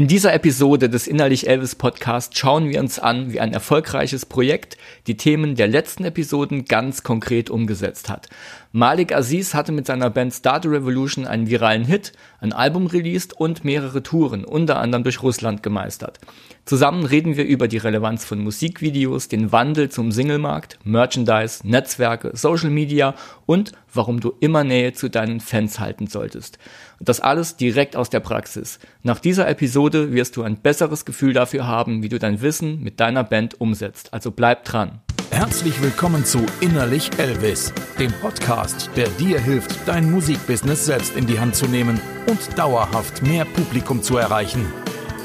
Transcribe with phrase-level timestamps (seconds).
[0.00, 4.78] In dieser Episode des Innerlich Elvis Podcast schauen wir uns an, wie ein erfolgreiches Projekt
[5.06, 8.30] die Themen der letzten Episoden ganz konkret umgesetzt hat.
[8.72, 13.64] Malik Aziz hatte mit seiner Band Start Revolution einen viralen Hit, ein Album released und
[13.64, 16.20] mehrere Touren, unter anderem durch Russland gemeistert.
[16.66, 22.70] Zusammen reden wir über die Relevanz von Musikvideos, den Wandel zum Singlemarkt, Merchandise, Netzwerke, Social
[22.70, 26.60] Media und warum du immer Nähe zu deinen Fans halten solltest.
[27.00, 28.78] Und das alles direkt aus der Praxis.
[29.02, 33.00] Nach dieser Episode wirst du ein besseres Gefühl dafür haben, wie du dein Wissen mit
[33.00, 34.14] deiner Band umsetzt.
[34.14, 35.00] Also bleib dran.
[35.30, 41.38] Herzlich willkommen zu Innerlich Elvis, dem Podcast, der dir hilft, dein Musikbusiness selbst in die
[41.38, 44.66] Hand zu nehmen und dauerhaft mehr Publikum zu erreichen.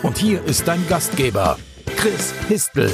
[0.04, 1.58] Und hier ist dein Gastgeber,
[1.98, 2.92] Chris Histel.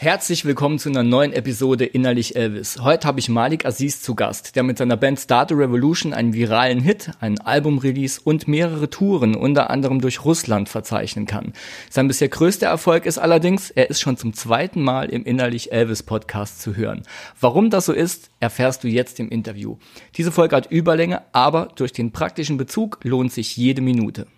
[0.00, 2.78] Herzlich willkommen zu einer neuen Episode Innerlich Elvis.
[2.80, 6.34] Heute habe ich Malik Aziz zu Gast, der mit seiner Band Start a Revolution einen
[6.34, 11.52] viralen Hit, einen Albumrelease und mehrere Touren unter anderem durch Russland verzeichnen kann.
[11.90, 16.04] Sein bisher größter Erfolg ist allerdings, er ist schon zum zweiten Mal im Innerlich Elvis
[16.04, 17.02] Podcast zu hören.
[17.40, 19.78] Warum das so ist, erfährst du jetzt im Interview.
[20.16, 24.28] Diese Folge hat Überlänge, aber durch den praktischen Bezug lohnt sich jede Minute.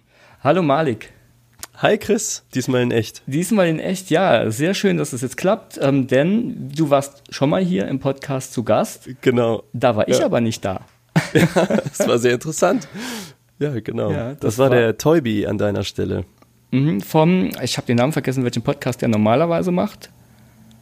[0.43, 1.13] Hallo Malik.
[1.83, 3.23] Hi Chris, diesmal in echt.
[3.25, 4.51] Diesmal in echt, ja.
[4.51, 8.01] Sehr schön, dass es das jetzt klappt, ähm, denn du warst schon mal hier im
[8.01, 9.09] Podcast zu Gast.
[9.23, 9.63] Genau.
[9.73, 10.27] Da war ich ja.
[10.27, 10.83] aber nicht da.
[11.33, 12.87] Ja, das war sehr interessant.
[13.59, 14.11] Ja, genau.
[14.11, 16.27] Ja, das, das, war, war der Toybi an deiner Stelle.
[16.71, 20.11] Mhm, vom, ich habe den Namen vergessen, welchen Podcast der normalerweise macht.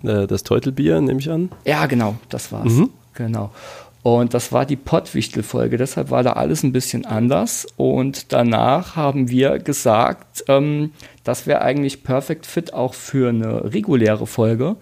[0.02, 1.50] Äh, das Teutelbier, nehme ich an.
[1.64, 2.72] Ja, genau, das war's.
[2.72, 2.90] Mhm.
[3.14, 3.52] Genau.
[4.02, 7.66] Und das war die Pottwichtel-Folge, deshalb war da alles ein bisschen anders.
[7.76, 10.92] Und danach haben wir gesagt, ähm,
[11.24, 14.76] das wäre eigentlich perfekt fit auch für eine reguläre Folge.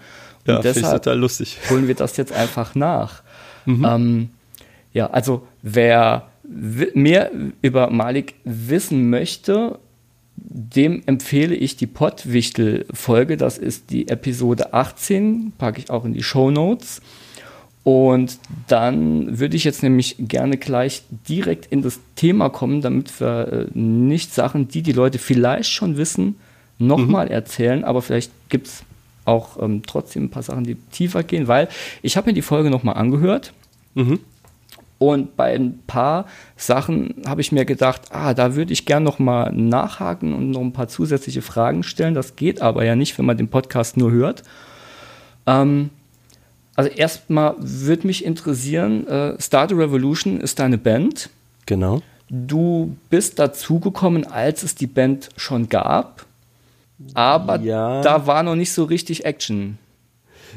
[0.47, 1.59] Und ja, deshalb total lustig.
[1.71, 3.23] holen wir das jetzt einfach nach.
[3.65, 3.85] Mhm.
[3.85, 4.31] Ähm,
[4.93, 7.31] ja, also wer mehr
[7.63, 9.79] über Malik wissen möchte,
[10.37, 13.37] dem empfehle ich die Pottwichtel-Folge.
[13.37, 17.01] Das ist die Episode 18, packe ich auch in die Show Notes.
[17.87, 23.69] Und dann würde ich jetzt nämlich gerne gleich direkt in das Thema kommen, damit wir
[23.75, 26.35] äh, nicht Sachen, die die Leute vielleicht schon wissen,
[26.81, 27.31] nochmal mhm.
[27.31, 28.83] erzählen, aber vielleicht gibt es
[29.25, 31.69] auch ähm, trotzdem ein paar Sachen, die tiefer gehen, weil
[32.03, 33.53] ich habe mir die Folge nochmal angehört
[33.95, 34.19] mhm.
[34.99, 36.27] und bei ein paar
[36.57, 40.73] Sachen habe ich mir gedacht, ah, da würde ich gerne nochmal nachhaken und noch ein
[40.73, 42.15] paar zusätzliche Fragen stellen.
[42.15, 44.43] Das geht aber ja nicht, wenn man den Podcast nur hört.
[45.47, 45.91] Ähm,
[46.77, 51.31] also erstmal würde mich interessieren, äh, Start a Revolution ist deine Band.
[51.65, 52.03] Genau.
[52.29, 56.27] Du bist dazugekommen, als es die Band schon gab,
[57.15, 58.03] aber ja.
[58.03, 59.79] da war noch nicht so richtig Action.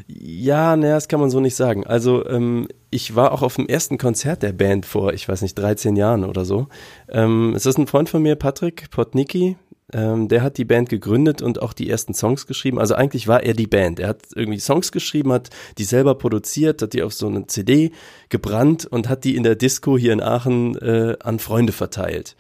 [0.08, 1.86] Ja, naja, das kann man so nicht sagen.
[1.86, 5.56] Also ähm, ich war auch auf dem ersten Konzert der Band vor, ich weiß nicht,
[5.56, 6.68] 13 Jahren oder so.
[7.10, 9.58] Ähm, es ist ein Freund von mir, Patrick Potnicki,
[9.94, 12.80] ähm, der hat die Band gegründet und auch die ersten Songs geschrieben.
[12.80, 14.00] Also eigentlich war er die Band.
[14.00, 17.92] Er hat irgendwie Songs geschrieben, hat die selber produziert, hat die auf so eine CD
[18.30, 22.36] gebrannt und hat die in der Disco hier in Aachen äh, an Freunde verteilt.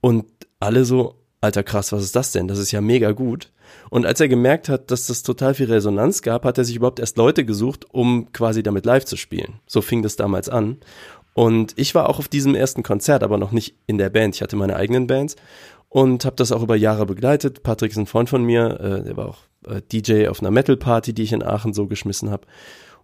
[0.00, 0.26] Und
[0.60, 2.48] alle so, alter krass, was ist das denn?
[2.48, 3.50] Das ist ja mega gut.
[3.90, 7.00] Und als er gemerkt hat, dass das total viel Resonanz gab, hat er sich überhaupt
[7.00, 9.60] erst Leute gesucht, um quasi damit live zu spielen.
[9.66, 10.78] So fing das damals an.
[11.34, 14.34] Und ich war auch auf diesem ersten Konzert, aber noch nicht in der Band.
[14.34, 15.36] Ich hatte meine eigenen Bands
[15.92, 17.62] und habe das auch über Jahre begleitet.
[17.62, 21.12] Patrick ist ein Freund von mir, äh, der war auch äh, DJ auf einer Metal-Party,
[21.12, 22.46] die ich in Aachen so geschmissen habe.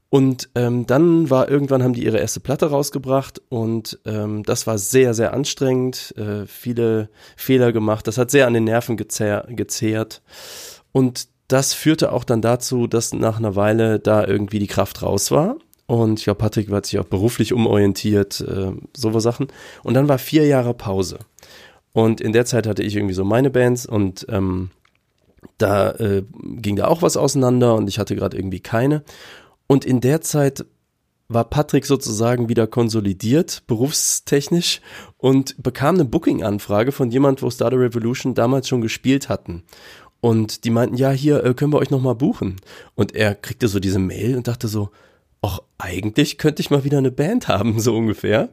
[0.09, 4.78] Und ähm, dann war irgendwann haben die ihre erste Platte rausgebracht und ähm, das war
[4.78, 10.22] sehr, sehr anstrengend, äh, viele Fehler gemacht, das hat sehr an den Nerven gezehr, gezehrt.
[10.93, 15.31] Und das führte auch dann dazu, dass nach einer Weile da irgendwie die Kraft raus
[15.31, 15.56] war.
[15.84, 19.48] Und glaube, Patrick hat sich auch beruflich umorientiert, äh, sowas Sachen.
[19.82, 21.19] Und dann war vier Jahre Pause.
[21.98, 24.70] Und in der Zeit hatte ich irgendwie so meine Bands und ähm,
[25.56, 29.03] da äh, ging da auch was auseinander und ich hatte gerade irgendwie keine.
[29.66, 30.64] Und in der Zeit
[31.26, 34.80] war Patrick sozusagen wieder konsolidiert, berufstechnisch,
[35.16, 39.65] und bekam eine Booking-Anfrage von jemand, wo Star Revolution damals schon gespielt hatten.
[40.21, 42.60] Und die meinten, ja, hier äh, können wir euch nochmal buchen.
[42.94, 44.91] Und er kriegte so diese Mail und dachte so,
[45.42, 48.51] ach, eigentlich könnte ich mal wieder eine Band haben, so ungefähr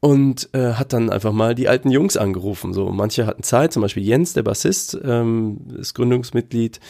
[0.00, 2.72] und äh, hat dann einfach mal die alten Jungs angerufen.
[2.72, 6.80] So, manche hatten Zeit, zum Beispiel Jens, der Bassist, ähm, ist Gründungsmitglied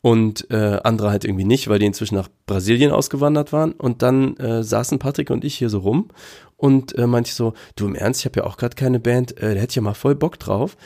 [0.00, 3.72] und äh, andere halt irgendwie nicht, weil die inzwischen nach Brasilien ausgewandert waren.
[3.72, 6.08] Und dann äh, saßen Patrick und ich hier so rum
[6.56, 9.54] und äh, meinte so, du im Ernst, ich habe ja auch gerade keine Band, äh,
[9.54, 10.76] da hätte ich ja mal voll Bock drauf.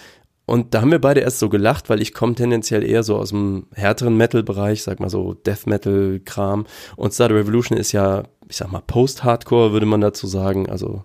[0.48, 3.30] Und da haben wir beide erst so gelacht, weil ich komme tendenziell eher so aus
[3.30, 6.66] dem härteren Metal-Bereich, sag mal so Death Metal-Kram.
[6.94, 10.68] Und Star Revolution ist ja ich sag mal, Post-Hardcore würde man dazu sagen.
[10.68, 11.04] Also,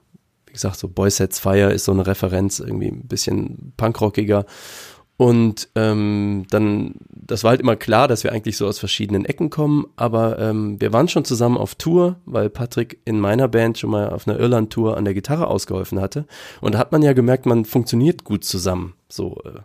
[0.51, 4.45] wie gesagt, so Boy Sets Fire ist so eine Referenz, irgendwie ein bisschen punkrockiger.
[5.15, 9.49] Und ähm, dann, das war halt immer klar, dass wir eigentlich so aus verschiedenen Ecken
[9.49, 13.91] kommen, aber ähm, wir waren schon zusammen auf Tour, weil Patrick in meiner Band schon
[13.91, 16.25] mal auf einer Irland-Tour an der Gitarre ausgeholfen hatte.
[16.59, 18.95] Und da hat man ja gemerkt, man funktioniert gut zusammen.
[19.07, 19.37] So.
[19.45, 19.59] Äh.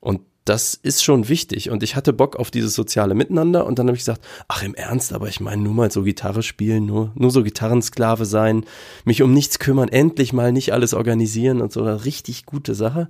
[0.00, 1.70] Und das ist schon wichtig.
[1.70, 4.74] Und ich hatte Bock auf dieses soziale Miteinander und dann habe ich gesagt, ach im
[4.74, 8.64] Ernst, aber ich meine nur mal so Gitarre spielen, nur, nur so Gitarrensklave sein,
[9.04, 13.08] mich um nichts kümmern, endlich mal nicht alles organisieren und so, richtig gute Sache.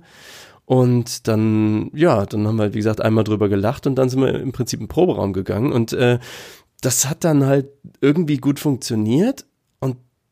[0.65, 4.39] Und dann, ja, dann haben wir, wie gesagt, einmal drüber gelacht und dann sind wir
[4.39, 5.71] im Prinzip in den Proberaum gegangen.
[5.71, 6.19] Und äh,
[6.81, 7.69] das hat dann halt
[8.01, 9.45] irgendwie gut funktioniert.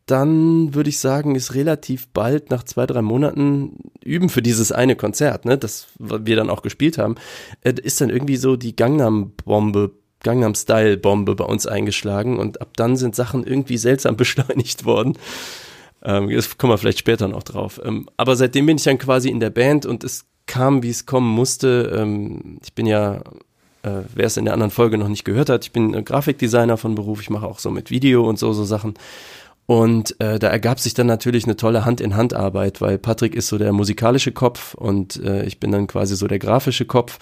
[0.08, 4.96] Dann würde ich sagen, ist relativ bald nach zwei, drei Monaten üben für dieses eine
[4.96, 7.16] Konzert, ne, das wir dann auch gespielt haben,
[7.62, 9.92] äh, ist dann irgendwie so die Gangnam-Bombe
[10.24, 15.18] Gangnam Style Bombe bei uns eingeschlagen und ab dann sind Sachen irgendwie seltsam beschleunigt worden.
[16.04, 17.80] Ähm, das kommen wir vielleicht später noch drauf.
[17.84, 21.06] Ähm, aber seitdem bin ich dann quasi in der Band und es kam, wie es
[21.06, 21.94] kommen musste.
[21.96, 23.18] Ähm, ich bin ja,
[23.84, 26.96] äh, wer es in der anderen Folge noch nicht gehört hat, ich bin Grafikdesigner von
[26.96, 27.22] Beruf.
[27.22, 28.96] Ich mache auch so mit Video und so, so Sachen.
[29.68, 33.74] Und äh, da ergab sich dann natürlich eine tolle Hand-in-Hand-Arbeit, weil Patrick ist so der
[33.74, 37.20] musikalische Kopf und äh, ich bin dann quasi so der grafische Kopf.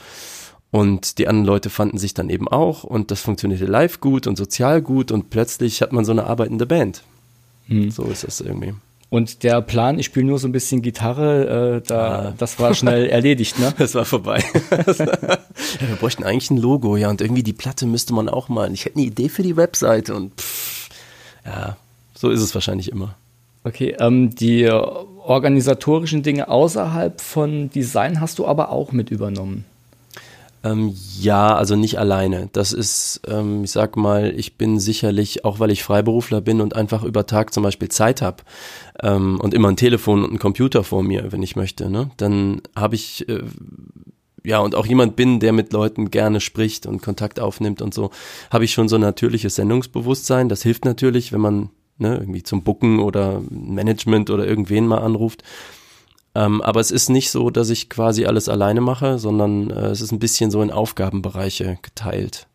[0.69, 4.35] Und die anderen Leute fanden sich dann eben auch und das funktionierte live gut und
[4.35, 7.01] sozial gut und plötzlich hat man so eine arbeitende Band.
[7.67, 7.89] Hm.
[7.89, 8.73] So ist das irgendwie.
[9.09, 12.33] Und der Plan, ich spiele nur so ein bisschen Gitarre, äh, da, ah.
[12.37, 13.73] das war schnell erledigt, ne?
[13.77, 14.43] Das war vorbei.
[14.71, 18.71] ja, wir bräuchten eigentlich ein Logo, ja, und irgendwie die Platte müsste man auch mal.
[18.73, 20.89] Ich hätte eine Idee für die Webseite und pff,
[21.45, 21.77] ja,
[22.25, 23.15] so ist es wahrscheinlich immer.
[23.63, 29.65] Okay, ähm, die organisatorischen Dinge außerhalb von Design hast du aber auch mit übernommen.
[30.63, 32.49] Ähm, ja, also nicht alleine.
[32.51, 36.75] Das ist, ähm, ich sag mal, ich bin sicherlich, auch weil ich Freiberufler bin und
[36.75, 38.37] einfach über Tag zum Beispiel Zeit habe
[39.03, 42.61] ähm, und immer ein Telefon und ein Computer vor mir, wenn ich möchte, ne, dann
[42.75, 43.43] habe ich äh,
[44.43, 48.11] ja, und auch jemand bin, der mit Leuten gerne spricht und Kontakt aufnimmt und so,
[48.51, 50.49] habe ich schon so ein natürliches Sendungsbewusstsein.
[50.49, 55.43] Das hilft natürlich, wenn man ne, irgendwie zum Bucken oder Management oder irgendwen mal anruft.
[56.35, 60.01] Ähm, aber es ist nicht so, dass ich quasi alles alleine mache, sondern äh, es
[60.01, 62.47] ist ein bisschen so in Aufgabenbereiche geteilt.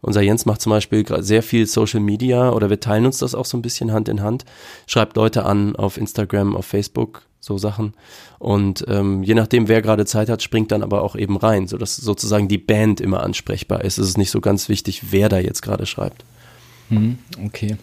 [0.00, 3.44] Unser Jens macht zum Beispiel sehr viel Social Media oder wir teilen uns das auch
[3.44, 4.44] so ein bisschen Hand in Hand,
[4.86, 7.94] schreibt Leute an auf Instagram, auf Facebook, so Sachen.
[8.40, 11.94] Und ähm, je nachdem, wer gerade Zeit hat, springt dann aber auch eben rein, sodass
[11.96, 13.98] sozusagen die Band immer ansprechbar ist.
[13.98, 16.24] Es ist nicht so ganz wichtig, wer da jetzt gerade schreibt.
[16.88, 17.76] Mhm, okay.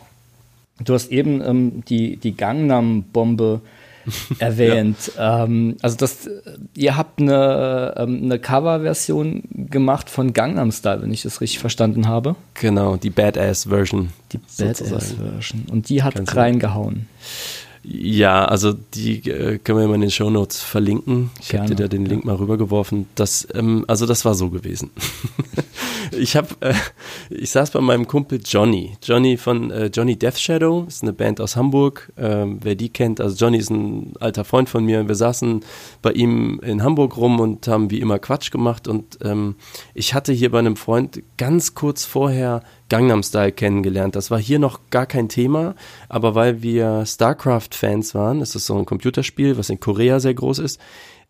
[0.84, 3.62] Du hast eben ähm, die, die Gangnam-Bombe
[4.40, 5.12] erwähnt.
[5.18, 5.44] ja.
[5.44, 6.30] ähm, also das,
[6.76, 12.08] ihr habt eine, ähm, eine Coverversion gemacht von Gangnam Style, wenn ich das richtig verstanden
[12.08, 12.36] habe.
[12.56, 14.10] Genau, die Badass-Version.
[14.32, 15.66] Die Badass-Version.
[15.72, 17.08] Und die hat Ganz reingehauen.
[17.84, 21.32] Ja, also die äh, können wir immer in den Show Notes verlinken.
[21.40, 23.08] Ich habe dir da den Link mal rübergeworfen.
[23.16, 24.92] Das, ähm, also das war so gewesen.
[26.18, 26.74] ich habe, äh,
[27.30, 28.98] ich saß bei meinem Kumpel Johnny.
[29.04, 32.12] Johnny von äh, Johnny Death Shadow, ist eine Band aus Hamburg.
[32.18, 35.08] Ähm, wer die kennt, also Johnny ist ein alter Freund von mir.
[35.08, 35.62] Wir saßen
[36.02, 38.88] bei ihm in Hamburg rum und haben wie immer Quatsch gemacht.
[38.88, 39.56] Und ähm,
[39.94, 44.16] ich hatte hier bei einem Freund ganz kurz vorher Gangnam Style kennengelernt.
[44.16, 45.76] Das war hier noch gar kein Thema,
[46.10, 50.60] aber weil wir StarCraft-Fans waren, das ist so ein Computerspiel, was in Korea sehr groß
[50.60, 50.80] ist,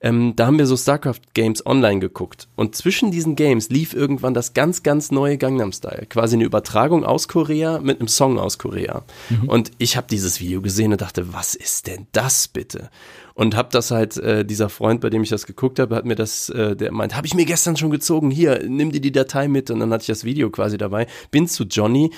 [0.01, 2.47] ähm, da haben wir so StarCraft-Games online geguckt.
[2.55, 6.05] Und zwischen diesen Games lief irgendwann das ganz, ganz neue Gangnam Style.
[6.07, 9.03] Quasi eine Übertragung aus Korea mit einem Song aus Korea.
[9.29, 9.49] Mhm.
[9.49, 12.89] Und ich habe dieses Video gesehen und dachte, was ist denn das bitte?
[13.33, 16.15] Und hab das halt, äh, dieser Freund, bei dem ich das geguckt habe, hat mir
[16.15, 19.47] das, äh, der meint, habe ich mir gestern schon gezogen, hier, nimm dir die Datei
[19.47, 19.69] mit.
[19.69, 21.07] Und dann hatte ich das Video quasi dabei.
[21.31, 22.11] Bin zu Johnny,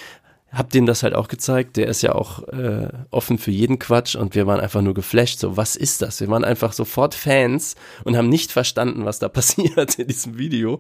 [0.51, 1.77] hab dem das halt auch gezeigt.
[1.77, 5.39] Der ist ja auch äh, offen für jeden Quatsch und wir waren einfach nur geflasht.
[5.39, 6.19] So, was ist das?
[6.19, 10.79] Wir waren einfach sofort Fans und haben nicht verstanden, was da passiert in diesem Video.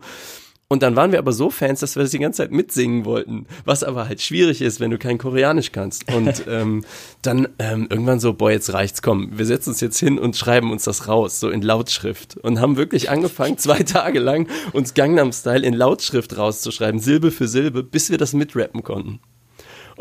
[0.67, 3.45] Und dann waren wir aber so Fans, dass wir das die ganze Zeit mitsingen wollten,
[3.65, 6.09] was aber halt schwierig ist, wenn du kein Koreanisch kannst.
[6.13, 6.85] Und ähm,
[7.21, 10.71] dann ähm, irgendwann so, boah, jetzt reicht's, komm, wir setzen uns jetzt hin und schreiben
[10.71, 12.37] uns das raus, so in Lautschrift.
[12.37, 17.49] Und haben wirklich angefangen, zwei Tage lang uns Gangnam Style in Lautschrift rauszuschreiben, Silbe für
[17.49, 19.19] Silbe, bis wir das mitrappen konnten.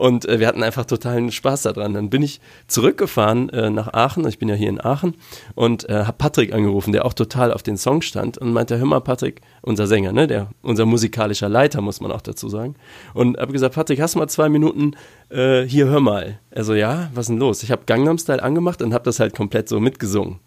[0.01, 1.93] Und äh, wir hatten einfach totalen Spaß daran.
[1.93, 5.15] Dann bin ich zurückgefahren äh, nach Aachen, ich bin ja hier in Aachen,
[5.55, 8.87] und äh, habe Patrick angerufen, der auch total auf den Song stand und meinte, hör
[8.87, 12.77] mal Patrick, unser Sänger, ne, der, unser musikalischer Leiter, muss man auch dazu sagen.
[13.13, 14.93] Und habe gesagt, Patrick, hast mal zwei Minuten,
[15.29, 16.39] äh, hier hör mal.
[16.51, 17.63] Also ja, was ist denn los?
[17.63, 20.39] Ich habe Gangnam Style angemacht und habe das halt komplett so mitgesungen.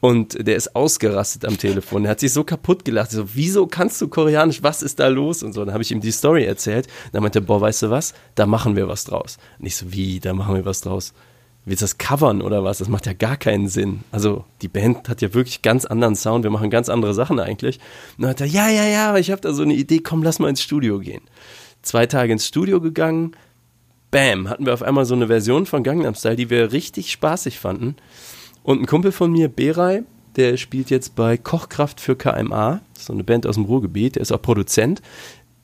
[0.00, 2.06] Und der ist ausgerastet am Telefon.
[2.06, 3.10] Er hat sich so kaputt gelacht.
[3.10, 4.62] So, wieso kannst du Koreanisch?
[4.62, 5.42] Was ist da los?
[5.42, 5.64] Und so.
[5.64, 6.86] Dann habe ich ihm die Story erzählt.
[7.12, 8.14] Dann meinte er, boah, weißt du was?
[8.34, 9.36] Da machen wir was draus.
[9.58, 11.12] Nicht so, wie, da machen wir was draus.
[11.66, 12.78] Willst du das covern oder was?
[12.78, 14.00] Das macht ja gar keinen Sinn.
[14.10, 16.44] Also die Band hat ja wirklich ganz anderen Sound.
[16.44, 17.78] Wir machen ganz andere Sachen eigentlich.
[18.16, 19.98] Und dann hat er, ja, ja, ja, ich habe da so eine Idee.
[19.98, 21.22] Komm, lass mal ins Studio gehen.
[21.82, 23.36] Zwei Tage ins Studio gegangen.
[24.10, 27.58] Bam, hatten wir auf einmal so eine Version von Gangnam Style, die wir richtig spaßig
[27.58, 27.96] fanden.
[28.62, 30.02] Und ein Kumpel von mir, Beray,
[30.36, 34.32] der spielt jetzt bei Kochkraft für KMA, so eine Band aus dem Ruhrgebiet, der ist
[34.32, 35.02] auch Produzent,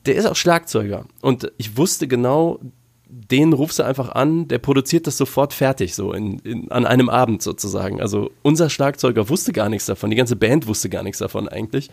[0.07, 1.05] der ist auch Schlagzeuger.
[1.21, 2.61] Und ich wusste genau,
[3.09, 7.09] den rufst du einfach an, der produziert das sofort fertig, so in, in, an einem
[7.09, 8.01] Abend sozusagen.
[8.01, 11.91] Also unser Schlagzeuger wusste gar nichts davon, die ganze Band wusste gar nichts davon eigentlich.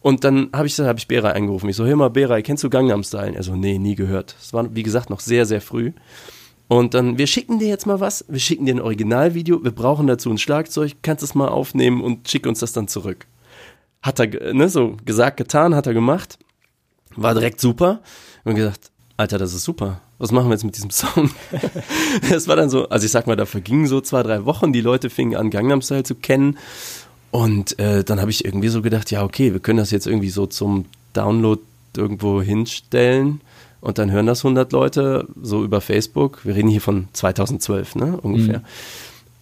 [0.00, 1.70] Und dann habe ich, hab ich Beray angerufen.
[1.70, 3.34] Ich so, hör mal, Beray, kennst du Gangnam Style?
[3.34, 4.36] Er so, nee, nie gehört.
[4.38, 5.92] Es war, wie gesagt, noch sehr, sehr früh.
[6.68, 10.06] Und dann, wir schicken dir jetzt mal was, wir schicken dir ein Originalvideo, wir brauchen
[10.06, 13.26] dazu ein Schlagzeug, kannst es mal aufnehmen und schick uns das dann zurück.
[14.02, 16.38] Hat er, ne, so gesagt, getan, hat er gemacht.
[17.16, 18.00] War direkt super.
[18.44, 20.00] Und gesagt, Alter, das ist super.
[20.18, 21.30] Was machen wir jetzt mit diesem Song?
[22.30, 24.80] das war dann so, also ich sag mal, da vergingen so zwei, drei Wochen, die
[24.80, 26.58] Leute fingen an, Gangnam Style zu kennen.
[27.30, 30.30] Und äh, dann habe ich irgendwie so gedacht, ja, okay, wir können das jetzt irgendwie
[30.30, 31.60] so zum Download
[31.96, 33.40] irgendwo hinstellen
[33.84, 36.44] und dann hören das 100 Leute so über Facebook.
[36.44, 38.60] Wir reden hier von 2012, ne, ungefähr.
[38.60, 38.64] Mhm.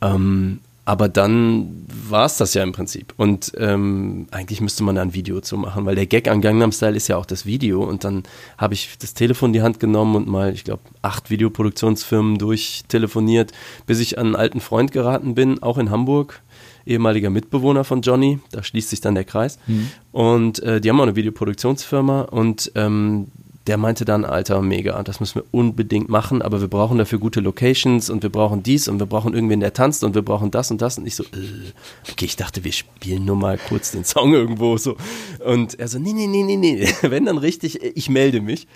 [0.00, 3.14] Ähm, aber dann war es das ja im Prinzip.
[3.16, 6.72] Und ähm, eigentlich müsste man da ein Video zu machen, weil der Gag an Gangnam
[6.72, 7.84] Style ist ja auch das Video.
[7.84, 8.24] Und dann
[8.58, 13.52] habe ich das Telefon in die Hand genommen und mal, ich glaube, acht Videoproduktionsfirmen durchtelefoniert,
[13.86, 16.42] bis ich an einen alten Freund geraten bin, auch in Hamburg
[16.86, 19.58] ehemaliger Mitbewohner von Johnny, da schließt sich dann der Kreis.
[19.66, 19.88] Mhm.
[20.10, 23.28] Und äh, die haben auch eine Videoproduktionsfirma und ähm,
[23.66, 27.40] der meinte dann, Alter, mega, das müssen wir unbedingt machen, aber wir brauchen dafür gute
[27.40, 30.70] Locations und wir brauchen dies und wir brauchen irgendwen, der tanzt und wir brauchen das
[30.70, 30.98] und das.
[30.98, 31.72] Und ich so, äh,
[32.10, 34.96] okay, ich dachte, wir spielen nur mal kurz den Song irgendwo so.
[35.44, 38.66] Und er so, nee, nee, nee, nee, nee, wenn dann richtig, ich melde mich.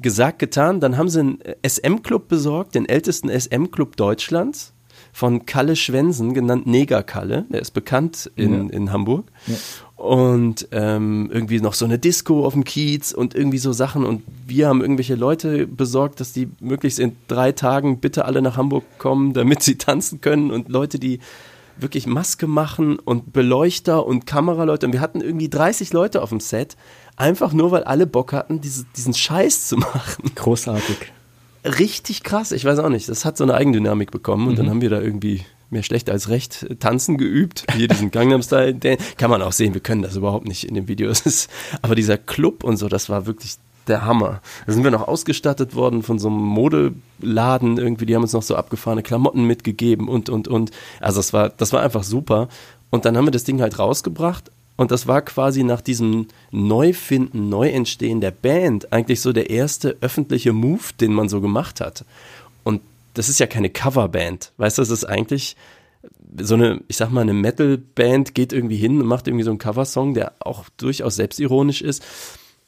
[0.00, 4.73] Gesagt, getan, dann haben sie einen SM-Club besorgt, den ältesten SM-Club Deutschlands
[5.14, 7.46] von Kalle Schwensen, genannt Neger Kalle.
[7.48, 8.74] Der ist bekannt in, ja.
[8.74, 9.30] in Hamburg.
[9.46, 9.54] Ja
[10.04, 14.04] und ähm, irgendwie noch so eine Disco auf dem Kiez und irgendwie so Sachen.
[14.04, 18.58] Und wir haben irgendwelche Leute besorgt, dass die möglichst in drei Tagen bitte alle nach
[18.58, 20.50] Hamburg kommen, damit sie tanzen können.
[20.50, 21.20] Und Leute, die
[21.78, 24.86] wirklich Maske machen und Beleuchter und Kameraleute.
[24.86, 26.76] Und wir hatten irgendwie 30 Leute auf dem Set,
[27.16, 30.30] einfach nur, weil alle Bock hatten, diese, diesen Scheiß zu machen.
[30.34, 31.13] Großartig.
[31.64, 33.08] Richtig krass, ich weiß auch nicht.
[33.08, 34.56] Das hat so eine Eigendynamik bekommen und mhm.
[34.56, 37.64] dann haben wir da irgendwie mehr schlecht als recht äh, tanzen geübt.
[37.74, 39.74] Hier diesen Gangnam Style, den kann man auch sehen.
[39.74, 41.48] Wir können das überhaupt nicht in den Videos.
[41.82, 43.56] aber dieser Club und so, das war wirklich
[43.86, 44.40] der Hammer.
[44.66, 48.06] Da sind wir noch ausgestattet worden von so einem Modeladen irgendwie.
[48.06, 50.70] Die haben uns noch so abgefahrene Klamotten mitgegeben und, und, und.
[51.00, 52.48] Also das war, das war einfach super.
[52.90, 54.50] Und dann haben wir das Ding halt rausgebracht.
[54.76, 60.52] Und das war quasi nach diesem Neufinden, Neuentstehen der Band eigentlich so der erste öffentliche
[60.52, 62.04] Move, den man so gemacht hat.
[62.64, 62.80] Und
[63.14, 64.52] das ist ja keine Coverband.
[64.56, 65.56] Weißt du, das ist eigentlich
[66.40, 69.58] so eine, ich sag mal, eine Metal-Band geht irgendwie hin und macht irgendwie so einen
[69.58, 72.02] Coversong, der auch durchaus selbstironisch ist.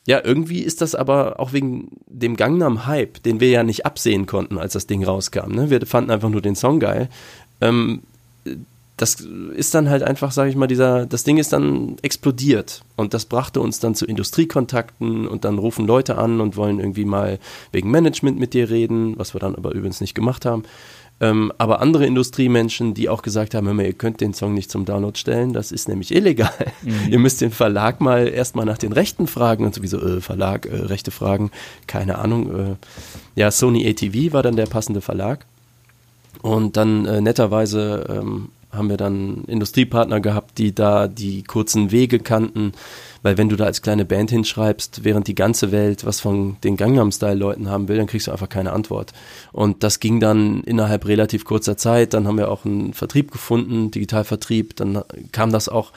[0.06, 4.56] Ja, irgendwie ist das aber auch wegen dem Gangnam-Hype, den wir ja nicht absehen konnten,
[4.56, 5.50] als das Ding rauskam.
[5.50, 5.68] Ne?
[5.68, 7.08] Wir fanden einfach nur den Song geil.
[7.60, 8.02] Ähm,
[8.96, 13.12] das ist dann halt einfach, sage ich mal, dieser, das Ding ist dann explodiert und
[13.12, 17.38] das brachte uns dann zu Industriekontakten und dann rufen Leute an und wollen irgendwie mal
[17.72, 20.62] wegen Management mit dir reden, was wir dann aber übrigens nicht gemacht haben.
[21.18, 24.70] Ähm, aber andere Industriemenschen, die auch gesagt haben, hör mal, ihr könnt den Song nicht
[24.70, 26.52] zum Download stellen, das ist nämlich illegal.
[26.82, 27.00] Mhm.
[27.10, 30.74] ihr müsst den Verlag mal erstmal nach den Rechten fragen und sowieso, äh, Verlag, äh,
[30.74, 31.50] Rechte fragen,
[31.86, 32.54] keine Ahnung.
[32.54, 32.74] Äh,
[33.34, 35.46] ja, Sony ATV war dann der passende Verlag.
[36.42, 42.18] Und dann äh, netterweise ähm, haben wir dann Industriepartner gehabt, die da die kurzen Wege
[42.18, 42.72] kannten,
[43.22, 46.76] weil wenn du da als kleine Band hinschreibst, während die ganze Welt was von den
[46.76, 49.12] Gangnam Style Leuten haben will, dann kriegst du einfach keine Antwort.
[49.52, 53.90] Und das ging dann innerhalb relativ kurzer Zeit, dann haben wir auch einen Vertrieb gefunden,
[53.90, 55.02] Digitalvertrieb, dann
[55.32, 55.92] kam das auch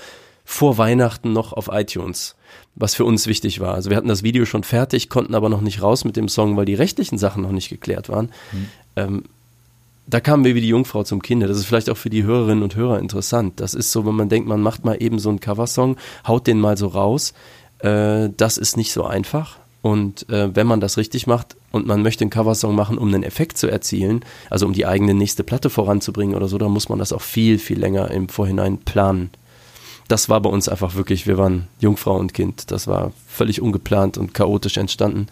[0.46, 2.36] vor Weihnachten noch auf iTunes,
[2.74, 3.76] was für uns wichtig war.
[3.76, 6.58] Also wir hatten das Video schon fertig, konnten aber noch nicht raus mit dem Song,
[6.58, 8.32] weil die rechtlichen Sachen noch nicht geklärt waren.
[8.52, 8.70] Mhm.
[8.96, 9.24] Ähm,
[10.10, 11.48] da kamen wir wie die Jungfrau zum Kinde.
[11.48, 13.60] Das ist vielleicht auch für die Hörerinnen und Hörer interessant.
[13.60, 15.98] Das ist so, wenn man denkt, man macht mal eben so einen Coversong,
[16.28, 17.34] haut den mal so raus.
[17.80, 19.58] Äh, das ist nicht so einfach.
[19.82, 23.24] Und äh, wenn man das richtig macht und man möchte einen Coversong machen, um einen
[23.24, 27.00] Effekt zu erzielen, also um die eigene nächste Platte voranzubringen oder so, dann muss man
[27.00, 29.30] das auch viel, viel länger im Vorhinein planen.
[30.10, 32.72] Das war bei uns einfach wirklich, wir waren Jungfrau und Kind.
[32.72, 35.28] Das war völlig ungeplant und chaotisch entstanden.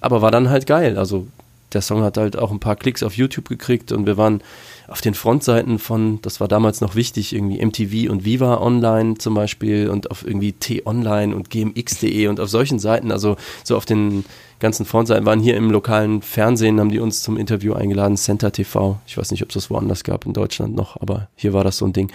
[0.00, 0.96] Aber war dann halt geil.
[0.96, 1.26] Also
[1.72, 4.42] der Song hat halt auch ein paar Klicks auf YouTube gekriegt und wir waren
[4.88, 9.34] auf den Frontseiten von, das war damals noch wichtig, irgendwie MTV und Viva Online zum
[9.34, 14.24] Beispiel und auf irgendwie T-Online und gmx.de und auf solchen Seiten, also so auf den
[14.58, 18.98] ganzen Frontseiten, waren hier im lokalen Fernsehen, haben die uns zum Interview eingeladen, Center TV.
[19.06, 21.78] Ich weiß nicht, ob es das woanders gab in Deutschland noch, aber hier war das
[21.78, 22.12] so ein Ding.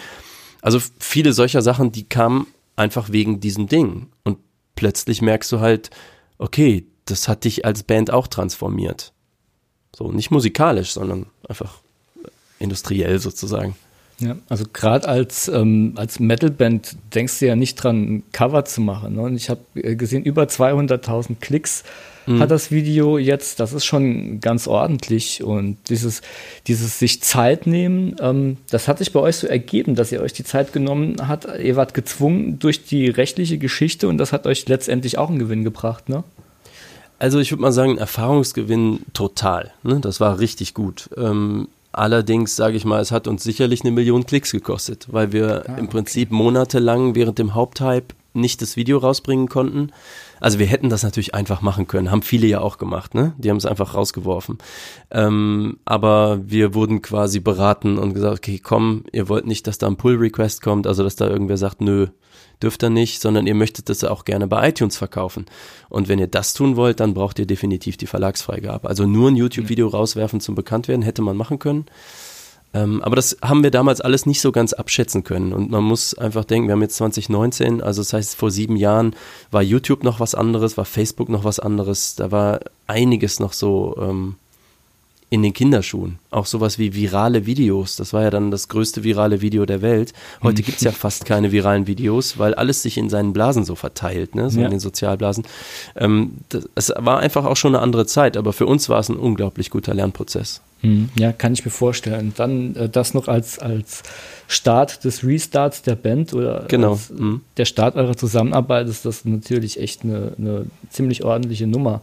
[0.62, 4.08] Also viele solcher Sachen, die kamen einfach wegen diesem Ding.
[4.24, 4.38] Und
[4.76, 5.90] plötzlich merkst du halt,
[6.38, 9.14] okay, das hat dich als Band auch transformiert.
[9.98, 11.80] So, nicht musikalisch, sondern einfach
[12.60, 13.76] industriell sozusagen.
[14.20, 18.82] Ja, also gerade als, ähm, als Metalband denkst du ja nicht dran, ein Cover zu
[18.82, 19.16] machen.
[19.16, 19.22] Ne?
[19.22, 21.84] Und ich habe äh, gesehen, über 200.000 Klicks
[22.28, 22.40] mhm.
[22.40, 23.60] hat das Video jetzt.
[23.60, 25.44] Das ist schon ganz ordentlich.
[25.44, 26.22] Und dieses,
[26.68, 30.34] dieses sich Zeit nehmen, ähm, das hat sich bei euch so ergeben, dass ihr euch
[30.34, 31.48] die Zeit genommen habt.
[31.60, 35.64] Ihr wart gezwungen durch die rechtliche Geschichte und das hat euch letztendlich auch einen Gewinn
[35.64, 36.24] gebracht, ne?
[37.20, 39.74] Also ich würde mal sagen, Erfahrungsgewinn total.
[39.84, 40.00] Ne?
[40.00, 41.10] Das war richtig gut.
[41.18, 45.66] Ähm, allerdings sage ich mal, es hat uns sicherlich eine Million Klicks gekostet, weil wir
[45.68, 49.92] ah, im Prinzip monatelang während dem Haupthype nicht das Video rausbringen konnten.
[50.40, 53.34] Also wir hätten das natürlich einfach machen können, haben viele ja auch gemacht, ne?
[53.38, 54.60] Die haben es einfach rausgeworfen.
[55.10, 59.88] Ähm, aber wir wurden quasi beraten und gesagt, okay, komm, ihr wollt nicht, dass da
[59.88, 62.08] ein Pull-Request kommt, also dass da irgendwer sagt, nö,
[62.62, 65.46] dürft ihr nicht, sondern ihr möchtet das auch gerne bei iTunes verkaufen.
[65.90, 68.88] Und wenn ihr das tun wollt, dann braucht ihr definitiv die Verlagsfreigabe.
[68.88, 71.86] Also nur ein YouTube-Video rauswerfen zum Bekanntwerden hätte man machen können.
[72.74, 75.54] Ähm, aber das haben wir damals alles nicht so ganz abschätzen können.
[75.54, 79.16] Und man muss einfach denken, wir haben jetzt 2019, also das heißt, vor sieben Jahren
[79.52, 82.16] war YouTube noch was anderes, war Facebook noch was anderes.
[82.16, 84.36] Da war einiges noch so ähm,
[85.30, 86.20] in den Kinderschuhen.
[86.32, 87.98] Auch sowas wie virale Videos.
[87.98, 90.14] Das war ja dann das größte virale Video der Welt.
[90.42, 90.66] Heute mhm.
[90.66, 94.50] gibt's ja fast keine viralen Videos, weil alles sich in seinen Blasen so verteilt, ne?
[94.50, 94.66] so ja.
[94.66, 95.44] in den Sozialblasen.
[95.98, 99.10] Ähm, das, es war einfach auch schon eine andere Zeit, aber für uns war es
[99.10, 100.62] ein unglaublich guter Lernprozess.
[100.82, 101.10] Mhm.
[101.18, 102.34] Ja, kann ich mir vorstellen.
[102.38, 104.04] Dann äh, das noch als, als
[104.48, 107.00] Start des Restarts der Band oder genau.
[107.10, 107.42] mhm.
[107.58, 112.02] der Start eurer Zusammenarbeit ist das natürlich echt eine, eine ziemlich ordentliche Nummer.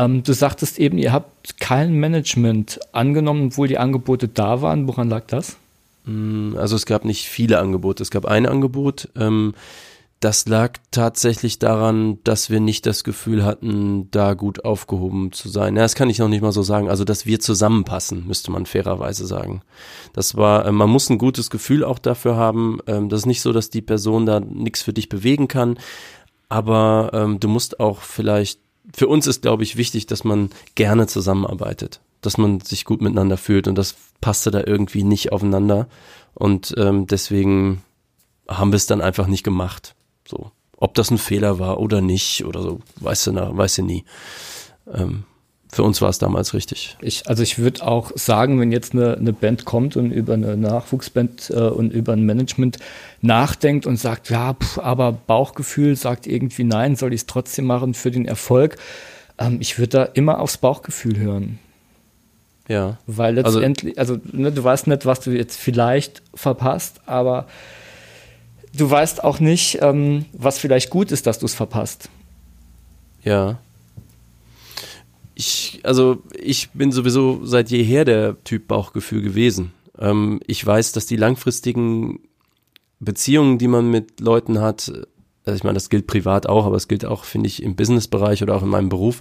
[0.00, 4.88] Ähm, du sagtest eben, ihr habt kein Management angenommen, obwohl die Angebote da waren.
[4.88, 5.56] Woran lag das?
[6.06, 8.02] Mm, also es gab nicht viele Angebote.
[8.02, 9.10] Es gab ein Angebot.
[9.14, 9.54] Ähm,
[10.18, 15.76] das lag tatsächlich daran, dass wir nicht das Gefühl hatten, da gut aufgehoben zu sein.
[15.76, 16.88] Ja, das kann ich noch nicht mal so sagen.
[16.88, 19.60] Also, dass wir zusammenpassen, müsste man fairerweise sagen.
[20.14, 22.78] Das war, äh, man muss ein gutes Gefühl auch dafür haben.
[22.86, 25.78] Ähm, das ist nicht so, dass die Person da nichts für dich bewegen kann.
[26.48, 28.60] Aber ähm, du musst auch vielleicht
[28.94, 33.36] für uns ist, glaube ich, wichtig, dass man gerne zusammenarbeitet, dass man sich gut miteinander
[33.36, 35.88] fühlt und das passte da irgendwie nicht aufeinander
[36.34, 37.82] und ähm, deswegen
[38.48, 39.94] haben wir es dann einfach nicht gemacht.
[40.26, 44.04] So, ob das ein Fehler war oder nicht oder so, weißt du, weißt du nie.
[44.92, 45.24] Ähm,
[45.72, 46.96] für uns war es damals richtig.
[47.00, 50.56] Ich, also ich würde auch sagen, wenn jetzt eine, eine Band kommt und über eine
[50.56, 52.78] Nachwuchsband äh, und über ein Management
[53.20, 57.94] nachdenkt und sagt, ja, pff, aber Bauchgefühl sagt irgendwie nein, soll ich es trotzdem machen
[57.94, 58.78] für den Erfolg.
[59.38, 61.60] Ähm, ich würde da immer aufs Bauchgefühl hören.
[62.66, 62.98] Ja.
[63.06, 67.46] Weil also letztendlich, also, also ne, du weißt nicht, was du jetzt vielleicht verpasst, aber
[68.76, 72.08] du weißt auch nicht, ähm, was vielleicht gut ist, dass du es verpasst.
[73.22, 73.58] Ja
[75.40, 79.72] ich, also ich bin sowieso seit jeher der Typ Bauchgefühl gewesen.
[79.98, 82.20] Ähm, ich weiß, dass die langfristigen
[83.00, 84.92] Beziehungen, die man mit Leuten hat,
[85.46, 88.42] also ich meine, das gilt privat auch, aber es gilt auch, finde ich, im Businessbereich
[88.42, 89.20] oder auch in meinem Beruf.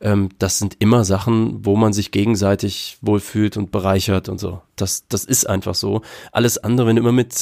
[0.00, 4.60] Ähm, das sind immer Sachen, wo man sich gegenseitig wohlfühlt und bereichert und so.
[4.74, 6.02] Das, das ist einfach so.
[6.32, 7.32] Alles andere, wenn du immer mit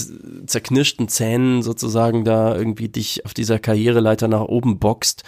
[0.47, 5.25] zerknirschten Zähnen sozusagen da irgendwie dich auf dieser Karriereleiter nach oben boxt,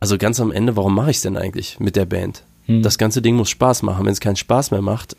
[0.00, 2.42] also ganz am Ende, warum mache ich es denn eigentlich mit der Band?
[2.66, 2.82] Hm.
[2.82, 4.04] Das ganze Ding muss Spaß machen.
[4.04, 5.16] Wenn es keinen Spaß mehr macht,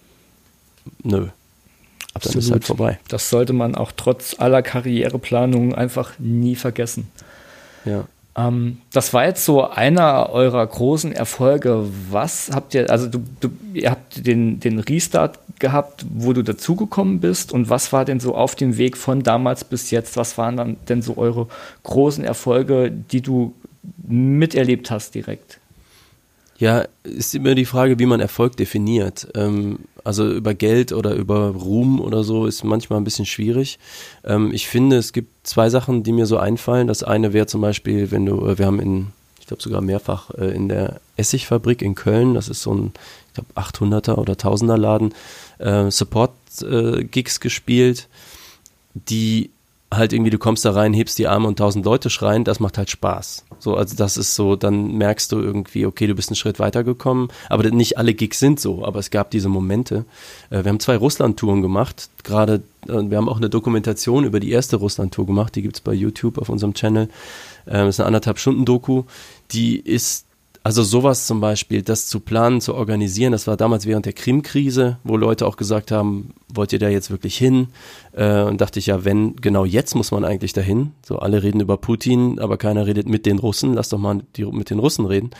[1.03, 1.27] nö.
[2.13, 2.35] Absolut.
[2.35, 2.99] Dann ist halt vorbei.
[3.07, 7.07] Das sollte man auch trotz aller Karriereplanungen einfach nie vergessen.
[7.85, 8.05] Ja.
[8.35, 11.85] Ähm, das war jetzt so einer eurer großen Erfolge.
[12.09, 17.19] Was habt ihr, also du, du, ihr habt den, den Restart gehabt, wo du dazugekommen
[17.19, 20.15] bist und was war denn so auf dem Weg von damals bis jetzt?
[20.15, 21.47] Was waren dann denn so eure
[21.83, 23.53] großen Erfolge, die du
[24.07, 25.59] miterlebt hast direkt?
[26.59, 29.29] Ja, ist immer die Frage, wie man Erfolg definiert.
[29.33, 33.79] Ähm, also über Geld oder über Ruhm oder so ist manchmal ein bisschen schwierig.
[34.25, 36.87] Ähm, ich finde, es gibt zwei Sachen, die mir so einfallen.
[36.87, 39.07] Das eine wäre zum Beispiel, wenn du, äh, wir haben in,
[39.39, 42.91] ich glaube sogar mehrfach äh, in der Essigfabrik in Köln, das ist so ein,
[43.27, 45.13] ich glaube 800er oder 1000er Laden,
[45.59, 48.09] äh, Support-Gigs gespielt,
[48.93, 49.49] die
[49.91, 52.78] halt irgendwie, du kommst da rein, hebst die Arme und tausend Leute schreien, das macht
[52.78, 53.45] halt Spaß.
[53.58, 57.30] So, also das ist so, dann merkst du irgendwie, okay, du bist einen Schritt weitergekommen,
[57.49, 60.06] aber nicht alle Gigs sind so, aber es gab diese Momente.
[60.52, 64.52] Äh, wir haben zwei Russland-Touren gemacht, gerade, äh, wir haben auch eine Dokumentation über die
[64.52, 67.10] erste Russland-Tour gemacht, die gibt's bei YouTube auf unserem Channel.
[67.65, 69.04] Äh, das ist eine anderthalb Stunden Doku,
[69.52, 70.25] die ist
[70.69, 74.99] also sowas zum Beispiel, das zu planen, zu organisieren, das war damals während der Krim-Krise,
[75.03, 77.69] wo Leute auch gesagt haben, wollt ihr da jetzt wirklich hin?
[78.12, 80.91] Äh, und dachte ich, ja, wenn, genau jetzt muss man eigentlich dahin.
[81.03, 84.45] So, alle reden über Putin, aber keiner redet mit den Russen, lass doch mal die,
[84.45, 85.32] mit den Russen reden.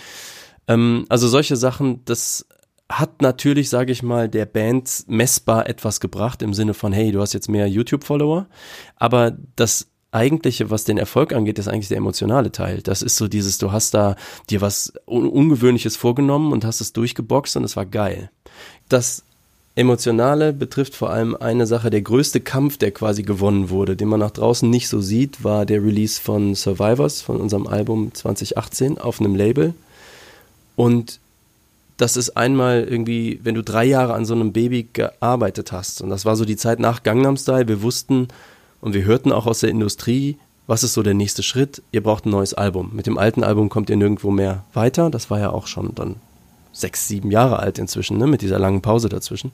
[0.68, 2.48] Ähm, also solche Sachen, das
[2.92, 7.22] hat natürlich, sage ich mal, der Band messbar etwas gebracht im Sinne von, hey, du
[7.22, 8.48] hast jetzt mehr YouTube-Follower,
[8.96, 12.82] aber das eigentliche, was den Erfolg angeht, ist eigentlich der emotionale Teil.
[12.82, 14.16] Das ist so dieses, du hast da
[14.50, 18.32] dir was Ungewöhnliches vorgenommen und hast es durchgeboxt und es war geil.
[18.90, 19.24] Das
[19.76, 24.20] Emotionale betrifft vor allem eine Sache, der größte Kampf, der quasi gewonnen wurde, den man
[24.20, 29.22] nach draußen nicht so sieht, war der Release von Survivors, von unserem Album 2018 auf
[29.22, 29.74] einem Label.
[30.76, 31.20] Und
[31.98, 36.10] das ist einmal irgendwie, wenn du drei Jahre an so einem Baby gearbeitet hast, und
[36.10, 38.28] das war so die Zeit nach Gangnam Style, wir wussten,
[38.82, 40.38] und wir hörten auch aus der Industrie,
[40.68, 41.82] was ist so der nächste Schritt?
[41.92, 42.92] Ihr braucht ein neues Album.
[42.94, 45.10] Mit dem alten Album kommt ihr nirgendwo mehr weiter.
[45.10, 46.18] Das war ja auch schon dann
[46.72, 48.28] sechs, sieben Jahre alt inzwischen, ne?
[48.28, 49.52] mit dieser langen Pause dazwischen.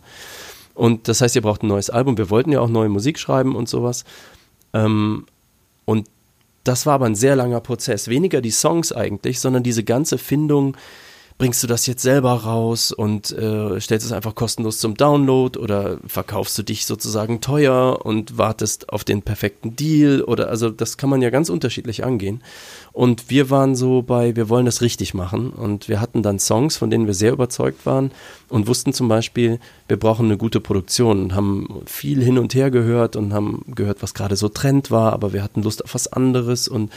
[0.73, 2.17] Und das heißt, ihr braucht ein neues Album.
[2.17, 4.03] Wir wollten ja auch neue Musik schreiben und sowas.
[4.73, 5.25] Ähm,
[5.85, 6.09] und
[6.65, 8.09] das war aber ein sehr langer Prozess.
[8.09, 10.75] Weniger die Songs eigentlich, sondern diese ganze Findung
[11.37, 15.97] bringst du das jetzt selber raus und äh, stellst es einfach kostenlos zum Download oder
[16.07, 21.09] verkaufst du dich sozusagen teuer und wartest auf den perfekten Deal oder also das kann
[21.09, 22.41] man ja ganz unterschiedlich angehen.
[22.93, 26.77] Und wir waren so bei, wir wollen das richtig machen und wir hatten dann Songs,
[26.77, 28.11] von denen wir sehr überzeugt waren
[28.47, 32.71] und wussten zum Beispiel, wir brauchen eine gute Produktion und haben viel hin und her
[32.71, 36.07] gehört und haben gehört, was gerade so Trend war, aber wir hatten Lust auf was
[36.07, 36.93] anderes und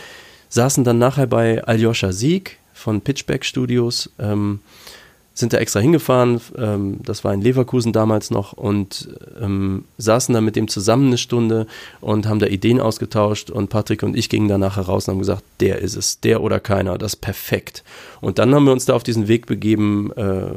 [0.48, 4.10] saßen dann nachher bei Aljoscha Sieg, von Pitchback Studios.
[4.18, 4.60] Ähm,
[5.38, 9.08] sind da extra hingefahren, ähm, das war in Leverkusen damals noch und
[9.40, 11.66] ähm, saßen da mit dem zusammen eine Stunde
[12.00, 15.44] und haben da Ideen ausgetauscht und Patrick und ich gingen danach heraus und haben gesagt,
[15.60, 17.84] der ist es, der oder keiner, das ist perfekt.
[18.20, 20.50] Und dann haben wir uns da auf diesen Weg begeben, äh,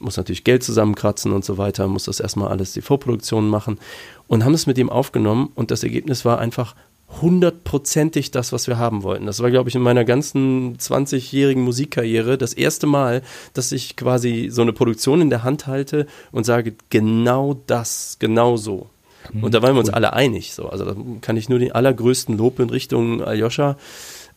[0.00, 3.78] muss natürlich Geld zusammenkratzen und so weiter, muss das erstmal alles die Vorproduktion machen
[4.26, 6.74] und haben es mit ihm aufgenommen und das Ergebnis war einfach
[7.20, 9.26] hundertprozentig das, was wir haben wollten.
[9.26, 13.22] Das war, glaube ich, in meiner ganzen 20-jährigen Musikkarriere das erste Mal,
[13.52, 18.56] dass ich quasi so eine Produktion in der Hand halte und sage, genau das, genau
[18.56, 18.88] so.
[19.32, 20.54] Mhm, und da waren wir uns alle einig.
[20.54, 20.68] So.
[20.68, 23.76] Also da kann ich nur den allergrößten Lob in Richtung Aljoscha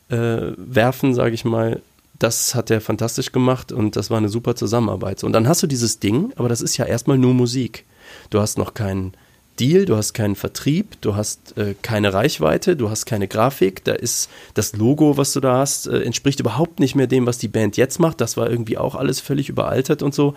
[0.09, 1.81] äh, werfen, sage ich mal.
[2.19, 5.23] Das hat er fantastisch gemacht und das war eine super Zusammenarbeit.
[5.23, 7.85] Und dann hast du dieses Ding, aber das ist ja erstmal nur Musik.
[8.29, 9.13] Du hast noch keinen
[9.59, 13.93] Deal, du hast keinen Vertrieb, du hast äh, keine Reichweite, du hast keine Grafik, da
[13.93, 17.47] ist das Logo, was du da hast, äh, entspricht überhaupt nicht mehr dem, was die
[17.47, 18.21] Band jetzt macht.
[18.21, 20.35] Das war irgendwie auch alles völlig überaltert und so.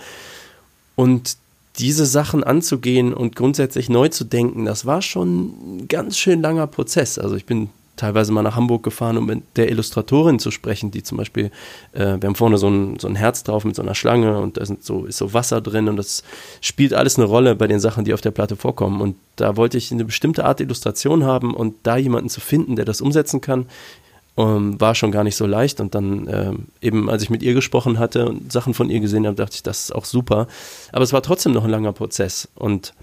[0.97, 1.37] Und
[1.79, 6.67] diese Sachen anzugehen und grundsätzlich neu zu denken, das war schon ein ganz schön langer
[6.67, 7.19] Prozess.
[7.19, 11.03] Also ich bin teilweise mal nach Hamburg gefahren, um mit der Illustratorin zu sprechen, die
[11.03, 11.51] zum Beispiel,
[11.93, 14.57] äh, wir haben vorne so ein, so ein Herz drauf mit so einer Schlange und
[14.57, 16.25] da sind so, ist so Wasser drin und das
[16.63, 19.03] spielt alles eine Rolle bei den Sachen, die auf der Platte vorkommen.
[19.03, 22.87] Und da wollte ich eine bestimmte Art Illustration haben und da jemanden zu finden, der
[22.87, 23.67] das umsetzen kann,
[24.39, 25.81] ähm, war schon gar nicht so leicht.
[25.81, 29.27] Und dann äh, eben, als ich mit ihr gesprochen hatte und Sachen von ihr gesehen
[29.27, 30.49] habe, dachte ich, das ist auch super.
[30.93, 32.49] Aber es war trotzdem noch ein langer Prozess.
[32.55, 32.95] Und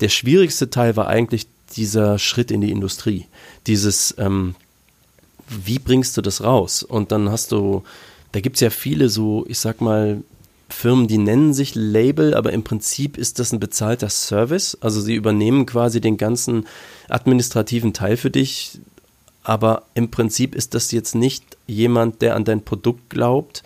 [0.00, 3.26] der schwierigste Teil war eigentlich dieser Schritt in die Industrie.
[3.66, 4.54] Dieses, ähm,
[5.48, 6.82] wie bringst du das raus?
[6.82, 7.82] Und dann hast du,
[8.32, 10.22] da gibt es ja viele so, ich sag mal,
[10.68, 14.78] Firmen, die nennen sich Label, aber im Prinzip ist das ein bezahlter Service.
[14.80, 16.66] Also sie übernehmen quasi den ganzen
[17.08, 18.78] administrativen Teil für dich,
[19.42, 23.62] aber im Prinzip ist das jetzt nicht jemand, der an dein Produkt glaubt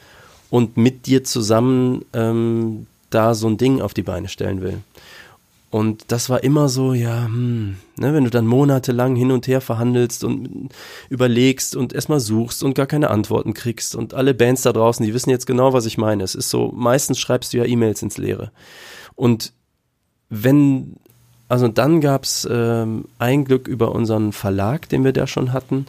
[0.51, 4.79] und mit dir zusammen ähm, da so ein Ding auf die Beine stellen will.
[5.75, 9.61] Und das war immer so, ja, hm, ne, wenn du dann monatelang hin und her
[9.61, 10.69] verhandelst und
[11.09, 15.13] überlegst und erstmal suchst und gar keine Antworten kriegst und alle Bands da draußen, die
[15.13, 16.23] wissen jetzt genau, was ich meine.
[16.23, 18.53] Es ist so, meistens schreibst du ja E-Mails ins Leere.
[19.17, 19.53] Und
[20.29, 20.95] wenn,
[21.49, 25.87] also dann gab's ähm, ein Glück über unseren Verlag, den wir da schon hatten,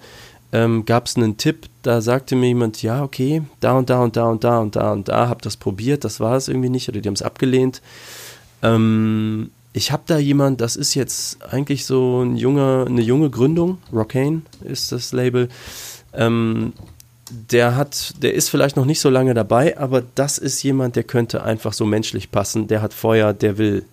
[0.52, 4.16] ähm, gab es einen Tipp, da sagte mir jemand, ja, okay, da und da und
[4.16, 6.90] da und da und da und da, hab das probiert, das war es irgendwie nicht
[6.90, 7.84] oder die haben es abgelehnt.
[8.64, 13.78] Ähm, ich habe da jemand, das ist jetzt eigentlich so ein junger, eine junge Gründung,
[13.92, 15.50] Rockane ist das Label.
[16.14, 16.72] Ähm,
[17.52, 21.04] der hat, der ist vielleicht noch nicht so lange dabei, aber das ist jemand, der
[21.04, 22.68] könnte einfach so menschlich passen.
[22.68, 23.84] Der hat Feuer, der will.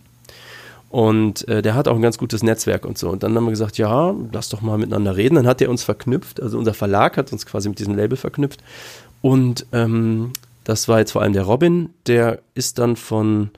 [0.89, 3.11] Und äh, der hat auch ein ganz gutes Netzwerk und so.
[3.11, 5.35] Und dann haben wir gesagt, ja, lass doch mal miteinander reden.
[5.35, 8.63] Dann hat er uns verknüpft, also unser Verlag hat uns quasi mit diesem Label verknüpft.
[9.21, 13.51] Und ähm, das war jetzt vor allem der Robin, der ist dann von,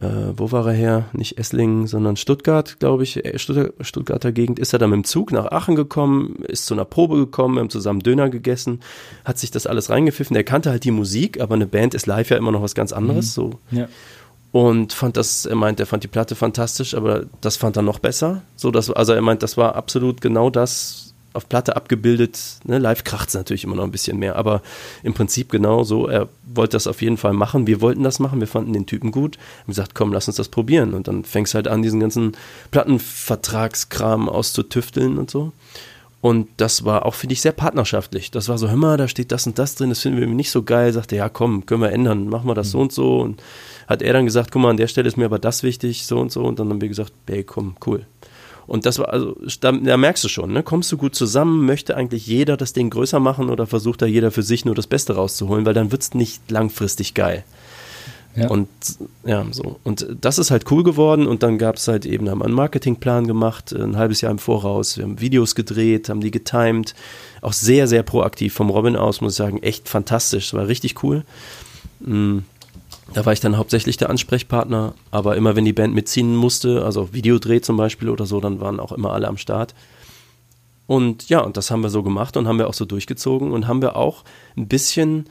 [0.00, 1.04] äh, wo war er her?
[1.12, 5.04] Nicht Esslingen, sondern Stuttgart, glaube ich, äh, Stuttgart, Stuttgarter Gegend, ist er dann mit dem
[5.04, 8.80] Zug nach Aachen gekommen, ist zu einer Probe gekommen, wir haben zusammen Döner gegessen,
[9.24, 10.36] hat sich das alles reingepfiffen.
[10.36, 12.92] Er kannte halt die Musik, aber eine Band ist live ja immer noch was ganz
[12.92, 13.26] anderes.
[13.26, 13.30] Mhm.
[13.30, 13.58] So.
[13.70, 13.88] Ja
[14.54, 17.98] und fand das, er meint, er fand die Platte fantastisch, aber das fand er noch
[17.98, 18.42] besser.
[18.54, 21.03] So, dass, also er meint, das war absolut genau das
[21.34, 22.38] auf Platte abgebildet.
[22.64, 22.78] Ne?
[22.78, 24.62] Live kracht es natürlich immer noch ein bisschen mehr, aber
[25.02, 26.08] im Prinzip genau so.
[26.08, 27.66] Er wollte das auf jeden Fall machen.
[27.66, 29.36] Wir wollten das machen, wir fanden den Typen gut.
[29.36, 30.94] Haben gesagt, komm, lass uns das probieren.
[30.94, 32.32] Und dann fängst halt an, diesen ganzen
[32.70, 35.52] Plattenvertragskram auszutüfteln und so.
[36.20, 38.30] Und das war auch, finde ich, sehr partnerschaftlich.
[38.30, 40.50] Das war so, hör mal, da steht das und das drin, das finden wir nicht
[40.50, 40.90] so geil.
[40.90, 42.70] Sagte, ja, komm, können wir ändern, machen wir das mhm.
[42.70, 43.20] so und so.
[43.20, 43.42] Und
[43.88, 46.18] hat er dann gesagt, guck mal, an der Stelle ist mir aber das wichtig, so
[46.18, 46.44] und so.
[46.44, 48.06] Und dann haben wir gesagt, hey, komm, cool.
[48.66, 50.62] Und das war, also, da, da, merkst du schon, ne?
[50.62, 54.30] kommst du gut zusammen, möchte eigentlich jeder das Ding größer machen oder versucht da jeder
[54.30, 57.44] für sich nur das Beste rauszuholen, weil dann wird es nicht langfristig geil.
[58.36, 58.48] Ja.
[58.48, 58.68] Und
[59.24, 59.78] ja, so.
[59.84, 63.26] Und das ist halt cool geworden und dann gab es halt eben, haben einen Marketingplan
[63.26, 66.94] gemacht, ein halbes Jahr im Voraus, wir haben Videos gedreht, haben die getimed,
[67.42, 71.02] auch sehr, sehr proaktiv vom Robin aus, muss ich sagen, echt fantastisch, das war richtig
[71.04, 71.24] cool.
[72.00, 72.44] Mhm.
[73.12, 77.12] Da war ich dann hauptsächlich der Ansprechpartner, aber immer wenn die Band mitziehen musste, also
[77.12, 79.74] Videodreh zum Beispiel oder so, dann waren auch immer alle am Start.
[80.86, 83.66] Und ja, und das haben wir so gemacht und haben wir auch so durchgezogen und
[83.66, 84.24] haben wir auch
[84.56, 85.26] ein bisschen,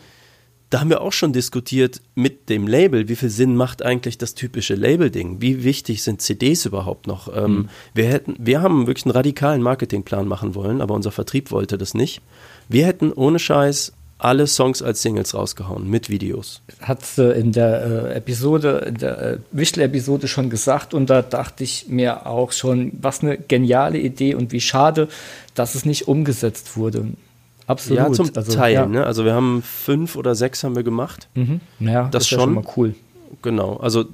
[0.69, 4.33] da haben wir auch schon diskutiert mit dem Label, wie viel Sinn macht eigentlich das
[4.33, 5.41] typische Label-Ding?
[5.41, 7.27] Wie wichtig sind CDs überhaupt noch?
[7.35, 7.69] Ähm, mhm.
[7.93, 11.93] wir, hätten, wir haben wirklich einen radikalen Marketingplan machen wollen, aber unser Vertrieb wollte das
[11.93, 12.21] nicht.
[12.67, 16.61] Wir hätten ohne Scheiß alle Songs als Singles rausgehauen mit Videos.
[16.81, 21.63] Hat sie in der äh, Episode, in der äh, Wichtel-Episode schon gesagt und da dachte
[21.63, 25.09] ich mir auch schon, was eine geniale Idee und wie schade,
[25.55, 27.07] dass es nicht umgesetzt wurde.
[27.67, 27.97] Absolut.
[27.97, 28.73] Ja, zum also, Teil.
[28.73, 28.85] Ja.
[28.85, 29.05] Ne?
[29.05, 31.27] Also wir haben fünf oder sechs haben wir gemacht.
[31.35, 31.59] Mhm.
[31.79, 32.39] Ja, das, das schon.
[32.39, 32.95] Ja schon mal cool.
[33.41, 33.75] Genau.
[33.77, 34.05] Also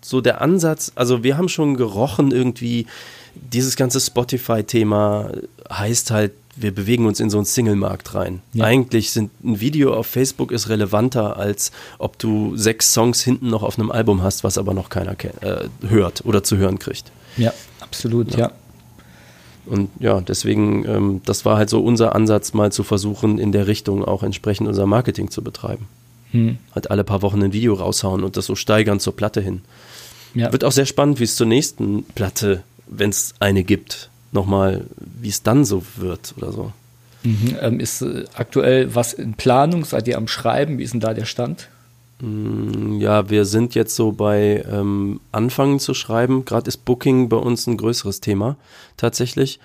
[0.00, 2.86] so der Ansatz, also wir haben schon gerochen irgendwie,
[3.34, 5.30] dieses ganze Spotify-Thema
[5.70, 8.40] heißt halt wir bewegen uns in so einen Single-Markt rein.
[8.54, 8.64] Ja.
[8.64, 13.62] Eigentlich sind ein Video auf Facebook ist relevanter, als ob du sechs Songs hinten noch
[13.62, 17.12] auf einem Album hast, was aber noch keiner äh, hört oder zu hören kriegt.
[17.36, 18.38] Ja, absolut, ja.
[18.38, 18.52] ja.
[19.66, 23.66] Und ja, deswegen, ähm, das war halt so unser Ansatz, mal zu versuchen, in der
[23.66, 25.88] Richtung auch entsprechend unser Marketing zu betreiben.
[26.30, 26.58] Hm.
[26.74, 29.62] Halt alle paar Wochen ein Video raushauen und das so steigern zur Platte hin.
[30.34, 30.52] Ja.
[30.52, 34.86] Wird auch sehr spannend, wie es zur nächsten Platte, wenn es eine gibt, nochmal,
[35.20, 36.72] wie es dann so wird oder so.
[37.22, 37.56] Mhm.
[37.60, 39.84] Ähm, ist äh, aktuell was in Planung?
[39.84, 40.78] Seid ihr am Schreiben?
[40.78, 41.68] Wie ist denn da der Stand?
[42.20, 46.44] Mm, ja, wir sind jetzt so bei ähm, Anfangen zu schreiben.
[46.44, 48.56] Gerade ist Booking bei uns ein größeres Thema
[48.96, 49.58] tatsächlich.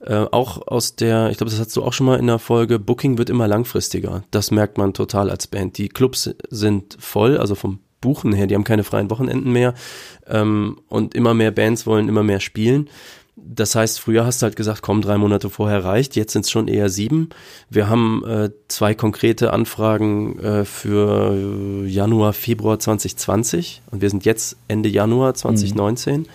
[0.00, 2.78] Äh, auch aus der, ich glaube, das hast du auch schon mal in der Folge,
[2.78, 4.22] Booking wird immer langfristiger.
[4.30, 5.76] Das merkt man total als Band.
[5.76, 9.74] Die Clubs sind voll, also vom Buchen her, die haben keine freien Wochenenden mehr
[10.28, 12.88] ähm, und immer mehr Bands wollen immer mehr spielen.
[13.44, 16.50] Das heißt, früher hast du halt gesagt, komm, drei Monate vorher reicht, jetzt sind es
[16.50, 17.30] schon eher sieben.
[17.70, 24.56] Wir haben äh, zwei konkrete Anfragen äh, für Januar, Februar 2020 und wir sind jetzt
[24.68, 26.20] Ende Januar 2019.
[26.20, 26.26] Mhm.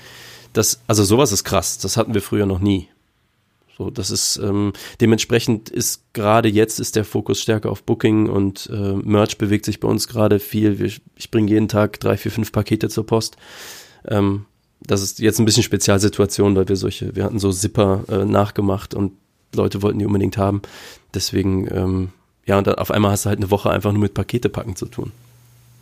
[0.54, 2.90] Das, also sowas ist krass, das hatten wir früher noch nie.
[3.78, 8.70] So, das ist ähm, dementsprechend ist gerade jetzt ist der Fokus stärker auf Booking und
[8.72, 10.78] äh, Merch bewegt sich bei uns gerade viel.
[10.78, 13.36] Wir, ich bringe jeden Tag drei, vier, fünf Pakete zur Post.
[14.08, 14.46] Ähm,
[14.86, 18.94] das ist jetzt ein bisschen Spezialsituation, weil wir solche, wir hatten so Zipper äh, nachgemacht
[18.94, 19.14] und
[19.56, 20.62] Leute wollten die unbedingt haben.
[21.14, 22.10] Deswegen, ähm,
[22.46, 24.76] ja, und dann auf einmal hast du halt eine Woche einfach nur mit Pakete packen
[24.76, 25.12] zu tun.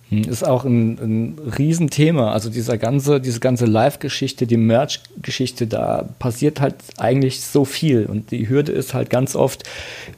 [0.10, 2.34] Hm, ist auch ein, ein Riesenthema.
[2.34, 8.06] Also dieser ganze, diese ganze Live-Geschichte, die Merch-Geschichte, da passiert halt eigentlich so viel.
[8.06, 9.64] Und die Hürde ist halt ganz oft,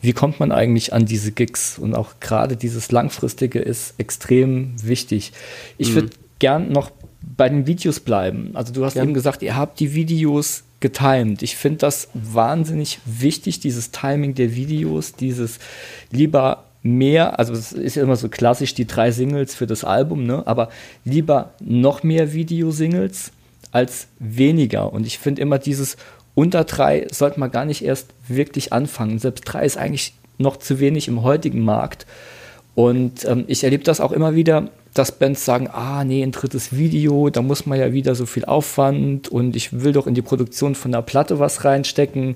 [0.02, 1.78] wie kommt man eigentlich an diese Gigs?
[1.78, 5.32] Und auch gerade dieses Langfristige ist extrem wichtig.
[5.78, 5.96] Ich mhm.
[5.96, 6.91] würde gern noch
[7.36, 8.52] bei den Videos bleiben.
[8.54, 9.04] Also du hast ja.
[9.04, 11.41] eben gesagt, ihr habt die Videos getimed.
[11.41, 15.60] Ich finde das wahnsinnig wichtig, dieses Timing der Videos, dieses
[16.12, 20.26] lieber mehr, also es ist ja immer so klassisch die drei Singles für das Album,
[20.26, 20.46] ne?
[20.46, 20.69] aber
[21.06, 23.32] lieber noch mehr Videosingles
[23.72, 24.91] als weniger.
[24.91, 25.98] Und ich finde immer dieses
[26.36, 29.19] unter drei sollte man gar nicht erst wirklich anfangen.
[29.19, 32.06] Selbst drei ist eigentlich noch zu wenig im heutigen Markt.
[32.75, 36.75] Und ähm, ich erlebe das auch immer wieder, dass Bands sagen, ah nee, ein drittes
[36.75, 40.21] Video, da muss man ja wieder so viel Aufwand und ich will doch in die
[40.21, 42.36] Produktion von der Platte was reinstecken.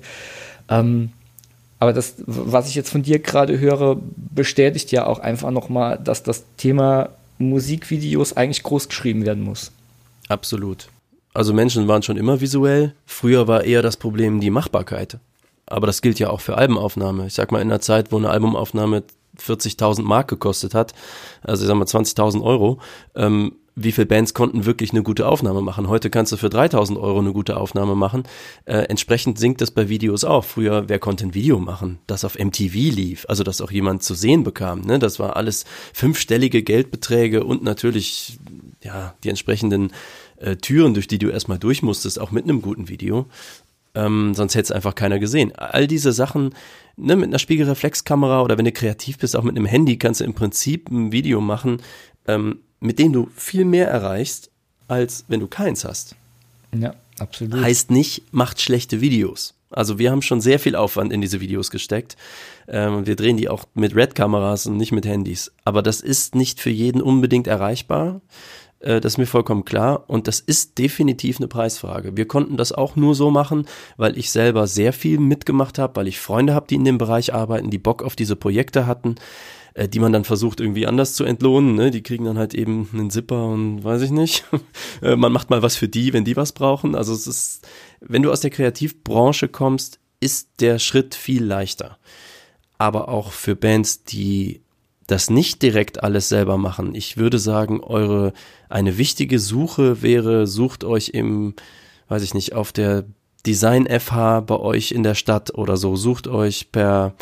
[0.68, 1.10] Ähm,
[1.80, 3.98] aber das, was ich jetzt von dir gerade höre,
[4.34, 9.70] bestätigt ja auch einfach nochmal, dass das Thema Musikvideos eigentlich groß geschrieben werden muss.
[10.28, 10.88] Absolut.
[11.34, 12.94] Also Menschen waren schon immer visuell.
[13.06, 15.18] Früher war eher das Problem die Machbarkeit.
[15.66, 17.26] Aber das gilt ja auch für Albenaufnahme.
[17.26, 19.04] Ich sag mal, in einer Zeit, wo eine Albumaufnahme
[19.40, 20.94] 40.000 Mark gekostet hat,
[21.42, 22.78] also ich sag mal 20.000 Euro,
[23.14, 25.88] ähm, wie viele Bands konnten wirklich eine gute Aufnahme machen.
[25.88, 28.24] Heute kannst du für 3000 Euro eine gute Aufnahme machen.
[28.64, 30.44] Äh, entsprechend sinkt das bei Videos auch.
[30.44, 34.14] Früher, wer konnte ein Video machen, das auf MTV lief, also das auch jemand zu
[34.14, 34.80] sehen bekam.
[34.80, 34.98] Ne?
[34.98, 38.38] Das war alles fünfstellige Geldbeträge und natürlich
[38.82, 39.92] ja die entsprechenden
[40.38, 43.26] äh, Türen, durch die du erstmal durch musstest, auch mit einem guten Video.
[43.98, 45.52] Ähm, sonst hätte es einfach keiner gesehen.
[45.56, 46.54] All diese Sachen,
[46.96, 50.24] ne, mit einer Spiegelreflexkamera oder wenn du kreativ bist, auch mit einem Handy kannst du
[50.24, 51.82] im Prinzip ein Video machen,
[52.26, 54.50] ähm, mit dem du viel mehr erreichst,
[54.86, 56.14] als wenn du keins hast.
[56.72, 57.60] Ja, absolut.
[57.60, 59.54] Heißt nicht, macht schlechte Videos.
[59.70, 62.16] Also wir haben schon sehr viel Aufwand in diese Videos gesteckt.
[62.68, 65.52] Ähm, wir drehen die auch mit Red-Kameras und nicht mit Handys.
[65.64, 68.20] Aber das ist nicht für jeden unbedingt erreichbar.
[68.80, 70.04] Äh, das ist mir vollkommen klar.
[70.08, 72.16] Und das ist definitiv eine Preisfrage.
[72.16, 76.08] Wir konnten das auch nur so machen, weil ich selber sehr viel mitgemacht habe, weil
[76.08, 79.16] ich Freunde habe, die in dem Bereich arbeiten, die Bock auf diese Projekte hatten
[79.74, 81.74] äh, die man dann versucht irgendwie anders zu entlohnen.
[81.74, 81.90] Ne?
[81.90, 84.44] Die kriegen dann halt eben einen Zipper und weiß ich nicht.
[85.00, 86.96] Äh, man macht mal was für die, wenn die was brauchen.
[86.96, 87.68] Also es ist,
[88.00, 91.98] wenn du aus der Kreativbranche kommst, ist der Schritt viel leichter.
[92.78, 94.62] Aber auch für Bands, die
[95.08, 96.94] das nicht direkt alles selber machen.
[96.94, 98.32] Ich würde sagen, eure
[98.68, 101.54] eine wichtige Suche wäre, sucht euch im,
[102.08, 103.04] weiß ich nicht, auf der
[103.46, 107.14] Design FH bei euch in der Stadt oder so, sucht euch per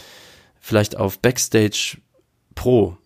[0.61, 1.99] vielleicht auf Backstage
[2.57, 2.97] Pro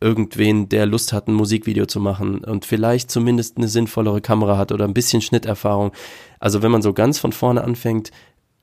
[0.00, 4.72] irgendwen, der Lust hat, ein Musikvideo zu machen und vielleicht zumindest eine sinnvollere Kamera hat
[4.72, 5.92] oder ein bisschen Schnitterfahrung.
[6.40, 8.10] Also wenn man so ganz von vorne anfängt,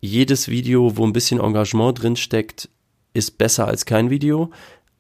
[0.02, 2.70] jedes Video, wo ein bisschen Engagement drin steckt,
[3.14, 4.52] ist besser als kein Video,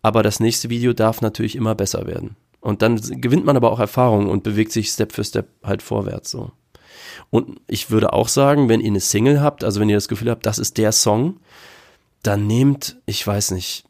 [0.05, 2.35] aber das nächste Video darf natürlich immer besser werden.
[2.59, 6.29] Und dann gewinnt man aber auch Erfahrung und bewegt sich Step für Step halt vorwärts
[6.29, 6.51] so.
[7.31, 10.29] Und ich würde auch sagen, wenn ihr eine Single habt, also wenn ihr das Gefühl
[10.29, 11.39] habt, das ist der Song,
[12.21, 13.85] dann nehmt, ich weiß nicht,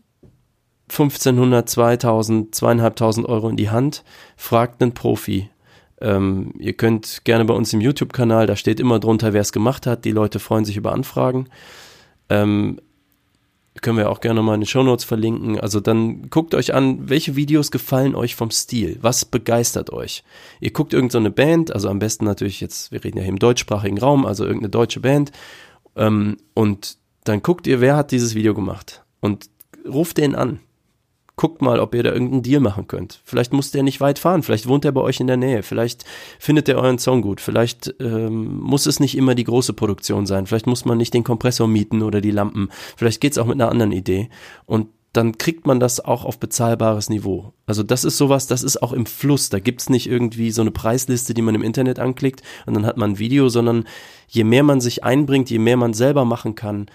[0.88, 4.06] 1500, 2000, zweieinhalbtausend Euro in die Hand,
[4.38, 5.50] fragt einen Profi.
[6.00, 9.86] Ähm, ihr könnt gerne bei uns im YouTube-Kanal, da steht immer drunter, wer es gemacht
[9.86, 10.06] hat.
[10.06, 11.50] Die Leute freuen sich über Anfragen.
[12.30, 12.80] Ähm,
[13.82, 15.60] können wir auch gerne mal in den Shownotes verlinken.
[15.60, 18.98] Also dann guckt euch an, welche Videos gefallen euch vom Stil?
[19.02, 20.24] Was begeistert euch?
[20.60, 23.40] Ihr guckt irgendeine so Band, also am besten natürlich jetzt, wir reden ja hier im
[23.40, 25.32] deutschsprachigen Raum, also irgendeine deutsche Band.
[25.96, 29.04] Ähm, und dann guckt ihr, wer hat dieses Video gemacht?
[29.20, 29.50] Und
[29.86, 30.60] ruft den an
[31.36, 33.22] guckt mal, ob ihr da irgendeinen Deal machen könnt.
[33.24, 36.06] Vielleicht muss der nicht weit fahren, vielleicht wohnt er bei euch in der Nähe, vielleicht
[36.40, 40.48] findet er euren Song gut, vielleicht ähm, muss es nicht immer die große Produktion sein,
[40.48, 43.70] vielleicht muss man nicht den Kompressor mieten oder die Lampen, vielleicht geht's auch mit einer
[43.70, 44.30] anderen Idee
[44.66, 47.54] und dann kriegt man das auch auf bezahlbares Niveau.
[47.66, 49.50] Also das ist sowas, das ist auch im Fluss.
[49.50, 52.98] Da gibt's nicht irgendwie so eine Preisliste, die man im Internet anklickt und dann hat
[52.98, 53.86] man ein Video, sondern
[54.28, 56.88] je mehr man sich einbringt, je mehr man selber machen kann,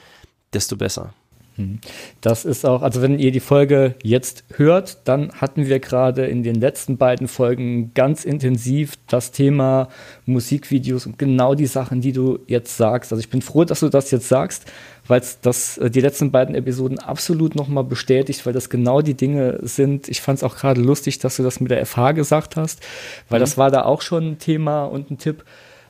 [0.53, 1.15] desto besser.
[1.61, 1.81] Mhm.
[2.21, 6.43] Das ist auch, also wenn ihr die Folge jetzt hört, dann hatten wir gerade in
[6.43, 9.89] den letzten beiden Folgen ganz intensiv das Thema
[10.27, 13.13] Musikvideos und genau die Sachen, die du jetzt sagst.
[13.13, 14.65] Also ich bin froh, dass du das jetzt sagst,
[15.07, 19.15] weil es das äh, die letzten beiden Episoden absolut nochmal bestätigt, weil das genau die
[19.15, 20.09] Dinge sind.
[20.09, 22.81] Ich fand es auch gerade lustig, dass du das mit der FH gesagt hast,
[23.29, 23.43] weil mhm.
[23.43, 25.45] das war da auch schon ein Thema und ein Tipp.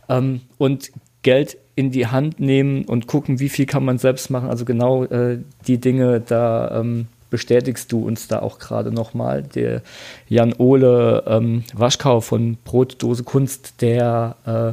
[0.08, 0.90] Ähm, und
[1.22, 4.50] Geld in die Hand nehmen und gucken, wie viel kann man selbst machen.
[4.50, 9.42] Also genau äh, die Dinge, da ähm, bestätigst du uns da auch gerade nochmal.
[9.42, 9.82] Der
[10.28, 14.72] Jan Ole ähm, Waschkau von Brotdose Kunst, der äh,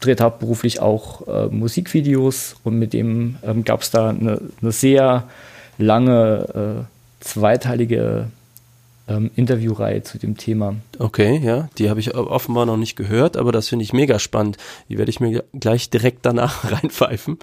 [0.00, 5.24] dreht hauptberuflich auch äh, Musikvideos und mit dem ähm, gab es da eine, eine, sehr
[5.78, 8.26] lange äh, zweiteilige
[9.06, 10.76] ähm, Interviewreihe zu dem Thema.
[10.98, 14.56] Okay, ja, die habe ich offenbar noch nicht gehört, aber das finde ich mega spannend.
[14.88, 17.38] Die werde ich mir gleich direkt danach reinpfeifen.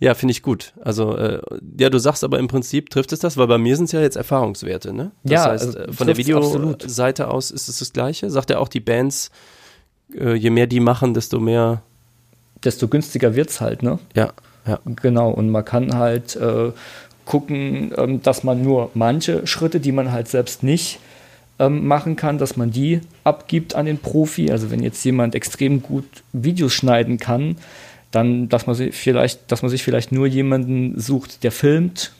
[0.00, 0.72] Ja, finde ich gut.
[0.82, 1.40] Also, äh,
[1.78, 4.00] ja, du sagst aber im Prinzip trifft es das, weil bei mir sind es ja
[4.00, 5.12] jetzt Erfahrungswerte, ne?
[5.22, 8.30] Das ja, heißt, also, äh, von der Videoseite aus ist es das Gleiche.
[8.30, 9.30] Sagt er auch, die Bands,
[10.14, 11.82] äh, je mehr die machen, desto mehr.
[12.64, 13.98] Desto günstiger wird es halt, ne?
[14.14, 14.32] Ja,
[14.66, 14.80] ja.
[14.84, 16.72] Genau, und man kann halt äh,
[17.24, 20.98] gucken, ähm, dass man nur manche Schritte, die man halt selbst nicht
[21.58, 24.50] ähm, machen kann, dass man die abgibt an den Profi.
[24.50, 27.56] Also wenn jetzt jemand extrem gut Videos schneiden kann,
[28.10, 32.12] dann, dass man sich vielleicht, dass man sich vielleicht nur jemanden sucht, der filmt.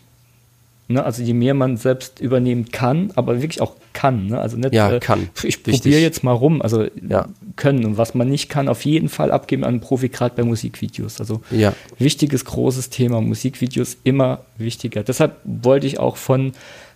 [0.89, 1.03] Ne?
[1.03, 4.27] Also je mehr man selbst übernehmen kann, aber wirklich auch kann.
[4.27, 4.39] Ne?
[4.39, 5.31] Also nicht, ja, äh, kann.
[5.43, 6.61] ich probiere jetzt mal rum.
[6.61, 7.29] Also ja.
[7.57, 7.85] können.
[7.85, 11.21] Und was man nicht kann, auf jeden Fall abgeben an einen Profi, gerade bei Musikvideos.
[11.21, 11.75] Also ja.
[11.99, 13.21] wichtiges, großes Thema.
[13.21, 15.03] Musikvideos immer wichtiger.
[15.03, 16.53] Deshalb wollte ich auch von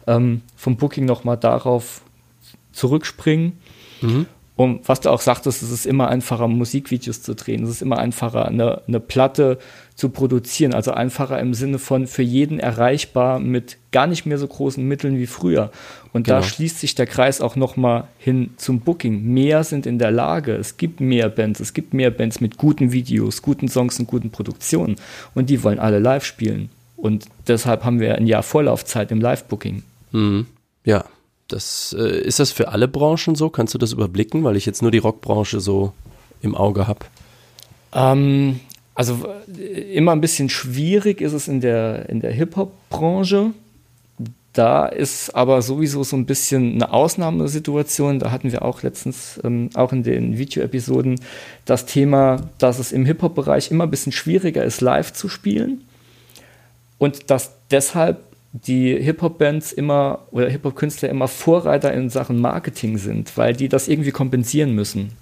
[0.06, 2.02] ähm, vom Booking nochmal darauf
[2.72, 3.52] zurückspringen.
[4.00, 4.26] Mhm.
[4.58, 7.62] Und was du auch sagtest, es ist immer einfacher, Musikvideos zu drehen.
[7.62, 9.58] Es ist immer einfacher, eine, eine Platte
[9.94, 10.74] zu produzieren.
[10.74, 15.16] Also einfacher im Sinne von für jeden erreichbar mit gar nicht mehr so großen Mitteln
[15.16, 15.70] wie früher.
[16.12, 16.38] Und genau.
[16.38, 19.22] da schließt sich der Kreis auch nochmal hin zum Booking.
[19.32, 20.56] Mehr sind in der Lage.
[20.56, 21.60] Es gibt mehr Bands.
[21.60, 24.96] Es gibt mehr Bands mit guten Videos, guten Songs und guten Produktionen.
[25.36, 26.68] Und die wollen alle live spielen.
[26.96, 29.84] Und deshalb haben wir ein Jahr Vorlaufzeit im Live-Booking.
[30.10, 30.46] Mhm.
[30.84, 31.04] Ja,
[31.48, 33.50] das, äh, ist das für alle Branchen so?
[33.50, 35.92] Kannst du das überblicken, weil ich jetzt nur die Rockbranche so
[36.42, 37.00] im Auge habe?
[37.92, 38.60] Ähm,
[38.94, 39.26] also
[39.56, 43.52] äh, immer ein bisschen schwierig ist es in der, in der Hip-Hop-Branche.
[44.52, 48.18] Da ist aber sowieso so ein bisschen eine Ausnahmesituation.
[48.18, 51.20] Da hatten wir auch letztens, ähm, auch in den Video-Episoden,
[51.64, 55.82] das Thema, dass es im Hip-Hop-Bereich immer ein bisschen schwieriger ist, live zu spielen.
[56.98, 63.54] Und dass deshalb die Hip-Hop-Bands immer oder Hip-Hop-Künstler immer Vorreiter in Sachen Marketing sind, weil
[63.54, 65.12] die das irgendwie kompensieren müssen.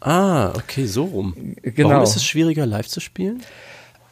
[0.00, 1.34] Ah, okay, so rum.
[1.62, 1.90] Genau.
[1.90, 3.42] Warum ist es schwieriger, live zu spielen?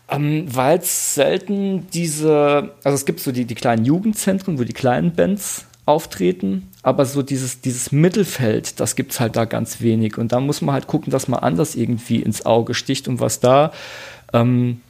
[0.09, 4.73] Ähm, weil es selten diese, also es gibt so die, die kleinen Jugendzentren, wo die
[4.73, 10.19] kleinen Bands auftreten, aber so dieses, dieses Mittelfeld, das gibt es halt da ganz wenig.
[10.19, 13.41] Und da muss man halt gucken, dass man anders irgendwie ins Auge sticht und was
[13.41, 13.73] da
[14.33, 14.81] ähm,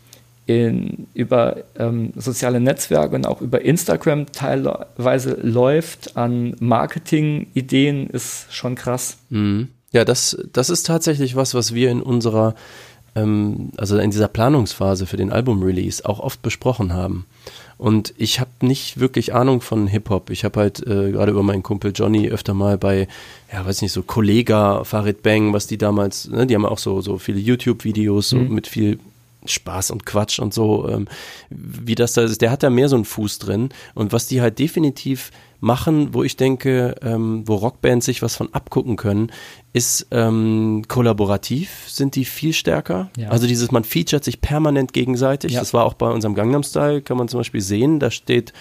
[0.47, 8.77] in, über ähm, soziale Netzwerke und auch über Instagram teilweise läuft an Marketing-Ideen, ist schon
[8.77, 9.19] krass.
[9.31, 9.69] Mhm.
[9.91, 12.55] Ja, das, das ist tatsächlich was, was wir in unserer,
[13.17, 17.27] ähm, also in dieser Planungsphase für den Album-Release auch oft besprochen haben.
[17.79, 20.31] Und ich habe nicht wirklich Ahnung von Hip-Hop.
[20.31, 23.09] Ich habe halt äh, gerade über meinen Kumpel Johnny öfter mal bei,
[23.53, 27.01] ja, weiß nicht, so Kollega, Farid Bang, was die damals, ne, die haben auch so,
[27.01, 28.49] so viele YouTube-Videos mhm.
[28.49, 28.99] so mit viel
[29.45, 31.09] Spaß und Quatsch und so, ähm,
[31.51, 32.41] wie das da ist.
[32.41, 33.69] Der hat da mehr so einen Fuß drin.
[33.95, 35.31] Und was die halt definitiv
[35.61, 39.33] machen, wo ich denke, ähm, wo Rockbands sich was von abgucken können,
[39.73, 43.11] ist ähm, kollaborativ sind die viel stärker.
[43.17, 43.29] Ja.
[43.29, 45.53] Also dieses, man featuret sich permanent gegenseitig.
[45.53, 45.61] Ja.
[45.61, 48.01] Das war auch bei unserem Gangnam Style, kann man zum Beispiel sehen.
[48.01, 48.53] Da steht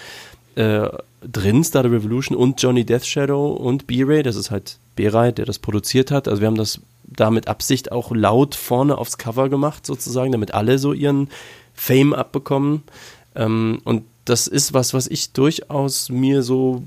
[0.56, 0.88] äh,
[1.20, 5.58] drin Starter Revolution und Johnny Death Shadow und B-Ray, das ist halt B-Ray, der das
[5.58, 6.28] produziert hat.
[6.28, 10.54] Also wir haben das da mit Absicht auch laut vorne aufs Cover gemacht, sozusagen, damit
[10.54, 11.28] alle so ihren
[11.74, 12.82] Fame abbekommen.
[13.34, 16.82] Ähm, und das ist was, was ich durchaus mir so,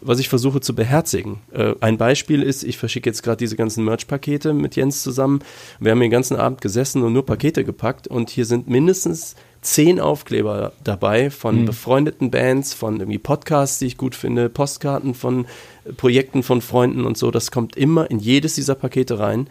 [0.00, 1.38] was ich versuche zu beherzigen.
[1.52, 5.40] Äh, ein Beispiel ist, ich verschicke jetzt gerade diese ganzen Merch-Pakete mit Jens zusammen.
[5.80, 9.34] Wir haben den ganzen Abend gesessen und nur Pakete gepackt und hier sind mindestens
[9.64, 11.66] zehn Aufkleber dabei von mhm.
[11.66, 15.46] befreundeten Bands, von irgendwie Podcasts, die ich gut finde, Postkarten von
[15.96, 17.30] Projekten von Freunden und so.
[17.30, 19.48] Das kommt immer in jedes dieser Pakete rein.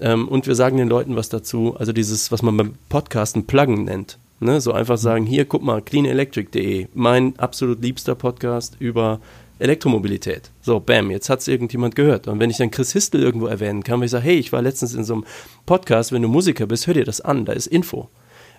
[0.00, 3.84] Ähm, und wir sagen den Leuten was dazu, also dieses, was man beim Podcasten Pluggen
[3.84, 4.18] nennt.
[4.40, 4.60] Ne?
[4.60, 9.20] So einfach sagen, hier, guck mal, cleanelectric.de, mein absolut liebster Podcast über
[9.58, 10.50] Elektromobilität.
[10.60, 12.28] So, bam, jetzt hat es irgendjemand gehört.
[12.28, 14.60] Und wenn ich dann Chris Histel irgendwo erwähnen kann, wenn ich sage, hey, ich war
[14.60, 15.24] letztens in so einem
[15.64, 18.10] Podcast, wenn du Musiker bist, hör dir das an, da ist Info.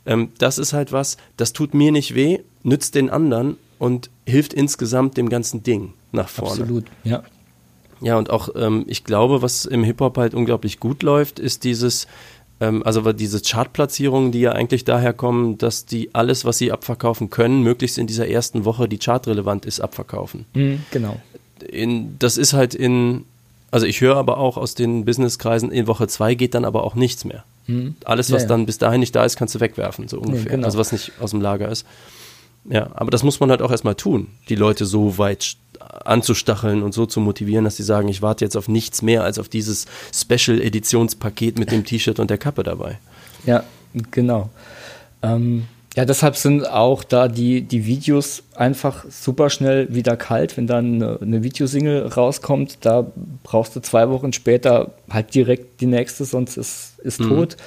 [0.08, 4.54] Ähm, das ist halt was, das tut mir nicht weh, nützt den anderen und hilft
[4.54, 6.62] insgesamt dem ganzen Ding nach vorne.
[6.62, 7.24] Absolut, ja.
[8.00, 12.08] Ja, und auch, ähm, ich glaube, was im Hip-Hop halt unglaublich gut läuft, ist dieses,
[12.60, 17.30] ähm, also diese Chartplatzierungen, die ja eigentlich daher kommen, dass die alles, was sie abverkaufen
[17.30, 20.46] können, möglichst in dieser ersten Woche, die chartrelevant ist, abverkaufen.
[20.54, 21.20] Mhm, genau.
[21.68, 23.26] In, das ist halt in,
[23.72, 26.94] also ich höre aber auch aus den Businesskreisen, in Woche zwei geht dann aber auch
[26.94, 27.44] nichts mehr.
[27.68, 27.96] Mhm.
[28.06, 28.48] Alles, was ja, ja.
[28.50, 30.44] dann bis dahin nicht da ist, kannst du wegwerfen, so ungefähr.
[30.44, 30.66] Nee, genau.
[30.66, 31.86] Also was nicht aus dem Lager ist.
[32.70, 36.94] Ja, aber das muss man halt auch erstmal tun, die Leute so weit anzustacheln und
[36.94, 39.86] so zu motivieren, dass sie sagen, ich warte jetzt auf nichts mehr als auf dieses
[40.14, 43.00] Special-Editionspaket mit dem T-Shirt und der Kappe dabei.
[43.46, 43.64] Ja,
[44.12, 44.50] genau.
[45.22, 50.56] Ähm, ja, deshalb sind auch da die, die Videos einfach super schnell wieder kalt.
[50.56, 53.08] Wenn dann eine, eine Videosingle rauskommt, da
[53.42, 57.30] brauchst du zwei Wochen später halt direkt die nächste, sonst ist, ist mhm.
[57.30, 57.58] tot.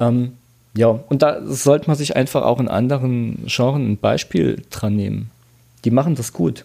[0.00, 0.38] Ähm,
[0.74, 5.30] ja, und da sollte man sich einfach auch in anderen Genres ein Beispiel dran nehmen.
[5.84, 6.64] Die machen das gut.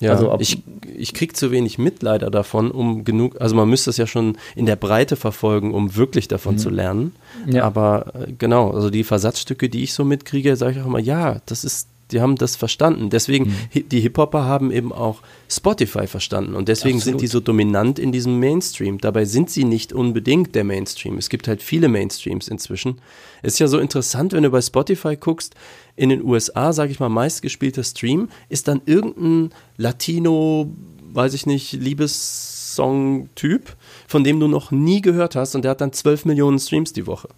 [0.00, 0.62] Ja, also ich,
[0.96, 4.38] ich krieg zu wenig mit leider davon, um genug, also man müsste es ja schon
[4.54, 6.58] in der Breite verfolgen, um wirklich davon mhm.
[6.58, 7.16] zu lernen.
[7.46, 7.64] Ja.
[7.64, 11.40] Aber äh, genau, also die Versatzstücke, die ich so mitkriege, sage ich auch immer, ja,
[11.46, 13.10] das ist die haben das verstanden.
[13.10, 13.88] Deswegen, mhm.
[13.88, 17.20] die Hip-Hopper haben eben auch Spotify verstanden und deswegen Absolut.
[17.20, 18.98] sind die so dominant in diesem Mainstream.
[18.98, 21.18] Dabei sind sie nicht unbedingt der Mainstream.
[21.18, 23.00] Es gibt halt viele Mainstreams inzwischen.
[23.42, 25.54] Es ist ja so interessant, wenn du bei Spotify guckst,
[25.96, 30.70] in den USA, sage ich mal, meistgespielter Stream ist dann irgendein Latino,
[31.12, 35.92] weiß ich nicht, Liebessong-Typ, von dem du noch nie gehört hast und der hat dann
[35.92, 37.28] 12 Millionen Streams die Woche.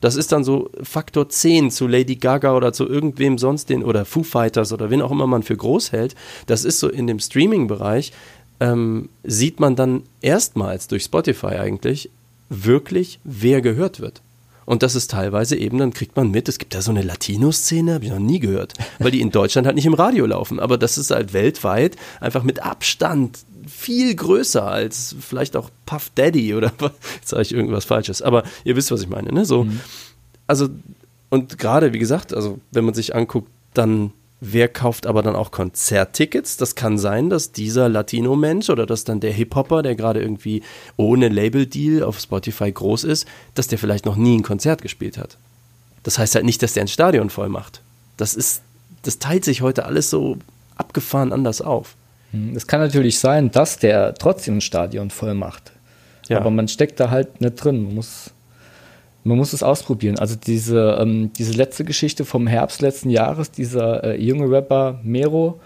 [0.00, 4.04] Das ist dann so Faktor 10 zu Lady Gaga oder zu irgendwem sonst den oder
[4.04, 6.14] Foo Fighters oder wen auch immer man für groß hält.
[6.46, 8.12] Das ist so in dem Streaming-Bereich
[8.60, 12.10] ähm, sieht man dann erstmals durch Spotify eigentlich
[12.48, 14.22] wirklich, wer gehört wird.
[14.64, 17.94] Und das ist teilweise eben, dann kriegt man mit, es gibt da so eine Latino-Szene,
[17.94, 20.60] habe ich noch nie gehört, weil die in Deutschland halt nicht im Radio laufen.
[20.60, 23.38] Aber das ist halt weltweit einfach mit Abstand
[23.68, 26.72] viel größer als vielleicht auch Puff Daddy oder
[27.16, 28.22] jetzt sage ich irgendwas Falsches.
[28.22, 29.44] Aber ihr wisst, was ich meine, ne?
[29.44, 29.80] So, mhm.
[30.46, 30.68] also,
[31.30, 35.50] und gerade, wie gesagt, also wenn man sich anguckt, dann Wer kauft aber dann auch
[35.50, 36.56] Konzerttickets?
[36.56, 40.62] Das kann sein, dass dieser Latino-Mensch oder dass dann der Hip-Hopper, der gerade irgendwie
[40.96, 45.38] ohne Label-Deal auf Spotify groß ist, dass der vielleicht noch nie ein Konzert gespielt hat.
[46.04, 47.82] Das heißt halt nicht, dass der ein Stadion voll macht.
[48.16, 48.62] Das ist,
[49.02, 50.38] das teilt sich heute alles so
[50.76, 51.96] abgefahren anders auf.
[52.32, 55.72] Hm, es kann natürlich sein, dass der trotzdem ein Stadion voll macht.
[56.28, 56.38] Ja.
[56.38, 57.84] Aber man steckt da halt nicht drin.
[57.84, 58.32] Man muss
[59.24, 60.18] man muss es ausprobieren.
[60.18, 65.60] Also diese, ähm, diese letzte Geschichte vom Herbst letzten Jahres, dieser äh, junge Rapper Mero,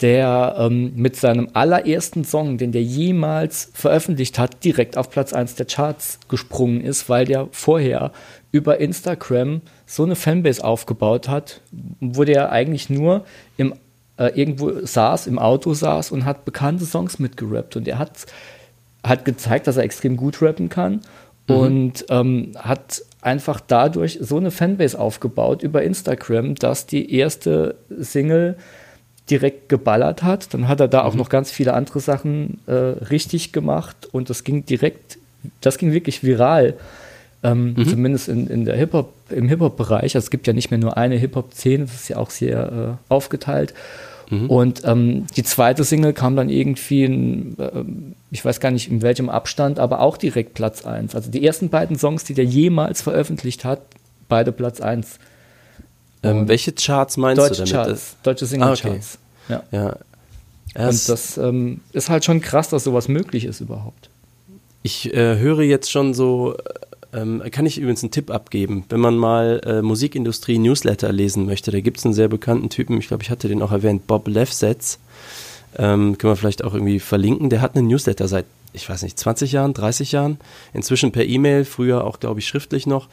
[0.00, 5.56] der ähm, mit seinem allerersten Song, den der jemals veröffentlicht hat, direkt auf Platz 1
[5.56, 8.12] der Charts gesprungen ist, weil der vorher
[8.52, 11.60] über Instagram so eine Fanbase aufgebaut hat,
[12.00, 13.24] wo der eigentlich nur
[13.56, 13.74] im,
[14.18, 17.76] äh, irgendwo saß, im Auto saß und hat bekannte Songs mitgerappt.
[17.76, 18.26] Und er hat,
[19.04, 21.00] hat gezeigt, dass er extrem gut rappen kann
[21.48, 21.54] mhm.
[21.54, 28.56] und ähm, hat einfach dadurch so eine Fanbase aufgebaut über Instagram, dass die erste Single
[29.30, 30.52] direkt geballert hat.
[30.54, 31.08] Dann hat er da mhm.
[31.08, 35.18] auch noch ganz viele andere Sachen äh, richtig gemacht und das ging direkt,
[35.60, 36.74] das ging wirklich viral.
[37.44, 37.88] Ähm, mhm.
[37.88, 40.16] Zumindest in, in der Hip-Hop, im Hip-Hop-Bereich.
[40.16, 43.12] Also es gibt ja nicht mehr nur eine Hip-Hop-Szene, das ist ja auch sehr äh,
[43.12, 43.74] aufgeteilt.
[44.30, 44.50] Mhm.
[44.50, 47.84] Und ähm, die zweite Single kam dann irgendwie, in, äh,
[48.30, 51.14] ich weiß gar nicht in welchem Abstand, aber auch direkt Platz 1.
[51.14, 53.80] Also die ersten beiden Songs, die der jemals veröffentlicht hat,
[54.28, 55.18] beide Platz 1.
[56.22, 57.88] Ähm, welche Charts meinst deutsche du damit?
[57.88, 59.18] Charts, deutsche Single-Charts.
[59.48, 59.62] Ah, okay.
[59.72, 59.96] Ja.
[60.74, 60.86] ja.
[60.86, 64.10] Und das ähm, ist halt schon krass, dass sowas möglich ist überhaupt.
[64.82, 66.56] Ich äh, höre jetzt schon so
[67.12, 71.70] ähm, kann ich übrigens einen Tipp abgeben, wenn man mal äh, Musikindustrie-Newsletter lesen möchte.
[71.70, 74.28] Da gibt es einen sehr bekannten Typen, ich glaube, ich hatte den auch erwähnt, Bob
[74.28, 74.98] Lefsetz.
[75.76, 77.50] Ähm, können wir vielleicht auch irgendwie verlinken.
[77.50, 80.38] Der hat einen Newsletter seit, ich weiß nicht, 20 Jahren, 30 Jahren.
[80.72, 83.08] Inzwischen per E-Mail, früher auch, glaube ich, schriftlich noch.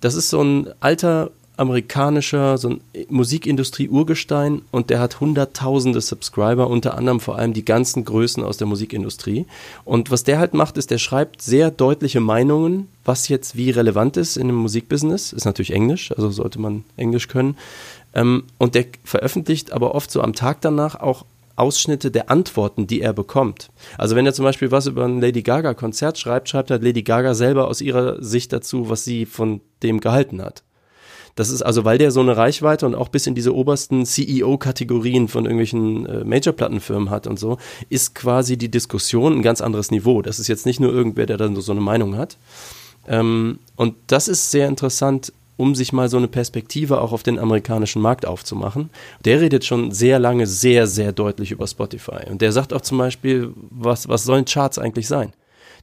[0.00, 6.96] Das ist so ein alter amerikanischer, so ein Musikindustrie-Urgestein und der hat hunderttausende Subscriber, unter
[6.96, 9.46] anderem vor allem die ganzen Größen aus der Musikindustrie.
[9.84, 14.16] Und was der halt macht, ist, der schreibt sehr deutliche Meinungen, was jetzt wie relevant
[14.16, 15.32] ist in dem Musikbusiness.
[15.32, 17.56] Ist natürlich Englisch, also sollte man Englisch können.
[18.14, 21.24] Ähm, und der veröffentlicht aber oft so am Tag danach auch
[21.56, 23.70] Ausschnitte der Antworten, die er bekommt.
[23.96, 27.02] Also wenn er zum Beispiel was über ein Lady Gaga Konzert schreibt, schreibt halt Lady
[27.02, 30.62] Gaga selber aus ihrer Sicht dazu, was sie von dem gehalten hat.
[31.36, 35.28] Das ist also, weil der so eine Reichweite und auch bis in diese obersten CEO-Kategorien
[35.28, 37.58] von irgendwelchen äh, Major-Plattenfirmen hat und so,
[37.90, 40.22] ist quasi die Diskussion ein ganz anderes Niveau.
[40.22, 42.38] Das ist jetzt nicht nur irgendwer, der dann so eine Meinung hat.
[43.06, 47.38] Ähm, und das ist sehr interessant, um sich mal so eine Perspektive auch auf den
[47.38, 48.90] amerikanischen Markt aufzumachen.
[49.24, 52.30] Der redet schon sehr lange sehr, sehr deutlich über Spotify.
[52.30, 55.32] Und der sagt auch zum Beispiel, was, was sollen Charts eigentlich sein?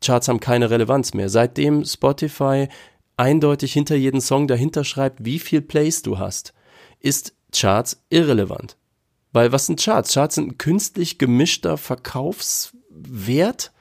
[0.03, 1.29] Charts haben keine Relevanz mehr.
[1.29, 2.67] Seitdem Spotify
[3.17, 6.53] eindeutig hinter jedem Song dahinter schreibt, wie viel Plays du hast,
[6.99, 8.77] ist Charts irrelevant.
[9.31, 10.13] Weil was sind Charts?
[10.13, 13.71] Charts sind ein künstlich gemischter Verkaufswert,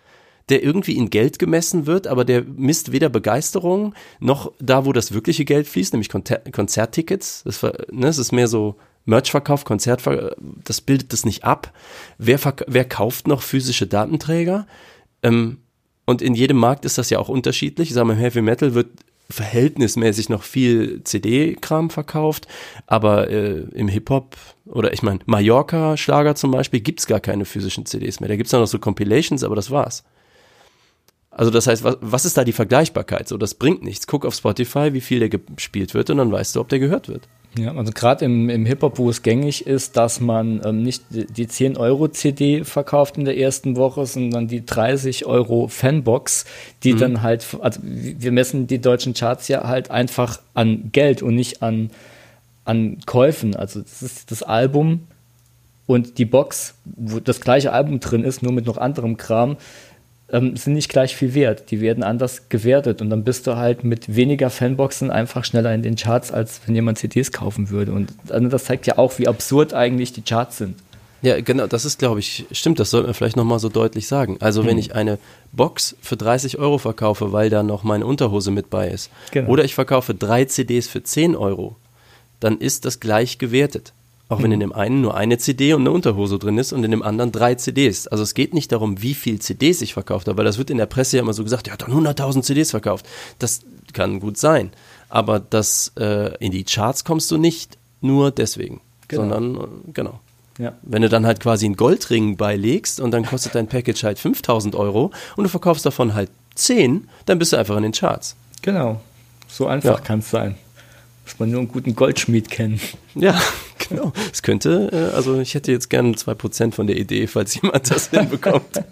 [0.48, 5.12] der irgendwie in Geld gemessen wird, aber der misst weder Begeisterung noch da, wo das
[5.12, 7.42] wirkliche Geld fließt, nämlich Konzer Konzerttickets.
[7.44, 10.32] Das, ne, das ist mehr so Merchverkauf, Konzertverkauf,
[10.64, 11.72] das bildet das nicht ab.
[12.18, 14.66] Wer, wer kauft noch physische Datenträger?
[15.22, 15.58] Ähm,
[16.04, 17.88] und in jedem Markt ist das ja auch unterschiedlich.
[17.88, 18.88] Ich sage mal, im Heavy Metal wird
[19.32, 22.46] verhältnismäßig noch viel CD-Kram verkauft,
[22.86, 27.86] aber äh, im Hip-Hop oder ich meine, Mallorca-Schlager zum Beispiel gibt es gar keine physischen
[27.86, 28.28] CDs mehr.
[28.28, 30.04] Da gibt es noch so Compilations, aber das war's.
[31.30, 33.26] Also das heißt, was, was ist da die Vergleichbarkeit?
[33.26, 34.06] So, das bringt nichts.
[34.06, 37.08] Guck auf Spotify, wie viel der gespielt wird und dann weißt du, ob der gehört
[37.08, 37.28] wird.
[37.58, 41.46] Ja, also gerade im, im Hip-Hop, wo es gängig ist, dass man ähm, nicht die
[41.46, 46.46] 10 Euro CD verkauft in der ersten Woche, sondern die 30 Euro Fanbox,
[46.82, 46.98] die mhm.
[46.98, 51.62] dann halt, also wir messen die deutschen Charts ja halt einfach an Geld und nicht
[51.62, 51.90] an,
[52.64, 53.54] an Käufen.
[53.54, 55.06] Also das ist das Album
[55.86, 59.58] und die Box, wo das gleiche Album drin ist, nur mit noch anderem Kram
[60.32, 61.70] ähm, sind nicht gleich viel wert.
[61.70, 65.82] Die werden anders gewertet und dann bist du halt mit weniger Fanboxen einfach schneller in
[65.82, 67.92] den Charts, als wenn jemand CDs kaufen würde.
[67.92, 70.76] Und das zeigt ja auch, wie absurd eigentlich die Charts sind.
[71.20, 74.38] Ja, genau, das ist, glaube ich, stimmt, das sollte man vielleicht nochmal so deutlich sagen.
[74.40, 74.70] Also, hm.
[74.70, 75.18] wenn ich eine
[75.52, 79.48] Box für 30 Euro verkaufe, weil da noch meine Unterhose mit bei ist, genau.
[79.48, 81.76] oder ich verkaufe drei CDs für 10 Euro,
[82.40, 83.92] dann ist das gleich gewertet.
[84.32, 86.90] Auch wenn in dem einen nur eine CD und eine Unterhose drin ist und in
[86.90, 88.06] dem anderen drei CDs.
[88.08, 90.78] Also es geht nicht darum, wie viel CDs ich verkauft habe, weil das wird in
[90.78, 93.06] der Presse ja immer so gesagt, er hat dann 100.000 CDs verkauft.
[93.38, 93.60] Das
[93.92, 94.70] kann gut sein.
[95.10, 99.22] Aber das, äh, in die Charts kommst du nicht nur deswegen, genau.
[99.22, 100.20] sondern, äh, genau.
[100.58, 100.72] Ja.
[100.80, 104.74] Wenn du dann halt quasi einen Goldring beilegst und dann kostet dein Package halt 5000
[104.74, 108.34] Euro und du verkaufst davon halt 10, dann bist du einfach in den Charts.
[108.62, 109.02] Genau.
[109.46, 110.00] So einfach ja.
[110.00, 110.56] kann es sein.
[111.24, 112.80] Muss man nur einen guten Goldschmied kennen.
[113.14, 113.38] Ja,
[113.88, 114.12] genau.
[114.32, 118.10] Es könnte, äh, also ich hätte jetzt gerne 2% von der Idee, falls jemand das
[118.10, 118.82] hinbekommt.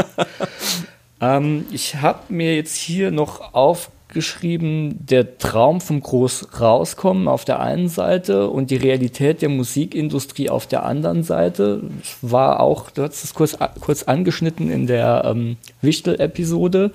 [1.20, 7.60] ähm, ich habe mir jetzt hier noch aufgeschrieben, der Traum vom Groß rauskommen auf der
[7.60, 11.82] einen Seite und die Realität der Musikindustrie auf der anderen Seite.
[12.02, 16.92] Ich war auch, du hast es kurz, kurz angeschnitten in der ähm, Wichtel-Episode.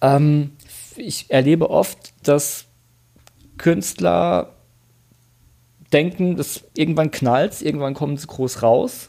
[0.00, 0.52] Ähm,
[0.96, 2.64] ich erlebe oft, dass
[3.58, 4.55] Künstler
[5.92, 9.08] denken, dass irgendwann knallt, irgendwann kommen sie groß raus.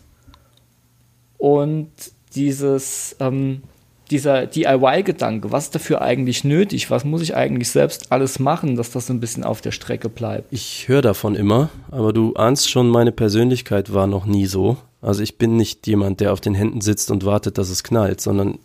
[1.37, 1.89] Und
[2.35, 3.63] dieses, ähm,
[4.11, 6.89] dieser DIY-Gedanke, was ist dafür eigentlich nötig?
[6.89, 10.09] Was muss ich eigentlich selbst alles machen, dass das so ein bisschen auf der Strecke
[10.09, 10.51] bleibt?
[10.51, 14.77] Ich höre davon immer, aber du ahnst schon, meine Persönlichkeit war noch nie so.
[15.01, 18.21] Also ich bin nicht jemand, der auf den Händen sitzt und wartet, dass es knallt,
[18.21, 18.59] sondern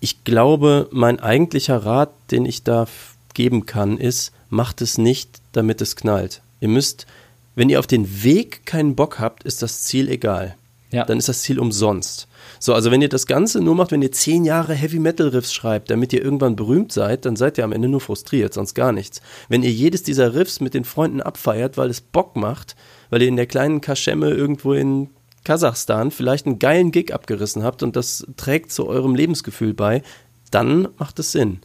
[0.00, 2.86] ich glaube, mein eigentlicher Rat, den ich da
[3.32, 6.42] geben kann, ist, macht es nicht, damit es knallt.
[6.60, 7.06] Ihr müsst,
[7.54, 10.56] wenn ihr auf den Weg keinen Bock habt, ist das Ziel egal.
[10.90, 11.04] Ja.
[11.04, 12.28] Dann ist das Ziel umsonst.
[12.60, 15.52] So, also wenn ihr das Ganze nur macht, wenn ihr zehn Jahre Heavy Metal Riffs
[15.52, 18.92] schreibt, damit ihr irgendwann berühmt seid, dann seid ihr am Ende nur frustriert, sonst gar
[18.92, 19.20] nichts.
[19.48, 22.76] Wenn ihr jedes dieser Riffs mit den Freunden abfeiert, weil es Bock macht,
[23.10, 25.10] weil ihr in der kleinen Kaschemme irgendwo in
[25.42, 30.02] Kasachstan vielleicht einen geilen Gig abgerissen habt und das trägt zu eurem Lebensgefühl bei,
[30.50, 31.58] dann macht es Sinn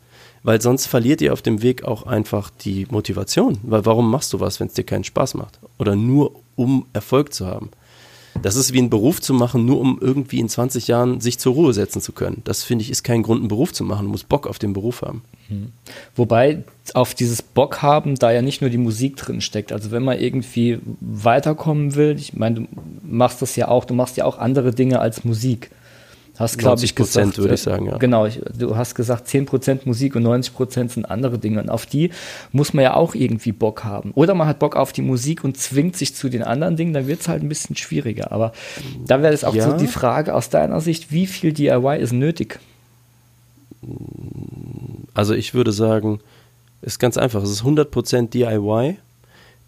[0.44, 3.58] weil sonst verliert ihr auf dem Weg auch einfach die Motivation.
[3.64, 5.60] Weil warum machst du was, wenn es dir keinen Spaß macht?
[5.78, 7.72] Oder nur um Erfolg zu haben?
[8.42, 11.54] Das ist wie einen Beruf zu machen, nur um irgendwie in 20 Jahren sich zur
[11.54, 12.42] Ruhe setzen zu können.
[12.46, 14.06] Das finde ich ist kein Grund, einen Beruf zu machen.
[14.06, 15.24] Du musst Bock auf den Beruf haben.
[15.50, 15.72] Mhm.
[16.16, 16.64] Wobei
[16.94, 19.72] auf dieses Bock haben da ja nicht nur die Musik drin steckt.
[19.72, 22.68] Also wenn man irgendwie weiterkommen will, ich meine, du
[23.04, 25.72] machst das ja auch, du machst ja auch andere Dinge als Musik.
[26.40, 27.98] Hast, glaube ich, gesagt, würde ich sagen, ja.
[27.98, 31.62] Genau, ich, du hast gesagt, 10% Musik und 90% sind andere Dinge.
[31.62, 32.12] Und auf die
[32.54, 34.12] muss man ja auch irgendwie Bock haben.
[34.16, 37.08] Oder man hat Bock auf die Musik und zwingt sich zu den anderen Dingen, dann
[37.08, 38.32] wird es halt ein bisschen schwieriger.
[38.32, 38.54] Aber
[39.06, 39.70] da wäre es auch ja.
[39.70, 42.60] so die Frage aus deiner Sicht, wie viel DIY ist nötig?
[45.14, 46.22] Also ich würde sagen,
[46.82, 48.98] ist ganz einfach, es ist 100% DIY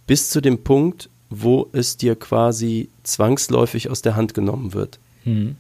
[0.08, 5.00] bis zu dem Punkt, wo es dir quasi zwangsläufig aus der Hand genommen wird.
[5.26, 5.58] Mhm.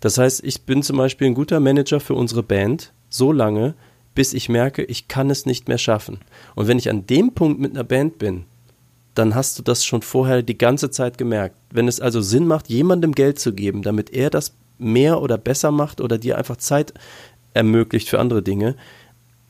[0.00, 3.74] Das heißt, ich bin zum Beispiel ein guter Manager für unsere Band, so lange,
[4.14, 6.18] bis ich merke, ich kann es nicht mehr schaffen.
[6.54, 8.44] Und wenn ich an dem Punkt mit einer Band bin,
[9.14, 11.56] dann hast du das schon vorher die ganze Zeit gemerkt.
[11.70, 15.70] Wenn es also Sinn macht, jemandem Geld zu geben, damit er das mehr oder besser
[15.70, 16.94] macht oder dir einfach Zeit
[17.52, 18.76] ermöglicht für andere Dinge,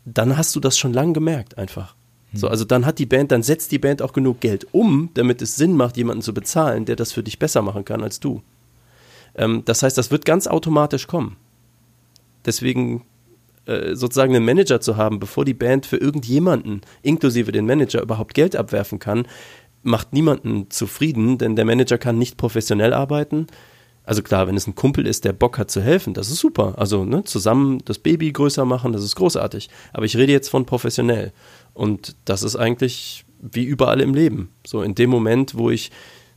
[0.04, 1.94] dann hast du das schon lange gemerkt einfach.
[2.32, 2.52] So, hm.
[2.52, 5.56] also dann hat die Band, dann setzt die Band auch genug Geld um, damit es
[5.56, 8.42] Sinn macht, jemanden zu bezahlen, der das für dich besser machen kann als du.
[9.40, 11.36] Ähm, das heißt, das wird ganz automatisch kommen.
[12.44, 13.04] Deswegen
[13.64, 18.34] äh, sozusagen einen Manager zu haben, bevor die Band für irgendjemanden, inklusive den Manager, überhaupt
[18.34, 19.26] Geld abwerfen kann,
[19.82, 23.46] macht niemanden zufrieden, denn der Manager kann nicht professionell arbeiten.
[24.04, 26.74] Also klar, wenn es ein Kumpel ist, der Bock hat zu helfen, das ist super.
[26.78, 29.70] Also ne, zusammen das Baby größer machen, das ist großartig.
[29.92, 31.32] Aber ich rede jetzt von professionell.
[31.72, 34.50] Und das ist eigentlich wie überall im Leben.
[34.66, 35.90] So in dem Moment, wo ich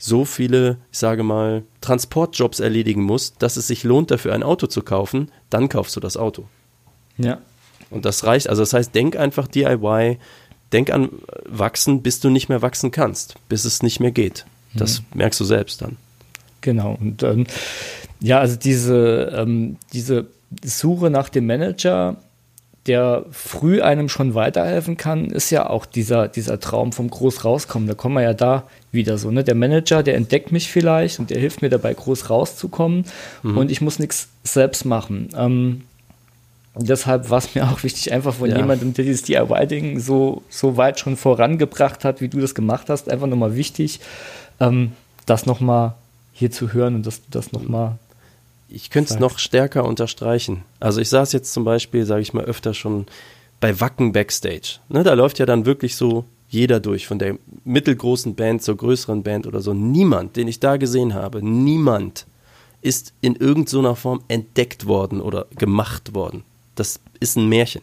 [0.06, 4.68] so viele, ich sage mal, Transportjobs erledigen muss, dass es sich lohnt, dafür ein Auto
[4.68, 6.44] zu kaufen, dann kaufst du das Auto.
[7.18, 7.38] Ja.
[7.90, 8.50] Und das reicht.
[8.50, 10.18] Also das heißt, denk einfach DIY,
[10.74, 11.08] denk an
[11.46, 14.46] wachsen, bis du nicht mehr wachsen kannst, bis es nicht mehr geht.
[14.74, 15.20] Das mhm.
[15.20, 15.96] merkst du selbst dann.
[16.60, 16.98] Genau.
[17.00, 17.48] Und ähm,
[18.20, 20.28] ja, also diese, ähm, diese
[20.66, 22.18] Suche nach dem Manager,
[22.88, 27.88] der früh einem schon weiterhelfen kann, ist ja auch dieser, dieser Traum vom Groß rauskommen.
[27.88, 29.32] Da kommen wir ja da wieder so.
[29.32, 29.44] Ne?
[29.44, 33.06] Der Manager, der entdeckt mich vielleicht und der hilft mir dabei, groß rauszukommen
[33.42, 33.58] mhm.
[33.58, 35.30] und ich muss nichts selbst machen.
[35.38, 35.84] Ähm,
[36.76, 38.58] deshalb war es mir auch wichtig, einfach von ja.
[38.58, 43.10] jemandem, der dieses DIY-Ding so, so weit schon vorangebracht hat, wie du das gemacht hast,
[43.10, 44.02] einfach nochmal wichtig,
[44.60, 44.92] ähm,
[45.26, 45.94] das nochmal
[46.34, 47.98] hier zu hören und dass du das nochmal
[48.74, 50.64] ich könnte es noch stärker unterstreichen.
[50.80, 53.06] Also ich saß jetzt zum Beispiel, sage ich mal, öfter schon
[53.60, 54.80] bei Wacken Backstage.
[54.90, 59.24] Ne, da läuft ja dann wirklich so jeder durch, von der mittelgroßen Band zur größeren
[59.24, 59.74] Band oder so.
[59.74, 62.26] Niemand, den ich da gesehen habe, niemand
[62.82, 66.44] ist in irgendeiner Form entdeckt worden oder gemacht worden.
[66.76, 67.82] Das ist ein Märchen.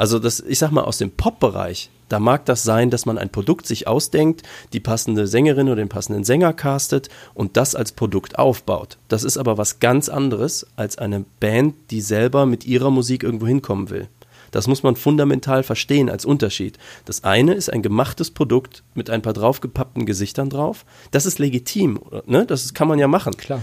[0.00, 3.28] Also das, ich sag mal, aus dem Pop-Bereich, da mag das sein, dass man ein
[3.28, 4.42] Produkt sich ausdenkt,
[4.72, 8.96] die passende Sängerin oder den passenden Sänger castet und das als Produkt aufbaut.
[9.08, 13.46] Das ist aber was ganz anderes als eine Band, die selber mit ihrer Musik irgendwo
[13.46, 14.08] hinkommen will.
[14.52, 16.78] Das muss man fundamental verstehen als Unterschied.
[17.04, 20.86] Das eine ist ein gemachtes Produkt mit ein paar draufgepappten Gesichtern drauf.
[21.10, 22.46] Das ist legitim, ne?
[22.46, 23.36] Das kann man ja machen.
[23.36, 23.60] Klar.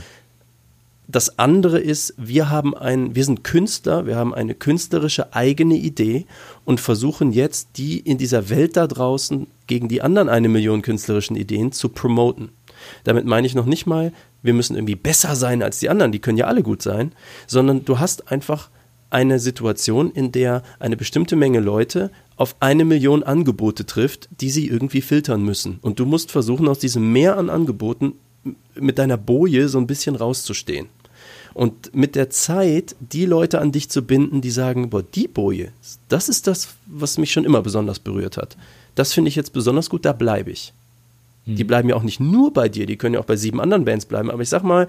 [1.09, 6.25] Das andere ist, wir haben ein, wir sind Künstler, wir haben eine künstlerische eigene Idee
[6.65, 11.37] und versuchen jetzt, die in dieser Welt da draußen gegen die anderen eine Million künstlerischen
[11.37, 12.49] Ideen zu promoten.
[13.05, 14.11] Damit meine ich noch nicht mal,
[14.43, 17.13] wir müssen irgendwie besser sein als die anderen, die können ja alle gut sein,
[17.47, 18.69] sondern du hast einfach
[19.09, 24.67] eine Situation, in der eine bestimmte Menge Leute auf eine Million Angebote trifft, die sie
[24.67, 25.79] irgendwie filtern müssen.
[25.81, 28.13] Und du musst versuchen, aus diesem Meer an Angeboten
[28.75, 30.87] mit deiner Boje so ein bisschen rauszustehen.
[31.57, 35.71] Und mit der Zeit die Leute an dich zu binden, die sagen, boah, die Boje,
[36.07, 38.55] das ist das, was mich schon immer besonders berührt hat.
[38.93, 40.71] Das finde ich jetzt besonders gut, da bleibe ich.
[41.47, 41.55] Mhm.
[41.55, 43.85] Die bleiben ja auch nicht nur bei dir, die können ja auch bei sieben anderen
[43.85, 44.29] Bands bleiben.
[44.29, 44.87] Aber ich sag mal,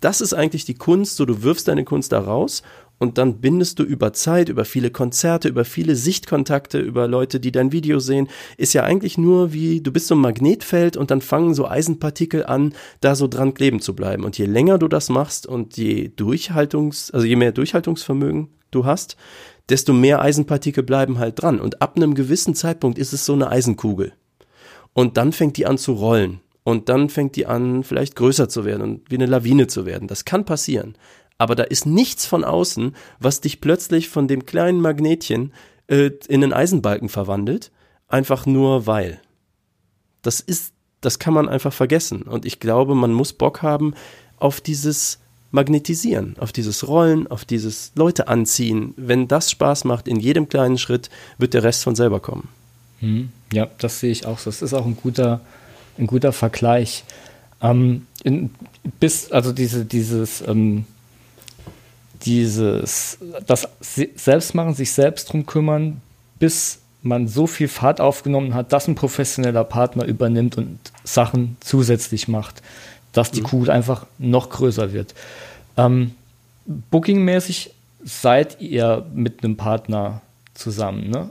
[0.00, 2.64] das ist eigentlich die Kunst, so du wirfst deine Kunst da raus
[2.98, 7.50] und dann bindest du über Zeit, über viele Konzerte, über viele Sichtkontakte, über Leute, die
[7.50, 11.20] dein Video sehen, ist ja eigentlich nur wie, du bist so ein Magnetfeld und dann
[11.20, 14.22] fangen so Eisenpartikel an, da so dran kleben zu bleiben.
[14.22, 19.16] Und je länger du das machst und je Durchhaltungs, also je mehr Durchhaltungsvermögen du hast,
[19.68, 21.58] desto mehr Eisenpartikel bleiben halt dran.
[21.58, 24.12] Und ab einem gewissen Zeitpunkt ist es so eine Eisenkugel.
[24.92, 26.38] Und dann fängt die an zu rollen.
[26.62, 30.06] Und dann fängt die an, vielleicht größer zu werden und wie eine Lawine zu werden.
[30.06, 30.94] Das kann passieren
[31.42, 35.52] aber da ist nichts von außen, was dich plötzlich von dem kleinen Magnetchen
[35.88, 37.72] äh, in einen Eisenbalken verwandelt,
[38.06, 39.20] einfach nur weil.
[40.22, 42.22] Das ist, das kann man einfach vergessen.
[42.22, 43.94] Und ich glaube, man muss Bock haben
[44.38, 45.18] auf dieses
[45.50, 48.94] Magnetisieren, auf dieses Rollen, auf dieses Leute anziehen.
[48.96, 52.50] Wenn das Spaß macht in jedem kleinen Schritt, wird der Rest von selber kommen.
[53.00, 54.48] Hm, ja, das sehe ich auch so.
[54.48, 55.40] Das ist auch ein guter,
[55.98, 57.02] ein guter Vergleich.
[57.60, 58.50] Ähm, in,
[59.00, 60.84] bis, also diese, dieses, ähm,
[62.24, 66.00] dieses, das Selbstmachen, sich selbst drum kümmern,
[66.38, 72.28] bis man so viel Fahrt aufgenommen hat, dass ein professioneller Partner übernimmt und Sachen zusätzlich
[72.28, 72.62] macht,
[73.12, 73.46] dass die mhm.
[73.46, 75.14] Kugel einfach noch größer wird.
[75.76, 76.12] Ähm,
[76.66, 77.70] Bookingmäßig
[78.04, 80.22] seid ihr mit einem Partner
[80.54, 81.30] zusammen, ne?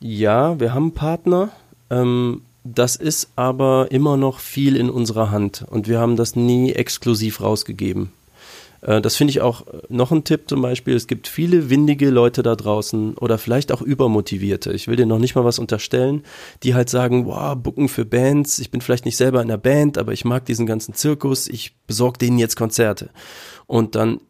[0.00, 1.50] Ja, wir haben einen Partner.
[1.90, 6.72] Ähm, das ist aber immer noch viel in unserer Hand und wir haben das nie
[6.72, 8.12] exklusiv rausgegeben.
[8.82, 10.94] Äh, das finde ich auch äh, noch ein Tipp zum Beispiel.
[10.94, 14.72] Es gibt viele windige Leute da draußen oder vielleicht auch übermotivierte.
[14.72, 16.22] Ich will dir noch nicht mal was unterstellen,
[16.62, 18.58] die halt sagen, wow, Bucken für Bands.
[18.58, 21.48] Ich bin vielleicht nicht selber in der Band, aber ich mag diesen ganzen Zirkus.
[21.48, 23.10] Ich besorge denen jetzt Konzerte.
[23.66, 24.20] Und dann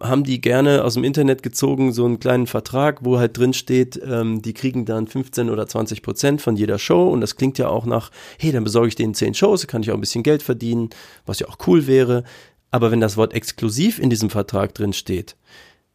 [0.00, 4.00] haben die gerne aus dem Internet gezogen so einen kleinen Vertrag, wo halt drin steht,
[4.04, 7.68] ähm, die kriegen dann 15 oder 20 Prozent von jeder Show und das klingt ja
[7.68, 10.42] auch nach, hey, dann besorge ich denen 10 Shows, kann ich auch ein bisschen Geld
[10.42, 10.90] verdienen,
[11.24, 12.24] was ja auch cool wäre.
[12.72, 15.36] Aber wenn das Wort exklusiv in diesem Vertrag drin steht,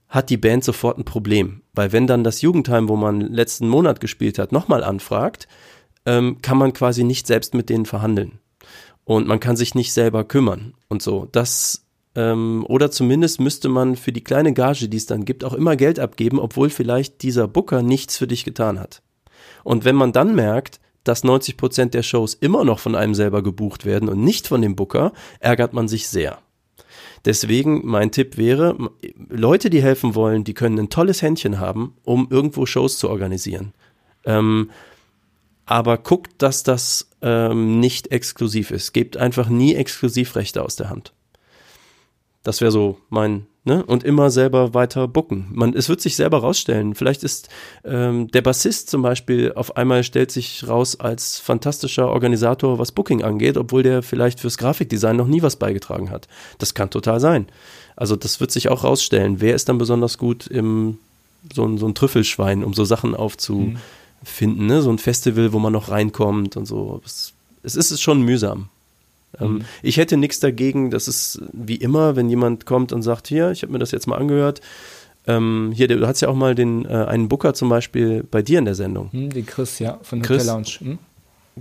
[0.07, 1.61] hat die Band sofort ein Problem.
[1.73, 5.47] Weil wenn dann das Jugendheim, wo man letzten Monat gespielt hat, nochmal anfragt,
[6.05, 8.39] ähm, kann man quasi nicht selbst mit denen verhandeln.
[9.03, 11.27] Und man kann sich nicht selber kümmern und so.
[11.31, 15.53] Das ähm, oder zumindest müsste man für die kleine Gage, die es dann gibt, auch
[15.53, 19.01] immer Geld abgeben, obwohl vielleicht dieser Booker nichts für dich getan hat.
[19.63, 23.41] Und wenn man dann merkt, dass 90 Prozent der Shows immer noch von einem selber
[23.41, 26.39] gebucht werden und nicht von dem Booker, ärgert man sich sehr.
[27.27, 28.77] Deswegen mein Tipp wäre,
[29.27, 33.73] Leute, die helfen wollen, die können ein tolles Händchen haben, um irgendwo Shows zu organisieren.
[34.23, 34.71] Ähm,
[35.65, 38.93] aber guckt, dass das ähm, nicht exklusiv ist.
[38.93, 41.11] Gebt einfach nie Exklusivrechte aus der Hand.
[42.43, 43.83] Das wäre so mein Ne?
[43.83, 45.47] Und immer selber weiter bucken.
[45.51, 46.95] Man, es wird sich selber rausstellen.
[46.95, 47.49] Vielleicht ist
[47.83, 53.23] ähm, der Bassist zum Beispiel auf einmal stellt sich raus als fantastischer Organisator, was Booking
[53.23, 56.29] angeht, obwohl der vielleicht fürs Grafikdesign noch nie was beigetragen hat.
[56.59, 57.47] Das kann total sein.
[57.97, 59.41] Also das wird sich auch rausstellen.
[59.41, 60.97] Wer ist dann besonders gut im
[61.53, 63.81] so ein, so ein Trüffelschwein, um so Sachen aufzufinden,
[64.39, 64.65] mhm.
[64.65, 64.81] ne?
[64.81, 67.01] So ein Festival, wo man noch reinkommt und so.
[67.03, 68.69] Es, es ist schon mühsam.
[69.39, 69.61] Ähm, mhm.
[69.81, 73.61] Ich hätte nichts dagegen, das ist wie immer, wenn jemand kommt und sagt, hier, ich
[73.61, 74.61] habe mir das jetzt mal angehört,
[75.27, 78.59] ähm, hier, du hast ja auch mal den äh, einen Booker zum Beispiel bei dir
[78.59, 79.09] in der Sendung.
[79.11, 80.77] Mhm, die Chris, ja, von der Chris, Lounge.
[80.79, 80.99] Mhm.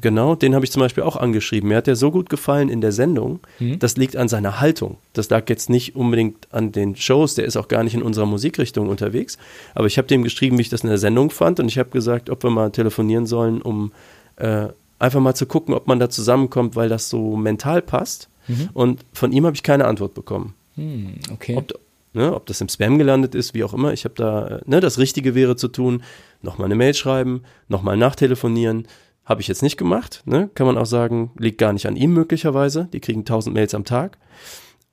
[0.01, 1.71] Genau, den habe ich zum Beispiel auch angeschrieben.
[1.71, 3.41] Mir hat der so gut gefallen in der Sendung.
[3.59, 3.79] Mhm.
[3.79, 4.99] Das liegt an seiner Haltung.
[5.15, 7.35] Das lag jetzt nicht unbedingt an den Shows.
[7.35, 9.39] Der ist auch gar nicht in unserer Musikrichtung unterwegs.
[9.75, 11.61] Aber ich habe dem geschrieben, wie ich das in der Sendung fand.
[11.61, 13.93] Und ich habe gesagt, ob wir mal telefonieren sollen, um
[14.37, 18.29] äh, einfach mal zu gucken, ob man da zusammenkommt, weil das so mental passt.
[18.49, 18.69] Mhm.
[18.73, 20.55] Und von ihm habe ich keine Antwort bekommen.
[20.77, 21.57] Mhm, okay.
[21.57, 21.73] Ob,
[22.17, 22.35] Ne?
[22.35, 23.93] Ob das im Spam gelandet ist, wie auch immer.
[23.93, 26.03] Ich habe da, äh, ne, das Richtige wäre zu tun,
[26.41, 28.89] nochmal eine Mail schreiben, nochmal nachtelefonieren.
[29.27, 30.23] Habe ich jetzt nicht gemacht.
[30.25, 30.49] Ne?
[30.55, 32.89] Kann man auch sagen, liegt gar nicht an ihm möglicherweise.
[32.95, 34.17] Die kriegen 1000 Mails am Tag.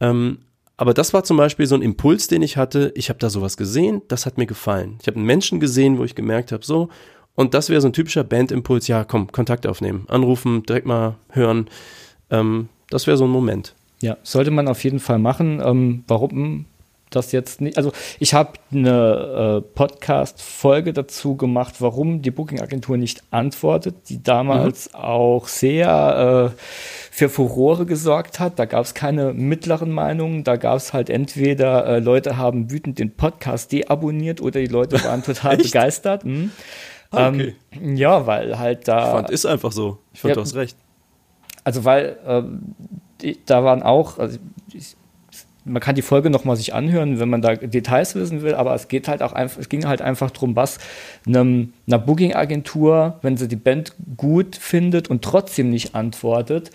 [0.02, 0.40] Ähm,
[0.76, 2.92] aber das war zum Beispiel so ein Impuls, den ich hatte.
[2.96, 4.98] Ich habe da sowas gesehen, das hat mir gefallen.
[5.00, 6.90] Ich habe einen Menschen gesehen, wo ich gemerkt habe, so,
[7.36, 11.68] und das wäre so ein typischer Bandimpuls, ja, komm, Kontakt aufnehmen, anrufen, direkt mal hören.
[12.30, 13.74] Ähm, das wäre so ein Moment.
[14.02, 15.62] Ja, sollte man auf jeden Fall machen.
[15.64, 16.66] Ähm, warum
[17.16, 17.78] das jetzt nicht?
[17.78, 24.90] Also ich habe eine äh, Podcast-Folge dazu gemacht, warum die Booking-Agentur nicht antwortet, die damals
[24.90, 25.00] mhm.
[25.00, 26.62] auch sehr äh,
[27.12, 28.60] für Furore gesorgt hat.
[28.60, 30.44] Da gab es keine mittleren Meinungen.
[30.44, 35.04] Da gab es halt entweder äh, Leute haben wütend den Podcast deabonniert oder die Leute
[35.04, 36.24] waren total begeistert.
[36.24, 36.52] Hm.
[37.14, 37.56] Ah, okay.
[37.72, 39.06] Ähm, ja, weil halt da.
[39.06, 40.00] Ich fand, ist einfach so.
[40.14, 40.78] Ich fand, ja, du hast recht.
[41.64, 42.76] Also, weil ähm,
[43.46, 44.38] da waren auch, also
[44.74, 44.96] ich,
[45.66, 48.88] man kann die Folge nochmal sich anhören, wenn man da Details wissen will, aber es
[48.88, 50.80] geht halt auch einfach, es ging halt einfach darum, was
[51.26, 56.72] einem, einer Booking-Agentur, wenn sie die Band gut findet und trotzdem nicht antwortet,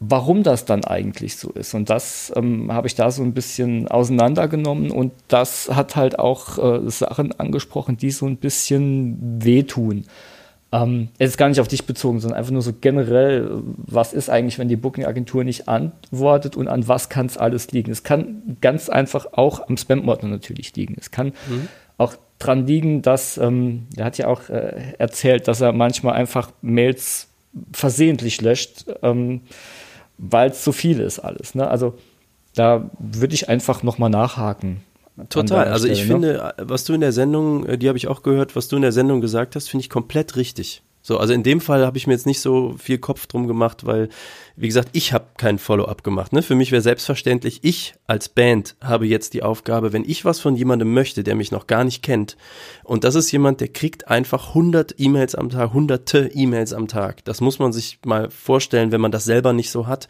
[0.00, 1.74] warum das dann eigentlich so ist.
[1.74, 6.58] Und das ähm, habe ich da so ein bisschen auseinandergenommen und das hat halt auch
[6.58, 10.06] äh, Sachen angesprochen, die so ein bisschen wehtun.
[10.72, 14.30] Ähm, es ist gar nicht auf dich bezogen, sondern einfach nur so generell, was ist
[14.30, 17.92] eigentlich, wenn die Booking-Agentur nicht antwortet und an was kann es alles liegen?
[17.92, 20.96] Es kann ganz einfach auch am Spam-Ordner natürlich liegen.
[20.98, 21.68] Es kann mhm.
[21.98, 26.52] auch dran liegen, dass, ähm, er hat ja auch äh, erzählt, dass er manchmal einfach
[26.62, 27.28] Mails
[27.72, 28.86] versehentlich löscht.
[29.02, 29.42] Ähm,
[30.20, 31.54] weil es zu viel ist alles.
[31.54, 31.66] Ne?
[31.66, 31.94] Also
[32.54, 34.82] da würde ich einfach nochmal nachhaken.
[35.28, 35.68] Total.
[35.68, 36.28] Also ich Stelle, ne?
[36.28, 38.82] finde, was du in der Sendung, äh, die habe ich auch gehört, was du in
[38.82, 40.82] der Sendung gesagt hast, finde ich komplett richtig.
[41.02, 43.86] So, also in dem Fall habe ich mir jetzt nicht so viel Kopf drum gemacht,
[43.86, 44.10] weil,
[44.54, 46.32] wie gesagt, ich habe kein Follow-up gemacht.
[46.32, 46.42] Ne?
[46.42, 50.56] Für mich wäre selbstverständlich, ich als Band habe jetzt die Aufgabe, wenn ich was von
[50.56, 52.36] jemandem möchte, der mich noch gar nicht kennt,
[52.84, 57.24] und das ist jemand, der kriegt einfach 100 E-Mails am Tag, hunderte E-Mails am Tag.
[57.24, 60.08] Das muss man sich mal vorstellen, wenn man das selber nicht so hat.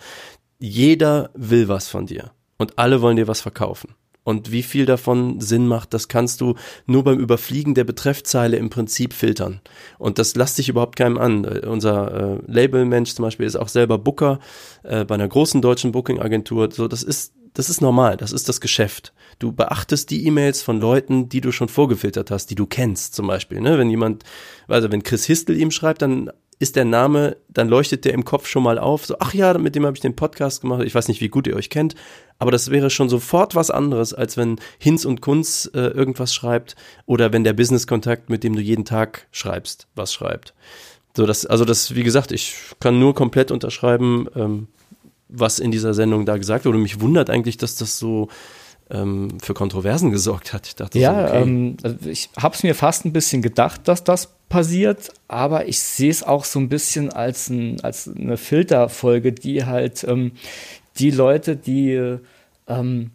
[0.59, 3.95] Jeder will was von dir und alle wollen dir was verkaufen.
[4.22, 6.54] Und wie viel davon Sinn macht, das kannst du
[6.86, 9.60] nur beim Überfliegen der Betreffzeile im Prinzip filtern.
[9.98, 11.44] Und das lasst dich überhaupt keinem an.
[11.44, 14.38] Äh, unser äh, Labelmensch zum Beispiel ist auch selber Booker
[14.82, 16.70] äh, bei einer großen deutschen Booking-Agentur.
[16.72, 19.12] So, das ist das ist normal, das ist das Geschäft.
[19.40, 23.26] Du beachtest die E-Mails von Leuten, die du schon vorgefiltert hast, die du kennst, zum
[23.26, 23.60] Beispiel.
[23.60, 23.76] Ne?
[23.76, 24.22] Wenn jemand,
[24.68, 26.30] also wenn Chris Histel ihm schreibt, dann
[26.61, 29.74] ist der Name, dann leuchtet der im Kopf schon mal auf, so, ach ja, mit
[29.74, 31.94] dem habe ich den Podcast gemacht, ich weiß nicht, wie gut ihr euch kennt,
[32.38, 36.76] aber das wäre schon sofort was anderes, als wenn Hinz und Kunz äh, irgendwas schreibt
[37.06, 40.54] oder wenn der Business-Kontakt, mit dem du jeden Tag schreibst, was schreibt.
[41.16, 44.68] So, das, also das, wie gesagt, ich kann nur komplett unterschreiben, ähm,
[45.28, 46.78] was in dieser Sendung da gesagt wurde.
[46.78, 48.28] Mich wundert eigentlich, dass das so
[48.91, 50.66] ähm, für Kontroversen gesorgt hat.
[50.66, 51.43] Ich dachte ja, so, okay.
[51.43, 55.78] ähm, also ich habe es mir fast ein bisschen gedacht, dass das passiert, aber ich
[55.78, 60.32] sehe es auch so ein bisschen als, ein, als eine Filterfolge, die halt ähm,
[60.99, 62.18] die Leute, die
[62.66, 63.11] ähm,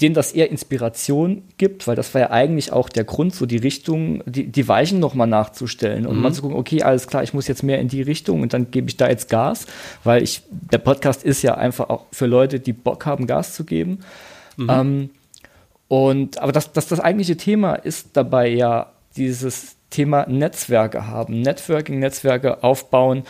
[0.00, 3.56] denen das eher Inspiration gibt, weil das war ja eigentlich auch der Grund, so die
[3.56, 6.22] Richtung, die, die Weichen nochmal nachzustellen und mhm.
[6.22, 8.70] mal zu gucken, okay, alles klar, ich muss jetzt mehr in die Richtung und dann
[8.70, 9.66] gebe ich da jetzt Gas,
[10.04, 13.64] weil ich, der Podcast ist ja einfach auch für Leute, die Bock haben, Gas zu
[13.64, 13.98] geben.
[14.56, 14.70] Mhm.
[14.70, 15.10] Ähm,
[15.88, 21.98] und aber das, das, das eigentliche Thema ist dabei ja dieses Thema Netzwerke haben, Networking,
[22.00, 23.24] Netzwerke aufbauen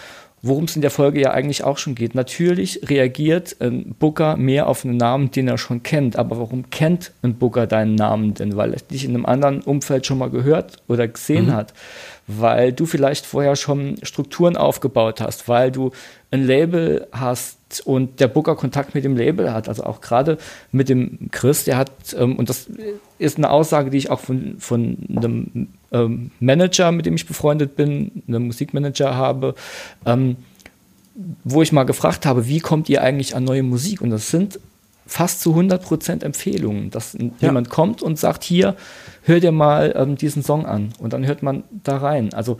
[0.44, 2.14] worum es in der Folge ja eigentlich auch schon geht.
[2.14, 6.16] Natürlich reagiert ein Booker mehr auf einen Namen, den er schon kennt.
[6.16, 8.54] Aber warum kennt ein Booker deinen Namen denn?
[8.54, 11.54] Weil er dich in einem anderen Umfeld schon mal gehört oder gesehen mhm.
[11.54, 11.72] hat.
[12.26, 15.92] Weil du vielleicht vorher schon Strukturen aufgebaut hast, weil du
[16.30, 19.68] ein Label hast und der Booker Kontakt mit dem Label hat.
[19.68, 20.38] Also auch gerade
[20.72, 22.68] mit dem Chris, der hat, ähm, und das
[23.18, 27.76] ist eine Aussage, die ich auch von, von einem ähm, Manager, mit dem ich befreundet
[27.76, 29.54] bin, einen Musikmanager habe,
[30.06, 30.36] ähm,
[31.44, 34.00] wo ich mal gefragt habe, wie kommt ihr eigentlich an neue Musik?
[34.00, 34.58] Und das sind
[35.06, 37.30] fast zu 100% Empfehlungen, dass ja.
[37.40, 38.74] jemand kommt und sagt, hier,
[39.22, 40.92] hör dir mal ähm, diesen Song an.
[40.98, 42.32] Und dann hört man da rein.
[42.32, 42.58] Also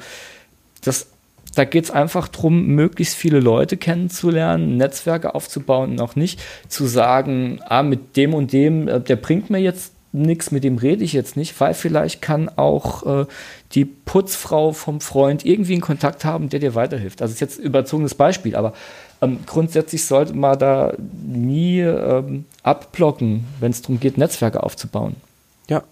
[0.83, 1.09] das
[1.55, 6.87] da geht es einfach darum, möglichst viele Leute kennenzulernen, Netzwerke aufzubauen und auch nicht zu
[6.87, 11.03] sagen, ah, mit dem und dem, äh, der bringt mir jetzt nichts, mit dem rede
[11.03, 13.27] ich jetzt nicht, weil vielleicht kann auch äh,
[13.73, 17.21] die Putzfrau vom Freund irgendwie einen Kontakt haben, der dir weiterhilft.
[17.21, 18.75] Also ist jetzt ein überzogenes Beispiel, aber
[19.21, 20.95] ähm, grundsätzlich sollte man da
[21.27, 25.17] nie ähm, abblocken, wenn es darum geht, Netzwerke aufzubauen.
[25.69, 25.83] Ja,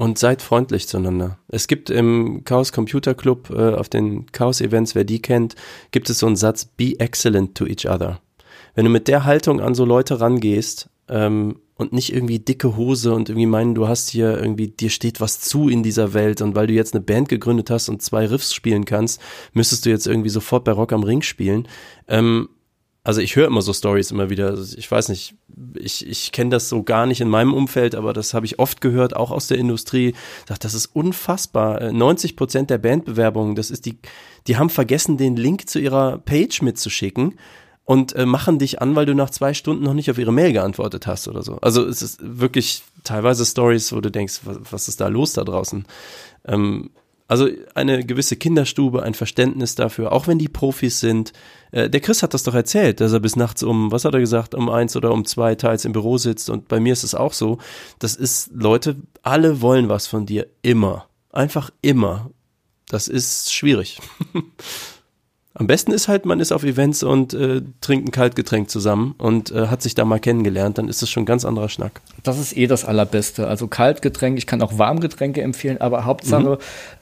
[0.00, 1.36] und seid freundlich zueinander.
[1.48, 5.56] Es gibt im Chaos Computer Club äh, auf den Chaos Events, wer die kennt,
[5.90, 8.18] gibt es so einen Satz, be excellent to each other.
[8.74, 13.12] Wenn du mit der Haltung an so Leute rangehst, ähm, und nicht irgendwie dicke Hose
[13.12, 16.54] und irgendwie meinen, du hast hier irgendwie, dir steht was zu in dieser Welt und
[16.54, 19.20] weil du jetzt eine Band gegründet hast und zwei Riffs spielen kannst,
[19.52, 21.68] müsstest du jetzt irgendwie sofort bei Rock am Ring spielen.
[22.08, 22.48] Ähm,
[23.02, 24.58] also ich höre immer so Stories immer wieder.
[24.76, 25.34] Ich weiß nicht,
[25.74, 28.80] ich, ich kenne das so gar nicht in meinem Umfeld, aber das habe ich oft
[28.80, 30.14] gehört, auch aus der Industrie.
[30.46, 31.92] Sagt, das ist unfassbar.
[31.92, 33.98] 90 äh, Prozent der Bandbewerbungen, das ist die,
[34.46, 37.38] die haben vergessen, den Link zu ihrer Page mitzuschicken
[37.84, 40.52] und äh, machen dich an, weil du nach zwei Stunden noch nicht auf ihre Mail
[40.52, 41.56] geantwortet hast oder so.
[41.56, 45.42] Also es ist wirklich teilweise Stories, wo du denkst, was, was ist da los da
[45.42, 45.86] draußen?
[46.46, 46.90] Ähm,
[47.30, 51.32] also eine gewisse Kinderstube, ein Verständnis dafür, auch wenn die Profis sind.
[51.70, 54.20] Äh, der Chris hat das doch erzählt, dass er bis nachts um, was hat er
[54.20, 56.50] gesagt, um eins oder um zwei teils im Büro sitzt.
[56.50, 57.58] Und bei mir ist es auch so.
[58.00, 60.48] Das ist, Leute, alle wollen was von dir.
[60.62, 61.06] Immer.
[61.30, 62.30] Einfach immer.
[62.88, 64.00] Das ist schwierig.
[65.60, 69.50] Am besten ist halt, man ist auf Events und äh, trinkt ein Kaltgetränk zusammen und
[69.50, 72.00] äh, hat sich da mal kennengelernt, dann ist das schon ein ganz anderer Schnack.
[72.22, 73.46] Das ist eh das Allerbeste.
[73.46, 76.56] Also Kaltgetränk, ich kann auch Warmgetränke empfehlen, aber Hauptsache mhm.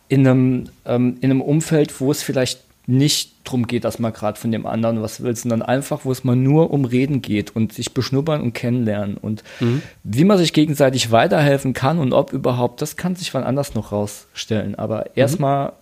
[0.09, 4.41] in, einem, ähm, in einem Umfeld, wo es vielleicht nicht darum geht, dass man gerade
[4.41, 7.73] von dem anderen was will, sondern einfach, wo es mal nur um Reden geht und
[7.73, 9.19] sich beschnuppern und kennenlernen.
[9.19, 9.83] Und mhm.
[10.03, 13.93] wie man sich gegenseitig weiterhelfen kann und ob überhaupt, das kann sich wann anders noch
[13.93, 14.75] rausstellen.
[14.75, 15.11] Aber mhm.
[15.15, 15.75] erstmal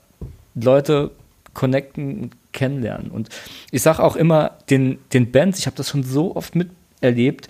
[0.55, 1.11] Leute
[1.57, 3.11] connecten, kennenlernen.
[3.11, 3.31] Und
[3.73, 7.49] ich sage auch immer den, den Bands, ich habe das schon so oft miterlebt,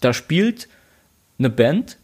[0.00, 0.68] da spielt
[1.38, 1.96] eine Band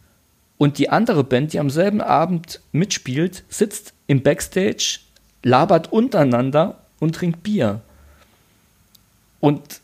[0.57, 5.01] und die andere Band, die am selben Abend mitspielt, sitzt im Backstage,
[5.43, 7.83] labert untereinander und trinkt Bier.
[9.41, 9.81] Und,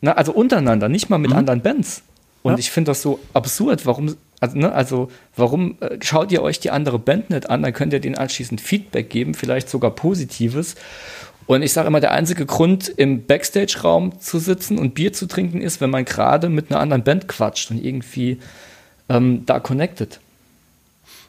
[0.00, 1.38] na, also untereinander, nicht mal mit mhm.
[1.38, 2.02] anderen Bands.
[2.42, 2.58] Und ja.
[2.58, 6.70] ich finde das so absurd, warum, also, ne, also warum äh, schaut ihr euch die
[6.70, 7.62] andere Band nicht an?
[7.62, 10.76] Dann könnt ihr denen anschließend Feedback geben, vielleicht sogar positives.
[11.46, 15.62] Und ich sage immer, der einzige Grund, im Backstage-Raum zu sitzen und Bier zu trinken,
[15.62, 18.38] ist, wenn man gerade mit einer anderen Band quatscht und irgendwie
[19.08, 20.20] ähm, da connected.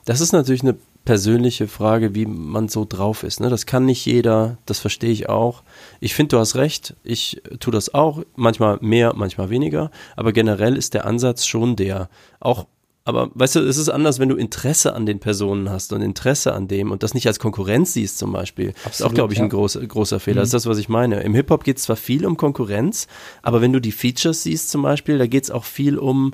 [0.06, 3.40] Das ist natürlich eine persönliche Frage, wie man so drauf ist.
[3.40, 3.50] Ne?
[3.50, 5.64] Das kann nicht jeder, das verstehe ich auch.
[6.02, 10.76] Ich finde, du hast recht, ich tue das auch, manchmal mehr, manchmal weniger, aber generell
[10.76, 12.68] ist der Ansatz schon der, auch
[13.06, 16.54] aber weißt du, es ist anders, wenn du Interesse an den Personen hast und Interesse
[16.54, 18.70] an dem und das nicht als Konkurrenz siehst zum Beispiel.
[18.70, 20.36] Absolut, das ist auch, glaube ich, ein groß, großer Fehler.
[20.36, 20.42] Mhm.
[20.42, 21.22] Das ist das, was ich meine.
[21.22, 23.08] Im Hip-Hop geht es zwar viel um Konkurrenz,
[23.42, 26.34] aber wenn du die Features siehst zum Beispiel, da geht es auch viel um,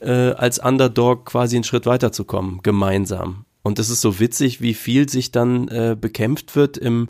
[0.00, 3.44] äh, als Underdog quasi einen Schritt weiterzukommen, gemeinsam.
[3.62, 7.08] Und es ist so witzig, wie viel sich dann äh, bekämpft wird im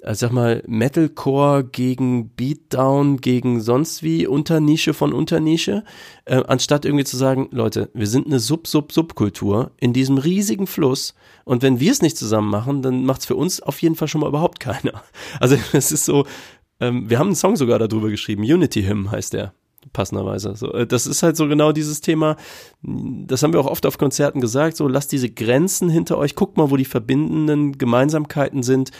[0.00, 5.84] äh, sag mal, Metalcore gegen Beatdown, gegen sonst wie Unternische von Unternische,
[6.24, 11.62] äh, anstatt irgendwie zu sagen, Leute, wir sind eine Sub-Sub-Subkultur in diesem riesigen Fluss und
[11.62, 14.20] wenn wir es nicht zusammen machen, dann macht es für uns auf jeden Fall schon
[14.20, 15.02] mal überhaupt keiner.
[15.40, 16.26] Also es ist so,
[16.80, 19.52] ähm, wir haben einen Song sogar darüber geschrieben, Unity Hymn heißt der
[19.92, 20.54] passenderweise.
[20.54, 22.36] So, äh, das ist halt so genau dieses Thema.
[22.82, 24.76] Das haben wir auch oft auf Konzerten gesagt.
[24.76, 26.34] So, lasst diese Grenzen hinter euch.
[26.34, 28.90] Guckt mal, wo die verbindenden Gemeinsamkeiten sind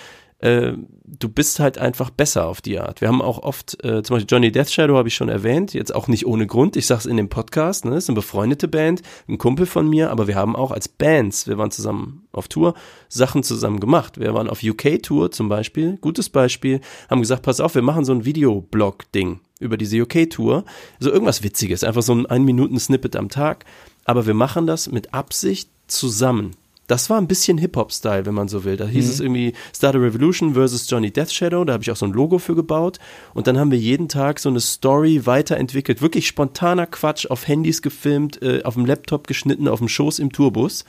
[0.41, 0.73] äh,
[1.05, 3.01] du bist halt einfach besser auf die Art.
[3.01, 5.95] Wir haben auch oft, äh, zum Beispiel Johnny Death Shadow habe ich schon erwähnt, jetzt
[5.95, 6.77] auch nicht ohne Grund.
[6.77, 10.29] Ich sag's in dem Podcast, ne, ist eine befreundete Band, ein Kumpel von mir, aber
[10.29, 12.75] wir haben auch als Bands, wir waren zusammen auf Tour,
[13.09, 14.21] Sachen zusammen gemacht.
[14.21, 16.81] Wir waren auf UK-Tour zum Beispiel, gutes Beispiel,
[17.11, 20.65] haben gesagt, pass auf, wir machen so ein Videoblog-Ding über diese UK-Tour.
[21.01, 23.65] So irgendwas Witziges, einfach so ein Ein-Minuten-Snippet am Tag.
[24.05, 26.53] Aber wir machen das mit Absicht zusammen.
[26.89, 28.77] Das war ein bisschen Hip-Hop-Style, wenn man so will.
[28.77, 29.11] Da hieß mhm.
[29.11, 31.65] es irgendwie Start a Revolution versus Johnny Death Shadow.
[31.65, 32.99] Da habe ich auch so ein Logo für gebaut.
[33.35, 36.03] Und dann haben wir jeden Tag so eine Story weiterentwickelt.
[36.03, 40.33] Wirklich spontaner Quatsch, auf Handys gefilmt, äh, auf dem Laptop geschnitten, auf dem Schoß im
[40.33, 40.85] Tourbus.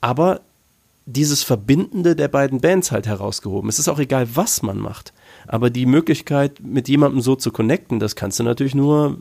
[0.00, 0.40] Aber
[1.06, 3.68] dieses Verbindende der beiden Bands halt herausgehoben.
[3.68, 5.12] Es ist auch egal, was man macht.
[5.48, 9.18] Aber die Möglichkeit, mit jemandem so zu connecten, das kannst du natürlich nur,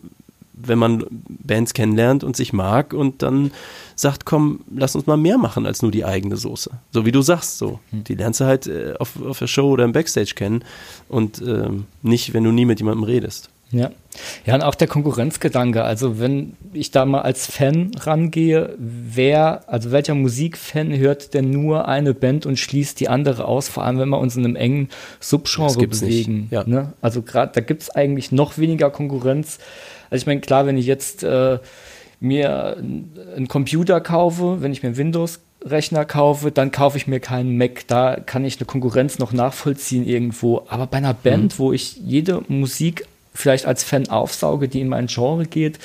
[0.62, 3.52] wenn man Bands kennenlernt und sich mag und dann
[3.96, 6.72] sagt, komm, lass uns mal mehr machen als nur die eigene Soße.
[6.92, 7.80] So wie du sagst, so.
[7.92, 8.04] Hm.
[8.04, 10.64] Die lernst du halt äh, auf, auf der Show oder im Backstage kennen
[11.08, 13.50] und ähm, nicht, wenn du nie mit jemandem redest.
[13.72, 13.92] Ja.
[14.46, 15.84] Ja, und auch der Konkurrenzgedanke.
[15.84, 21.88] Also, wenn ich da mal als Fan rangehe, wer, also welcher Musikfan hört denn nur
[21.88, 24.90] eine Band und schließt die andere aus, vor allem wenn wir uns in einem engen
[25.20, 26.48] Subgenre bewegen.
[26.52, 26.64] Ja.
[26.66, 26.94] Ne?
[27.02, 29.60] Also, gerade da gibt es eigentlich noch weniger Konkurrenz.
[30.10, 31.60] Also, ich meine, klar, wenn ich jetzt äh,
[32.20, 37.58] mir einen Computer kaufe, wenn ich mir einen Windows-Rechner kaufe, dann kaufe ich mir keinen
[37.58, 37.88] Mac.
[37.88, 40.66] Da kann ich eine Konkurrenz noch nachvollziehen irgendwo.
[40.68, 41.60] Aber bei einer Band, mhm.
[41.60, 45.80] wo ich jede Musik vielleicht als Fan aufsauge, die in mein Genre geht,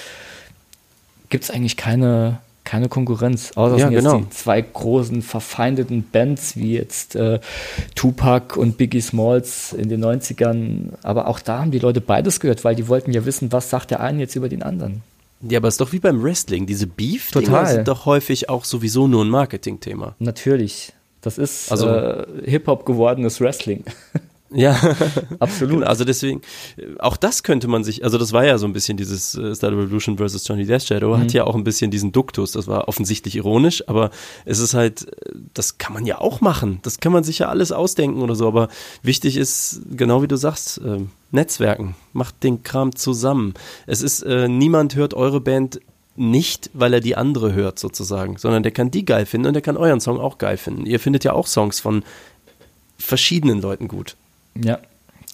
[1.28, 3.52] gibt es eigentlich keine, keine Konkurrenz.
[3.54, 4.18] Außer ja, genau.
[4.18, 7.40] die zwei großen verfeindeten Bands wie jetzt äh,
[7.94, 10.90] Tupac und Biggie Smalls in den 90ern.
[11.02, 13.90] Aber auch da haben die Leute beides gehört, weil die wollten ja wissen, was sagt
[13.90, 15.02] der eine jetzt über den anderen.
[15.42, 16.66] Ja, aber es ist doch wie beim Wrestling.
[16.66, 20.14] Diese Beef-Dinger sind doch häufig auch sowieso nur ein Marketing-Thema.
[20.18, 20.94] Natürlich.
[21.20, 23.84] Das ist also, äh, Hip-Hop gewordenes Wrestling.
[24.54, 24.78] Ja,
[25.40, 25.80] absolut.
[25.80, 26.40] Genau, also deswegen,
[27.00, 29.72] auch das könnte man sich, also das war ja so ein bisschen dieses äh, Star
[29.72, 31.20] Revolution versus Johnny Death Shadow, mhm.
[31.20, 34.10] hat ja auch ein bisschen diesen Duktus, das war offensichtlich ironisch, aber
[34.44, 35.06] es ist halt,
[35.54, 38.46] das kann man ja auch machen, das kann man sich ja alles ausdenken oder so,
[38.46, 38.68] aber
[39.02, 41.00] wichtig ist, genau wie du sagst, äh,
[41.32, 43.54] Netzwerken, macht den Kram zusammen.
[43.86, 45.80] Es ist, äh, niemand hört eure Band
[46.16, 49.62] nicht, weil er die andere hört sozusagen, sondern der kann die geil finden und der
[49.62, 50.86] kann euren Song auch geil finden.
[50.86, 52.04] Ihr findet ja auch Songs von
[52.98, 54.16] verschiedenen Leuten gut.
[54.56, 54.78] Ja.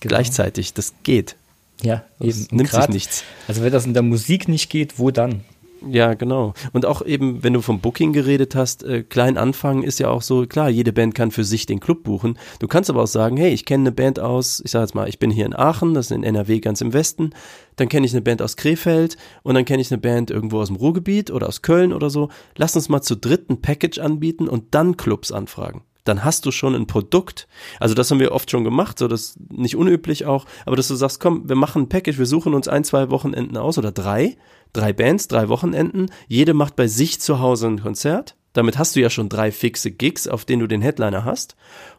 [0.00, 0.14] Genau.
[0.16, 1.36] Gleichzeitig, das geht.
[1.82, 2.56] Ja, das eben.
[2.56, 3.24] nimmt grad, sich nichts.
[3.48, 5.44] Also wenn das in der Musik nicht geht, wo dann?
[5.88, 6.52] Ja, genau.
[6.72, 10.20] Und auch eben, wenn du vom Booking geredet hast, äh, klein anfangen ist ja auch
[10.20, 12.38] so, klar, jede Band kann für sich den Club buchen.
[12.58, 15.08] Du kannst aber auch sagen, hey, ich kenne eine Band aus, ich sag jetzt mal,
[15.08, 17.30] ich bin hier in Aachen, das ist in NRW ganz im Westen,
[17.76, 20.66] dann kenne ich eine Band aus Krefeld und dann kenne ich eine Band irgendwo aus
[20.66, 22.28] dem Ruhrgebiet oder aus Köln oder so.
[22.56, 26.50] Lass uns mal zu dritt ein Package anbieten und dann Clubs anfragen dann hast du
[26.50, 27.48] schon ein Produkt.
[27.78, 30.94] Also das haben wir oft schon gemacht, so das nicht unüblich auch, aber dass du
[30.94, 34.36] sagst, komm, wir machen ein Package, wir suchen uns ein, zwei Wochenenden aus oder drei,
[34.72, 38.36] drei Bands, drei Wochenenden, jede macht bei sich zu Hause ein Konzert.
[38.52, 41.56] Damit hast du ja schon drei fixe Gigs, auf denen du den Headliner hast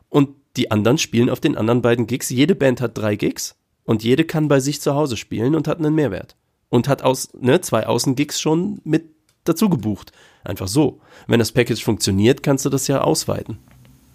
[0.09, 2.29] und die anderen spielen auf den anderen beiden Gigs.
[2.29, 5.79] Jede Band hat drei Gigs und jede kann bei sich zu Hause spielen und hat
[5.79, 6.35] einen Mehrwert
[6.69, 9.05] und hat aus ne, zwei Außengigs schon mit
[9.43, 10.11] dazu gebucht.
[10.43, 11.01] Einfach so.
[11.27, 13.59] Wenn das Package funktioniert, kannst du das ja ausweiten.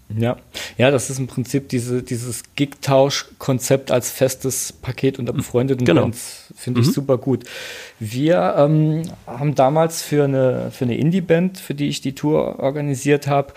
[0.09, 0.37] Ja,
[0.79, 6.03] ja, das ist im Prinzip diese, dieses Gig-Tausch-Konzept als festes Paket unter befreundeten genau.
[6.03, 6.53] Bands.
[6.55, 6.93] Finde ich mhm.
[6.93, 7.45] super gut.
[7.99, 13.27] Wir ähm, haben damals für eine, für eine Indie-Band, für die ich die Tour organisiert
[13.27, 13.53] habe,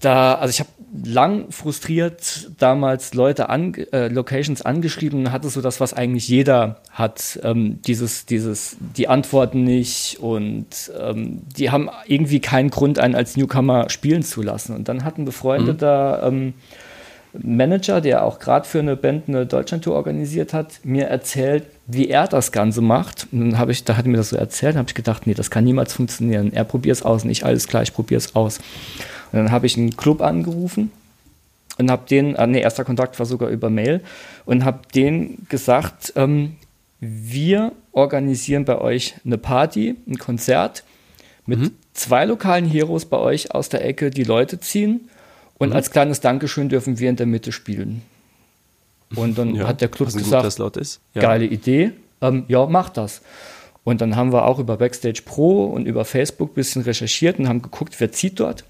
[0.00, 0.70] da, also ich habe
[1.04, 7.38] lang frustriert damals Leute an, äh, Locations angeschrieben, hatte so das, was eigentlich jeder hat,
[7.42, 10.66] ähm, dieses, dieses, die antworten nicht und
[10.98, 14.74] ähm, die haben irgendwie keinen Grund, einen als Newcomer spielen zu lassen.
[14.74, 16.36] Und dann hat ein befreundeter mhm.
[16.36, 16.54] ähm,
[17.32, 22.26] Manager, der auch gerade für eine Band eine Deutschlandtour organisiert hat, mir erzählt, wie er
[22.26, 23.26] das Ganze macht.
[23.32, 25.34] Und dann habe ich, da hat er mir das so erzählt, habe ich gedacht, nee,
[25.34, 26.52] das kann niemals funktionieren.
[26.52, 28.60] Er probiert es aus, nicht alles klar, ich probiere es aus.
[29.32, 30.90] Und dann habe ich einen Club angerufen
[31.78, 34.02] und habe den, äh, nee, erster Kontakt war sogar über Mail
[34.44, 36.56] und habe denen gesagt, ähm,
[37.00, 40.82] wir organisieren bei euch eine Party, ein Konzert
[41.46, 41.70] mit mhm.
[41.94, 45.08] zwei lokalen Heroes bei euch aus der Ecke, die Leute ziehen
[45.58, 45.76] und mhm.
[45.76, 48.02] als kleines Dankeschön dürfen wir in der Mitte spielen.
[49.14, 50.58] Und dann ja, hat der Club gesagt,
[51.14, 51.22] ja.
[51.22, 53.22] geile Idee, ähm, ja, mach das.
[53.84, 57.48] Und dann haben wir auch über Backstage Pro und über Facebook ein bisschen recherchiert und
[57.48, 58.64] haben geguckt, wer zieht dort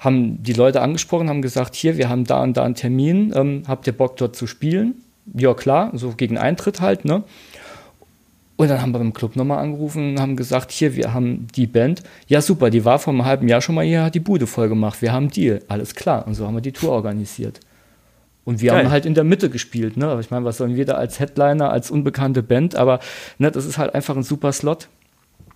[0.00, 3.62] haben die Leute angesprochen, haben gesagt, hier, wir haben da und da einen Termin, ähm,
[3.68, 4.94] habt ihr Bock dort zu spielen?
[5.32, 7.22] Ja, klar, so gegen Eintritt halt, ne?
[8.56, 11.66] Und dann haben wir beim Club nochmal angerufen und haben gesagt, hier, wir haben die
[11.66, 12.02] Band.
[12.26, 14.68] Ja, super, die war vor einem halben Jahr schon mal hier, hat die Bude voll
[14.68, 15.00] gemacht.
[15.00, 15.62] Wir haben Deal.
[15.68, 16.26] Alles klar.
[16.26, 17.60] Und so haben wir die Tour organisiert.
[18.44, 18.84] Und wir Geil.
[18.84, 20.18] haben halt in der Mitte gespielt, ne?
[20.20, 23.00] Ich meine, was sollen wir da als Headliner, als unbekannte Band, aber
[23.38, 24.88] ne, das ist halt einfach ein super Slot.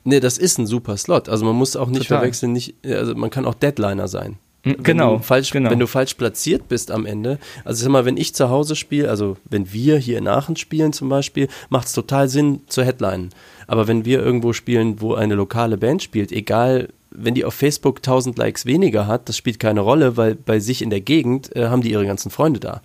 [0.05, 1.29] Nee, das ist ein super Slot.
[1.29, 2.19] Also man muss auch nicht Total.
[2.19, 4.39] verwechseln, nicht, also man kann auch Deadliner sein.
[4.65, 5.13] Genau.
[5.13, 5.71] Wenn du, falsch, genau.
[5.71, 9.11] wenn du falsch platziert bist am Ende, also sag mal, wenn ich zu Hause spiele,
[9.11, 13.31] also wenn wir hier in Aachen spielen zum Beispiel, macht es total Sinn zu Headlinen.
[13.67, 17.99] Aber wenn wir irgendwo spielen, wo eine lokale Band spielt, egal, wenn die auf Facebook
[17.99, 21.67] 1000 Likes weniger hat, das spielt keine Rolle, weil bei sich in der Gegend äh,
[21.67, 22.81] haben die ihre ganzen Freunde da.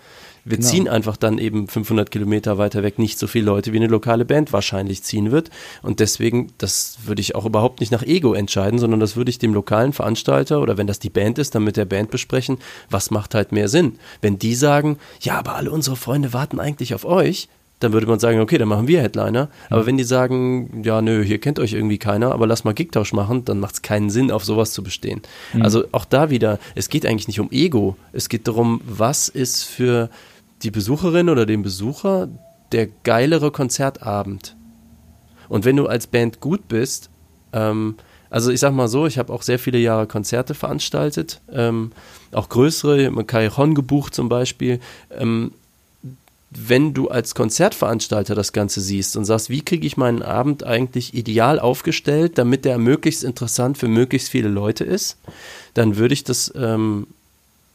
[0.49, 0.69] Wir genau.
[0.69, 4.25] ziehen einfach dann eben 500 Kilometer weiter weg nicht so viele Leute, wie eine lokale
[4.25, 5.51] Band wahrscheinlich ziehen wird.
[5.83, 9.37] Und deswegen, das würde ich auch überhaupt nicht nach Ego entscheiden, sondern das würde ich
[9.37, 12.57] dem lokalen Veranstalter oder wenn das die Band ist, dann mit der Band besprechen,
[12.89, 13.99] was macht halt mehr Sinn.
[14.21, 17.47] Wenn die sagen, ja, aber alle unsere Freunde warten eigentlich auf euch,
[17.79, 19.49] dann würde man sagen, okay, dann machen wir Headliner.
[19.69, 19.85] Aber mhm.
[19.85, 23.45] wenn die sagen, ja, nö, hier kennt euch irgendwie keiner, aber lass mal Gigtausch machen,
[23.45, 25.21] dann macht es keinen Sinn, auf sowas zu bestehen.
[25.53, 25.61] Mhm.
[25.61, 27.95] Also auch da wieder, es geht eigentlich nicht um Ego.
[28.11, 30.09] Es geht darum, was ist für
[30.61, 32.29] die Besucherin oder den Besucher
[32.71, 34.55] der geilere Konzertabend.
[35.47, 37.09] Und wenn du als Band gut bist,
[37.53, 37.95] ähm,
[38.29, 41.91] also ich sag mal so, ich habe auch sehr viele Jahre Konzerte veranstaltet, ähm,
[42.31, 44.79] auch größere, Cajon gebucht zum Beispiel.
[45.11, 45.51] Ähm,
[46.51, 51.13] wenn du als Konzertveranstalter das Ganze siehst und sagst, wie kriege ich meinen Abend eigentlich
[51.13, 55.17] ideal aufgestellt, damit der möglichst interessant für möglichst viele Leute ist,
[55.75, 57.05] dann würde ich das ähm,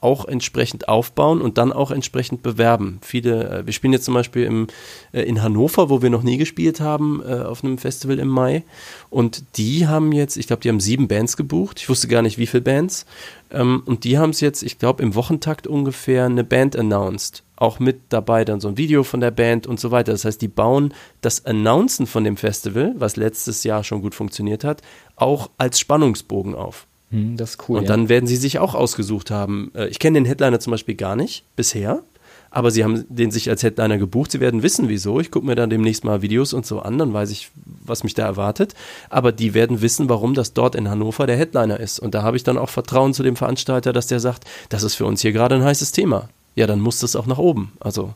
[0.04, 2.98] auch entsprechend aufbauen und dann auch entsprechend bewerben.
[3.00, 4.66] Viele, äh, wir spielen jetzt zum Beispiel im,
[5.12, 8.64] äh, in Hannover, wo wir noch nie gespielt haben, äh, auf einem Festival im Mai.
[9.08, 11.80] Und die haben jetzt, ich glaube, die haben sieben Bands gebucht.
[11.80, 13.06] Ich wusste gar nicht, wie viele Bands.
[13.50, 17.42] Ähm, und die haben es jetzt, ich glaube, im Wochentakt ungefähr eine Band announced.
[17.56, 20.12] auch mit dabei dann so ein Video von der Band und so weiter.
[20.12, 24.64] Das heißt, die bauen das Announcen von dem Festival, was letztes Jahr schon gut funktioniert
[24.64, 24.82] hat,
[25.16, 26.86] auch als Spannungsbogen auf.
[27.14, 27.78] Hm, das ist cool.
[27.78, 27.88] Und ja.
[27.88, 29.70] dann werden sie sich auch ausgesucht haben.
[29.74, 32.02] Äh, ich kenne den Headliner zum Beispiel gar nicht bisher,
[32.50, 34.32] aber sie haben den sich als Headliner gebucht.
[34.32, 35.20] Sie werden wissen, wieso.
[35.20, 37.50] Ich gucke mir dann demnächst mal Videos und so an, dann weiß ich,
[37.84, 38.74] was mich da erwartet.
[39.10, 42.00] Aber die werden wissen, warum das dort in Hannover der Headliner ist.
[42.00, 44.96] Und da habe ich dann auch Vertrauen zu dem Veranstalter, dass der sagt, das ist
[44.96, 46.28] für uns hier gerade ein heißes Thema.
[46.56, 47.72] Ja, dann muss das auch nach oben.
[47.78, 48.14] Also,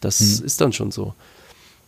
[0.00, 0.46] das hm.
[0.46, 1.14] ist dann schon so.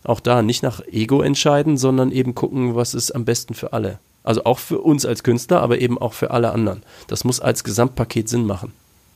[0.03, 3.99] Auch da nicht nach Ego entscheiden, sondern eben gucken, was ist am besten für alle.
[4.23, 6.83] Also auch für uns als Künstler, aber eben auch für alle anderen.
[7.07, 8.73] Das muss als Gesamtpaket Sinn machen.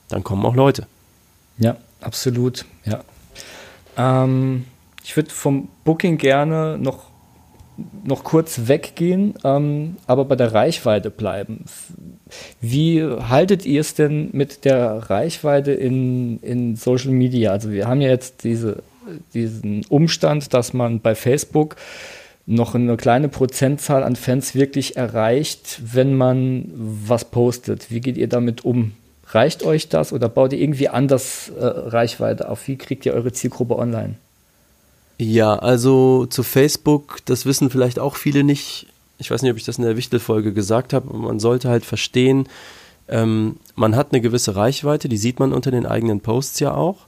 [0.09, 0.87] Dann kommen auch Leute.
[1.57, 2.65] Ja, absolut.
[2.85, 3.03] Ja.
[3.97, 4.65] Ähm,
[5.03, 7.03] ich würde vom Booking gerne noch,
[8.03, 11.65] noch kurz weggehen, ähm, aber bei der Reichweite bleiben.
[12.59, 17.51] Wie haltet ihr es denn mit der Reichweite in, in Social Media?
[17.51, 18.81] Also wir haben ja jetzt diese,
[19.33, 21.75] diesen Umstand, dass man bei Facebook
[22.45, 27.89] noch eine kleine Prozentzahl an Fans wirklich erreicht, wenn man was postet.
[27.89, 28.91] Wie geht ihr damit um?
[29.27, 32.67] Reicht euch das oder baut ihr irgendwie anders äh, Reichweite auf?
[32.67, 34.15] Wie kriegt ihr eure Zielgruppe online?
[35.17, 38.87] Ja, also zu Facebook, das wissen vielleicht auch viele nicht.
[39.17, 41.15] Ich weiß nicht, ob ich das in der Wichtelfolge gesagt habe.
[41.17, 42.47] Man sollte halt verstehen,
[43.07, 47.07] ähm, man hat eine gewisse Reichweite, die sieht man unter den eigenen Posts ja auch.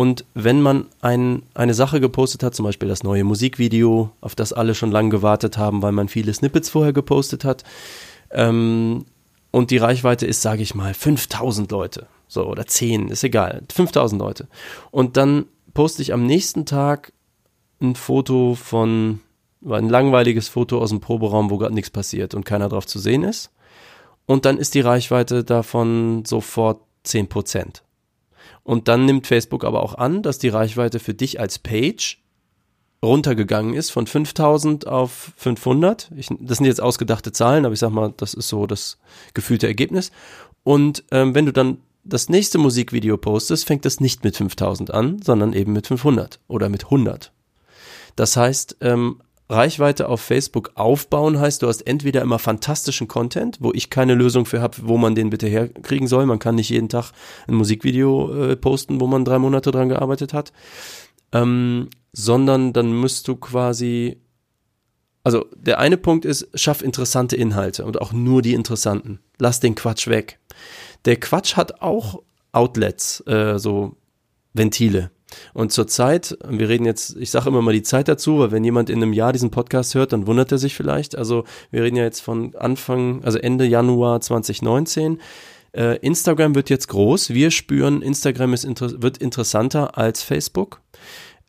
[0.00, 4.54] Und wenn man ein, eine Sache gepostet hat, zum Beispiel das neue Musikvideo, auf das
[4.54, 7.64] alle schon lange gewartet haben, weil man viele Snippets vorher gepostet hat,
[8.30, 9.04] ähm,
[9.50, 14.18] und die Reichweite ist, sage ich mal, 5000 Leute, so oder 10, ist egal, 5000
[14.18, 14.48] Leute.
[14.90, 15.44] Und dann
[15.74, 17.12] poste ich am nächsten Tag
[17.82, 19.20] ein Foto von,
[19.68, 23.22] ein langweiliges Foto aus dem Proberaum, wo gerade nichts passiert und keiner drauf zu sehen
[23.22, 23.50] ist.
[24.24, 27.82] Und dann ist die Reichweite davon sofort 10 Prozent.
[28.70, 32.22] Und dann nimmt Facebook aber auch an, dass die Reichweite für dich als Page
[33.02, 36.12] runtergegangen ist von 5000 auf 500.
[36.14, 38.98] Ich, das sind jetzt ausgedachte Zahlen, aber ich sag mal, das ist so das
[39.34, 40.12] gefühlte Ergebnis.
[40.62, 45.20] Und ähm, wenn du dann das nächste Musikvideo postest, fängt das nicht mit 5000 an,
[45.20, 47.32] sondern eben mit 500 oder mit 100.
[48.14, 49.20] Das heißt, ähm,
[49.50, 54.46] Reichweite auf Facebook aufbauen heißt, du hast entweder immer fantastischen Content, wo ich keine Lösung
[54.46, 56.26] für habe, wo man den bitte herkriegen soll.
[56.26, 57.12] Man kann nicht jeden Tag
[57.48, 60.52] ein Musikvideo äh, posten, wo man drei Monate dran gearbeitet hat.
[61.32, 64.20] Ähm, sondern dann müsst du quasi,
[65.24, 69.20] also der eine Punkt ist, schaff interessante Inhalte und auch nur die interessanten.
[69.38, 70.38] Lass den Quatsch weg.
[71.04, 72.22] Der Quatsch hat auch
[72.52, 73.96] Outlets, äh, so
[74.52, 75.10] Ventile.
[75.54, 78.90] Und zurzeit, wir reden jetzt, ich sage immer mal die Zeit dazu, weil wenn jemand
[78.90, 81.16] in einem Jahr diesen Podcast hört, dann wundert er sich vielleicht.
[81.16, 85.20] Also wir reden ja jetzt von Anfang, also Ende Januar 2019.
[85.72, 87.30] Äh, Instagram wird jetzt groß.
[87.30, 90.80] Wir spüren, Instagram ist inter wird interessanter als Facebook.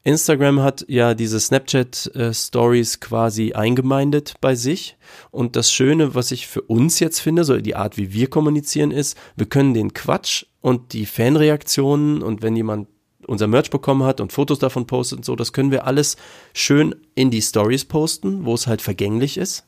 [0.03, 4.97] Instagram hat ja diese Snapchat äh, Stories quasi eingemeindet bei sich.
[5.29, 8.91] Und das Schöne, was ich für uns jetzt finde, so die Art, wie wir kommunizieren,
[8.91, 12.87] ist, wir können den Quatsch und die Fanreaktionen und wenn jemand
[13.31, 16.17] unser Merch bekommen hat und Fotos davon postet und so, das können wir alles
[16.53, 19.65] schön in die Stories posten, wo es halt vergänglich ist.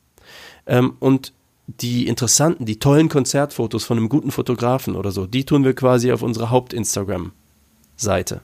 [0.67, 1.33] Ähm, und
[1.67, 6.11] die interessanten, die tollen Konzertfotos von einem guten Fotografen oder so, die tun wir quasi
[6.11, 8.41] auf unserer Haupt-Instagram-Seite.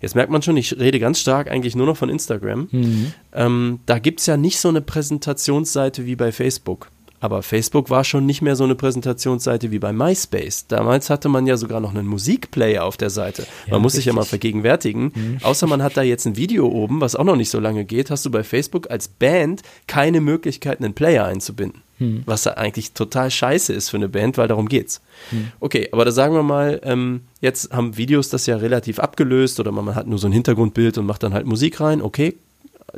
[0.00, 2.68] Jetzt merkt man schon, ich rede ganz stark eigentlich nur noch von Instagram.
[2.70, 3.12] Mhm.
[3.34, 6.90] Ähm, da gibt es ja nicht so eine Präsentationsseite wie bei Facebook.
[7.20, 10.66] Aber Facebook war schon nicht mehr so eine Präsentationsseite wie bei MySpace.
[10.66, 13.46] Damals hatte man ja sogar noch einen Musikplayer auf der Seite.
[13.66, 14.04] Man ja, muss richtig.
[14.04, 15.12] sich ja mal vergegenwärtigen.
[15.14, 15.38] Mhm.
[15.42, 18.10] Außer man hat da jetzt ein Video oben, was auch noch nicht so lange geht,
[18.10, 21.82] hast du bei Facebook als Band keine Möglichkeit, einen Player einzubinden.
[21.98, 22.22] Mhm.
[22.24, 25.02] Was da eigentlich total scheiße ist für eine Band, weil darum geht's.
[25.30, 25.52] Mhm.
[25.60, 29.70] Okay, aber da sagen wir mal, ähm, jetzt haben Videos das ja relativ abgelöst oder
[29.72, 32.00] man hat nur so ein Hintergrundbild und macht dann halt Musik rein.
[32.00, 32.36] Okay,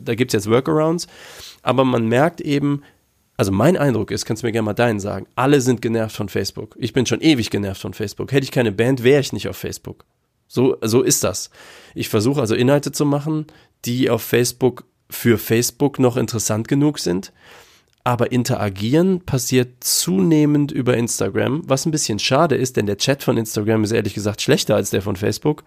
[0.01, 1.09] da gibt's jetzt Workarounds.
[1.63, 2.83] Aber man merkt eben,
[3.43, 6.29] also mein Eindruck ist, kannst du mir gerne mal deinen sagen, alle sind genervt von
[6.29, 6.77] Facebook.
[6.79, 8.31] Ich bin schon ewig genervt von Facebook.
[8.31, 10.05] Hätte ich keine Band, wäre ich nicht auf Facebook.
[10.47, 11.51] So, so ist das.
[11.97, 13.49] Ich versuche also Inhalte zu machen,
[13.85, 17.33] die auf Facebook für Facebook noch interessant genug sind.
[18.05, 23.37] Aber interagieren passiert zunehmend über Instagram, was ein bisschen schade ist, denn der Chat von
[23.37, 25.65] Instagram ist ehrlich gesagt schlechter als der von Facebook.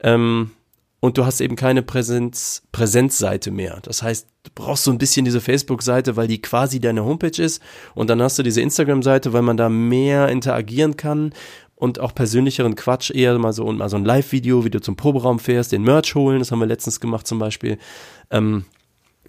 [0.00, 0.50] Ähm,
[1.00, 3.78] und du hast eben keine Präsenz, Präsenzseite mehr.
[3.82, 7.62] Das heißt, du brauchst so ein bisschen diese Facebook-Seite, weil die quasi deine Homepage ist
[7.94, 11.32] und dann hast du diese Instagram-Seite, weil man da mehr interagieren kann
[11.76, 14.96] und auch persönlicheren Quatsch eher mal so und mal so ein Live-Video, wie du zum
[14.96, 17.78] Proberaum fährst, den Merch holen, das haben wir letztens gemacht zum Beispiel,
[18.30, 18.64] ähm,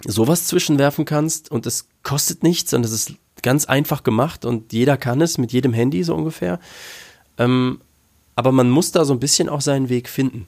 [0.06, 3.14] sowas zwischenwerfen kannst und es kostet nichts und es ist
[3.44, 6.60] ganz einfach gemacht und jeder kann es mit jedem Handy so ungefähr.
[7.38, 7.82] Ähm,
[8.36, 10.48] aber man muss da so ein bisschen auch seinen Weg finden.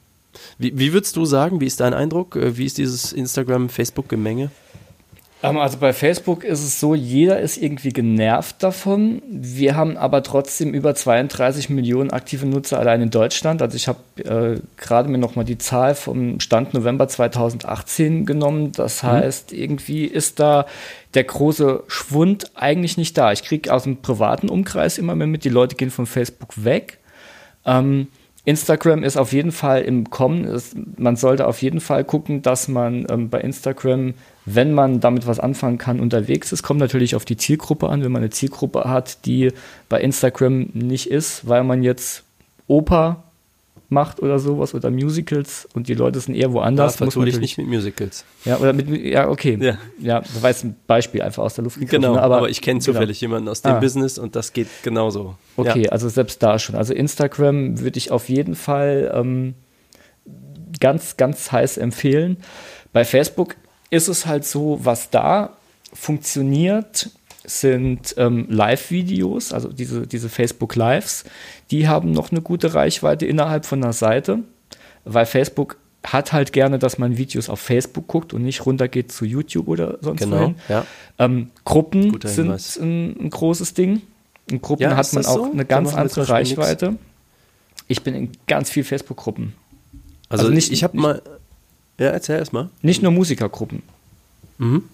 [0.58, 2.36] Wie, wie würdest du sagen, wie ist dein Eindruck?
[2.36, 4.52] Äh, wie ist dieses Instagram-Facebook-Gemenge?
[5.44, 9.22] Ähm, also bei Facebook ist es so, jeder ist irgendwie genervt davon.
[9.30, 13.62] Wir haben aber trotzdem über 32 Millionen aktive Nutzer allein in Deutschland.
[13.62, 18.72] Also ich habe äh, gerade mir nochmal die Zahl vom Stand November 2018 genommen.
[18.72, 19.08] Das mhm.
[19.08, 20.66] heißt, irgendwie ist da
[21.14, 23.32] der große Schwund eigentlich nicht da.
[23.32, 27.00] Ich kriege aus dem privaten Umkreis immer mehr mit, die Leute gehen von Facebook weg.
[27.66, 28.08] Ähm,
[28.44, 30.46] Instagram ist auf jeden Fall im Kommen.
[30.46, 34.16] Es, man sollte auf jeden Fall gucken, dass man ähm, bei Instagram,
[34.46, 36.64] wenn man damit was anfangen kann, unterwegs ist.
[36.64, 38.04] Kommt natürlich auf die Zielgruppe an.
[38.04, 39.52] Wenn man eine Zielgruppe hat, die
[39.90, 42.24] bei Instagram nicht ist, weil man jetzt
[42.68, 43.24] Opa
[43.92, 47.00] macht oder sowas oder Musicals und die Leute sind eher woanders.
[47.00, 48.24] Ja, man nicht mit Musicals.
[48.46, 49.58] Ja, oder mit, ja, okay.
[49.60, 52.02] Ja, ja das war jetzt ein Beispiel einfach aus der Luft gegriffen.
[52.02, 52.22] Genau, ne?
[52.22, 52.94] aber, aber ich kenne genau.
[52.94, 53.32] zufällig genau.
[53.32, 53.80] jemanden aus dem ah.
[53.80, 55.36] Business und das geht genauso.
[55.58, 55.90] Okay, ja.
[55.90, 56.76] also selbst da schon.
[56.76, 59.56] Also Instagram würde ich auf jeden Fall ähm,
[60.80, 62.38] ganz, ganz heiß empfehlen.
[62.94, 63.56] Bei Facebook
[63.90, 65.58] ist es halt so, was da
[65.94, 67.10] funktioniert,
[67.44, 71.26] sind ähm, Live-Videos, also diese, diese Facebook-Lives,
[71.72, 74.40] die haben noch eine gute Reichweite innerhalb von einer Seite,
[75.06, 79.26] weil Facebook hat halt gerne, dass man Videos auf Facebook guckt und nicht runtergeht zu
[79.26, 80.56] YouTube oder sonst genau, wohin.
[80.68, 80.86] Ja.
[81.20, 84.02] Ähm, Gruppen sind ein, ein, großes Ding.
[84.50, 85.52] In Gruppen ja, hat man auch so?
[85.52, 86.92] eine ganz andere Reichweite.
[86.92, 87.04] Nix.
[87.88, 89.54] Ich bin in ganz viel Facebook-Gruppen.
[90.30, 91.22] Also, also, nicht, ich habe mal.
[92.00, 92.70] Ja, erzähl erst mal.
[92.82, 93.84] Nicht nur Musikergruppen.
[94.58, 94.86] Mhm.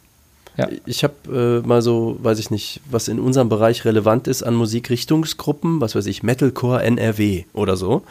[0.58, 0.70] Ja.
[0.86, 4.56] Ich habe äh, mal so, weiß ich nicht, was in unserem Bereich relevant ist an
[4.56, 8.04] Musikrichtungsgruppen, was weiß ich, Metalcore NRW oder so.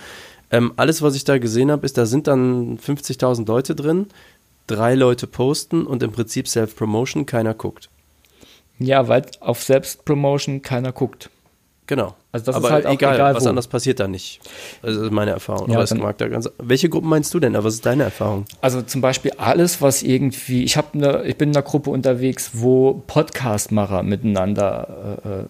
[0.53, 4.07] Ähm, alles, was ich da gesehen habe, ist, da sind dann 50.000 Leute drin,
[4.69, 7.91] drei Leute posten und im Prinzip Self-Promotion, keiner guckt.
[8.79, 11.31] Ja, weil auf Selbstpromotion keiner guckt.
[11.87, 12.15] Genau.
[12.33, 14.41] Also das aber ist halt egal, egal was anderes passiert da nicht.
[14.83, 15.69] Also das ist meine Erfahrung.
[15.69, 16.49] Ja, aber es mag da ganz.
[16.59, 17.55] Welche Gruppen meinst du denn?
[17.55, 18.45] Aber was ist deine Erfahrung?
[18.61, 20.65] Also zum Beispiel alles, was irgendwie.
[20.65, 25.45] Ich habe eine, ich bin in einer Gruppe unterwegs, wo Podcastmacher miteinander äh, äh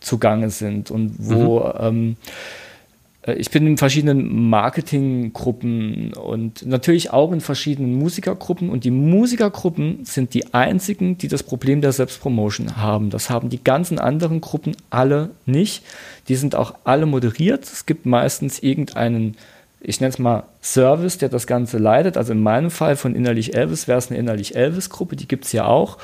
[0.00, 1.72] zugange sind und wo mhm.
[1.78, 2.61] ähm, äh,
[3.24, 8.68] ich bin in verschiedenen Marketinggruppen und natürlich auch in verschiedenen Musikergruppen.
[8.68, 13.10] Und die Musikergruppen sind die einzigen, die das Problem der Selbstpromotion haben.
[13.10, 15.84] Das haben die ganzen anderen Gruppen alle nicht.
[16.26, 17.62] Die sind auch alle moderiert.
[17.62, 19.36] Es gibt meistens irgendeinen,
[19.80, 22.16] ich nenne es mal Service, der das Ganze leitet.
[22.16, 25.52] Also in meinem Fall von Innerlich Elvis wäre es eine Innerlich Elvis-Gruppe, die gibt es
[25.52, 25.98] ja auch.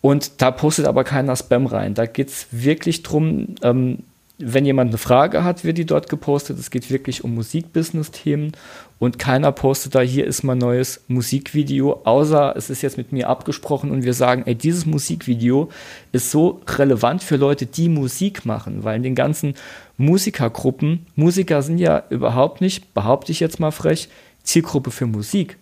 [0.00, 1.94] Und da postet aber keiner Spam rein.
[1.94, 4.04] Da geht es wirklich darum, ähm,
[4.38, 6.58] wenn jemand eine Frage hat, wird die dort gepostet.
[6.58, 8.52] Es geht wirklich um Musikbusiness-Themen
[8.98, 13.28] und keiner postet da, hier ist mein neues Musikvideo, außer es ist jetzt mit mir
[13.28, 15.68] abgesprochen und wir sagen, ey, dieses Musikvideo
[16.10, 19.54] ist so relevant für Leute, die Musik machen, weil in den ganzen
[19.98, 24.08] Musikergruppen, Musiker sind ja überhaupt nicht, behaupte ich jetzt mal frech,
[24.42, 25.58] Zielgruppe für Musik.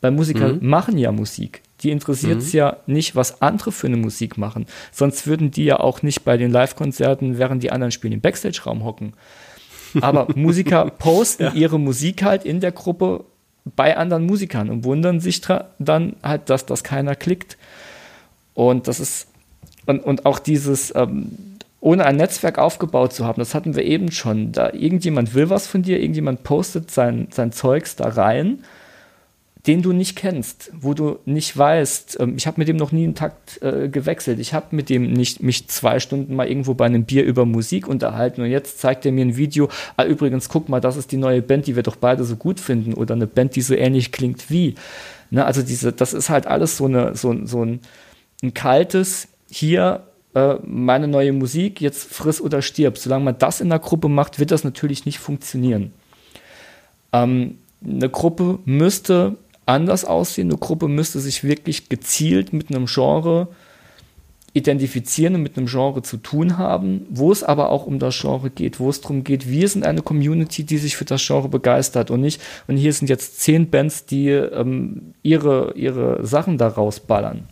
[0.00, 0.68] Weil Musiker mhm.
[0.68, 1.62] machen ja Musik.
[1.82, 2.58] Die interessiert es mhm.
[2.58, 4.66] ja nicht, was andere für eine Musik machen.
[4.92, 8.84] Sonst würden die ja auch nicht bei den Live-Konzerten, während die anderen spielen, im Backstage-Raum
[8.84, 9.12] hocken.
[10.00, 11.52] Aber Musiker posten ja.
[11.52, 13.24] ihre Musik halt in der Gruppe
[13.74, 15.40] bei anderen Musikern und wundern sich
[15.78, 17.58] dann halt, dass das keiner klickt.
[18.54, 19.28] Und das ist,
[19.86, 21.32] und, und auch dieses, ähm,
[21.80, 24.52] ohne ein Netzwerk aufgebaut zu haben, das hatten wir eben schon.
[24.52, 28.64] Da irgendjemand will was von dir, irgendjemand postet sein, sein Zeugs da rein
[29.66, 33.04] den du nicht kennst, wo du nicht weißt, ähm, ich habe mit dem noch nie
[33.04, 36.86] einen Takt äh, gewechselt, ich habe mit dem nicht mich zwei Stunden mal irgendwo bei
[36.86, 40.68] einem Bier über Musik unterhalten und jetzt zeigt er mir ein Video, ah übrigens, guck
[40.68, 43.26] mal, das ist die neue Band, die wir doch beide so gut finden oder eine
[43.26, 44.74] Band, die so ähnlich klingt wie.
[45.30, 47.80] Ne, also diese, das ist halt alles so, eine, so, so ein,
[48.42, 52.98] ein kaltes, hier äh, meine neue Musik, jetzt friss oder stirb.
[52.98, 55.92] Solange man das in der Gruppe macht, wird das natürlich nicht funktionieren.
[57.12, 59.36] Ähm, eine Gruppe müsste
[59.66, 60.50] anders aussehen.
[60.50, 63.48] Eine Gruppe müsste sich wirklich gezielt mit einem Genre
[64.56, 68.48] identifizieren und mit einem Genre zu tun haben, wo es aber auch um das Genre
[68.48, 72.10] geht, wo es darum geht, wir sind eine Community, die sich für das Genre begeistert
[72.10, 77.46] und nicht, und hier sind jetzt zehn Bands, die ähm, ihre, ihre Sachen daraus ballern.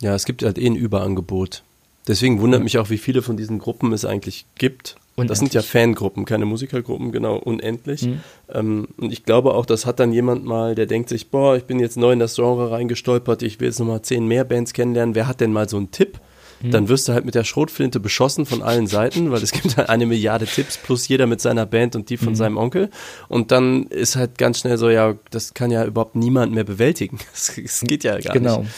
[0.00, 1.62] Ja, es gibt halt eh ein Überangebot.
[2.06, 4.96] Deswegen wundert mich auch, wie viele von diesen Gruppen es eigentlich gibt.
[5.18, 5.28] Unendlich.
[5.30, 8.02] Das sind ja Fangruppen, keine Musikergruppen, genau, unendlich.
[8.02, 8.20] Mhm.
[8.52, 11.64] Ähm, und ich glaube auch, das hat dann jemand mal, der denkt sich, boah, ich
[11.64, 15.16] bin jetzt neu in das Genre reingestolpert, ich will jetzt nochmal zehn mehr Bands kennenlernen.
[15.16, 16.20] Wer hat denn mal so einen Tipp?
[16.62, 16.70] Mhm.
[16.70, 19.88] Dann wirst du halt mit der Schrotflinte beschossen von allen Seiten, weil es gibt halt
[19.88, 22.36] eine Milliarde Tipps plus jeder mit seiner Band und die von mhm.
[22.36, 22.90] seinem Onkel.
[23.28, 27.18] Und dann ist halt ganz schnell so, ja, das kann ja überhaupt niemand mehr bewältigen.
[27.34, 28.60] Es geht ja gar genau.
[28.60, 28.70] nicht.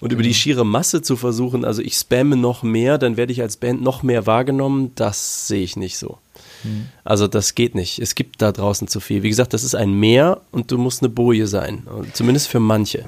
[0.00, 3.42] Und über die schiere Masse zu versuchen, also ich spamme noch mehr, dann werde ich
[3.42, 6.18] als Band noch mehr wahrgenommen, das sehe ich nicht so.
[6.62, 6.86] Mhm.
[7.04, 7.98] Also das geht nicht.
[7.98, 9.22] Es gibt da draußen zu viel.
[9.22, 11.86] Wie gesagt, das ist ein Meer und du musst eine Boje sein.
[12.12, 13.06] Zumindest für manche.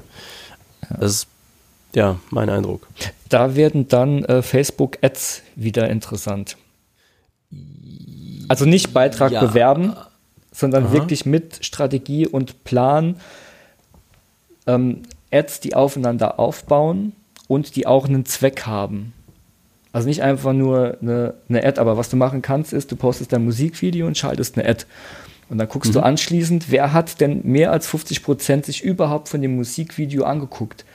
[0.99, 1.27] Das ist
[1.93, 2.87] ja mein Eindruck.
[3.29, 6.57] Da werden dann äh, Facebook-Ads wieder interessant.
[8.47, 9.45] Also nicht Beitrag ja.
[9.45, 9.93] bewerben,
[10.51, 10.93] sondern Aha.
[10.93, 13.15] wirklich mit Strategie und Plan
[14.67, 17.13] ähm, Ads, die aufeinander aufbauen
[17.47, 19.13] und die auch einen Zweck haben.
[19.93, 23.33] Also nicht einfach nur eine, eine Ad, aber was du machen kannst, ist, du postest
[23.33, 24.85] dein Musikvideo und schaltest eine Ad.
[25.49, 25.95] Und dann guckst mhm.
[25.95, 30.85] du anschließend, wer hat denn mehr als 50 Prozent sich überhaupt von dem Musikvideo angeguckt.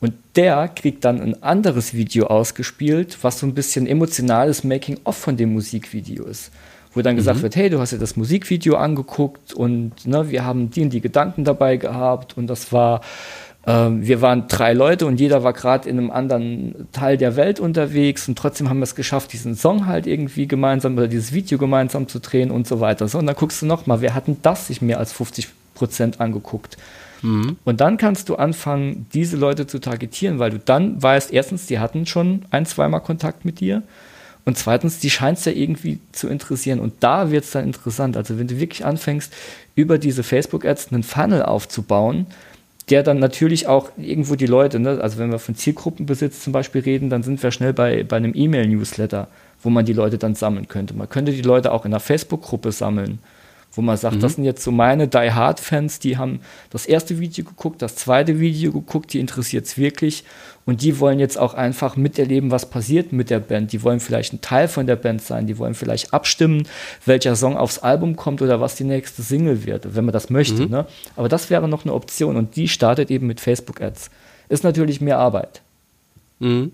[0.00, 5.38] Und der kriegt dann ein anderes Video ausgespielt, was so ein bisschen emotionales Making-of von
[5.38, 6.50] dem Musikvideo ist.
[6.92, 7.42] Wo dann gesagt mhm.
[7.44, 11.00] wird, hey, du hast dir das Musikvideo angeguckt und ne, wir haben die und die
[11.00, 13.00] Gedanken dabei gehabt und das war
[13.66, 18.28] wir waren drei Leute und jeder war gerade in einem anderen Teil der Welt unterwegs
[18.28, 22.06] und trotzdem haben wir es geschafft, diesen Song halt irgendwie gemeinsam oder dieses Video gemeinsam
[22.06, 23.08] zu drehen und so weiter.
[23.08, 26.20] So, und dann guckst du nochmal, wer hat denn das sich mehr als 50 Prozent
[26.20, 26.76] angeguckt?
[27.22, 27.56] Mhm.
[27.64, 31.78] Und dann kannst du anfangen, diese Leute zu targetieren, weil du dann weißt, erstens, die
[31.78, 33.82] hatten schon ein, zweimal Kontakt mit dir.
[34.44, 36.80] Und zweitens, die scheint es ja irgendwie zu interessieren.
[36.80, 38.16] Und da wird es dann interessant.
[38.18, 39.32] Also wenn du wirklich anfängst,
[39.74, 42.26] über diese Facebook-Ads einen Funnel aufzubauen,
[42.90, 46.82] der dann natürlich auch irgendwo die Leute, ne, also wenn wir von Zielgruppenbesitz zum Beispiel
[46.82, 49.28] reden, dann sind wir schnell bei, bei einem E-Mail-Newsletter,
[49.62, 50.94] wo man die Leute dann sammeln könnte.
[50.94, 53.20] Man könnte die Leute auch in einer Facebook-Gruppe sammeln
[53.74, 54.20] wo man sagt, mhm.
[54.20, 56.40] das sind jetzt so meine Die Hard Fans, die haben
[56.70, 60.24] das erste Video geguckt, das zweite Video geguckt, die interessiert es wirklich
[60.64, 63.72] und die wollen jetzt auch einfach miterleben, was passiert mit der Band.
[63.72, 66.66] Die wollen vielleicht ein Teil von der Band sein, die wollen vielleicht abstimmen,
[67.04, 70.62] welcher Song aufs Album kommt oder was die nächste Single wird, wenn man das möchte.
[70.62, 70.70] Mhm.
[70.70, 70.86] Ne?
[71.16, 74.10] Aber das wäre noch eine Option und die startet eben mit Facebook Ads.
[74.48, 75.62] Ist natürlich mehr Arbeit.
[76.38, 76.72] Mhm.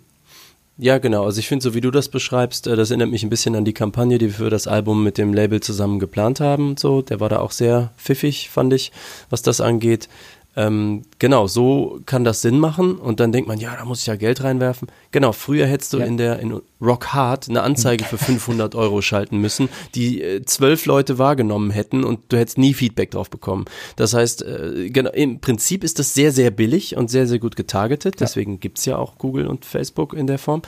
[0.82, 1.24] Ja, genau.
[1.26, 3.66] Also ich finde, so wie du das beschreibst, äh, das erinnert mich ein bisschen an
[3.66, 6.78] die Kampagne, die wir für das Album mit dem Label zusammen geplant haben.
[6.78, 8.90] So, der war da auch sehr pfiffig, fand ich,
[9.28, 10.08] was das angeht.
[10.56, 14.06] Ähm, genau, so kann das Sinn machen und dann denkt man, ja, da muss ich
[14.06, 14.88] ja Geld reinwerfen.
[15.12, 16.04] Genau, früher hättest du ja.
[16.04, 20.86] in der in Rock Hard eine Anzeige für 500 Euro schalten müssen, die äh, zwölf
[20.86, 23.66] Leute wahrgenommen hätten und du hättest nie Feedback drauf bekommen.
[23.94, 27.54] Das heißt, äh, genau, im Prinzip ist das sehr, sehr billig und sehr, sehr gut
[27.54, 28.16] getargetet.
[28.16, 28.26] Ja.
[28.26, 30.62] Deswegen gibt's ja auch Google und Facebook in der Form.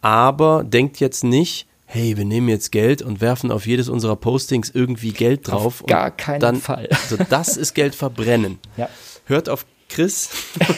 [0.00, 4.70] Aber denkt jetzt nicht, hey, wir nehmen jetzt Geld und werfen auf jedes unserer Postings
[4.70, 5.82] irgendwie Geld drauf.
[5.82, 6.88] Auf gar keinen dann, Fall.
[6.90, 8.58] Also das ist Geld verbrennen.
[8.76, 8.88] Ja
[9.26, 10.30] hört auf Chris.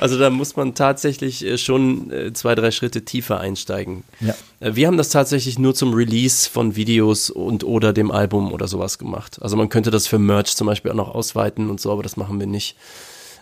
[0.00, 4.04] also da muss man tatsächlich äh, schon äh, zwei, drei Schritte tiefer einsteigen.
[4.20, 4.34] Ja.
[4.60, 8.68] Äh, wir haben das tatsächlich nur zum Release von Videos und oder dem Album oder
[8.68, 9.38] sowas gemacht.
[9.40, 12.16] Also man könnte das für Merch zum Beispiel auch noch ausweiten und so, aber das
[12.16, 12.76] machen wir nicht.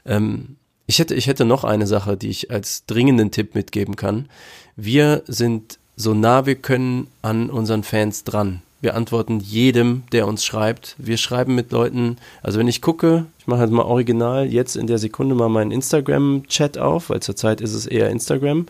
[0.07, 0.57] Ähm,
[0.87, 4.29] ich hätte, ich hätte noch eine Sache, die ich als dringenden Tipp mitgeben kann.
[4.77, 8.63] Wir sind so nah wir können an unseren Fans dran.
[8.81, 10.95] Wir antworten jedem, der uns schreibt.
[10.97, 14.87] Wir schreiben mit Leuten, also wenn ich gucke, ich mache halt mal original jetzt in
[14.87, 18.67] der Sekunde mal meinen Instagram-Chat auf, weil zurzeit ist es eher Instagram,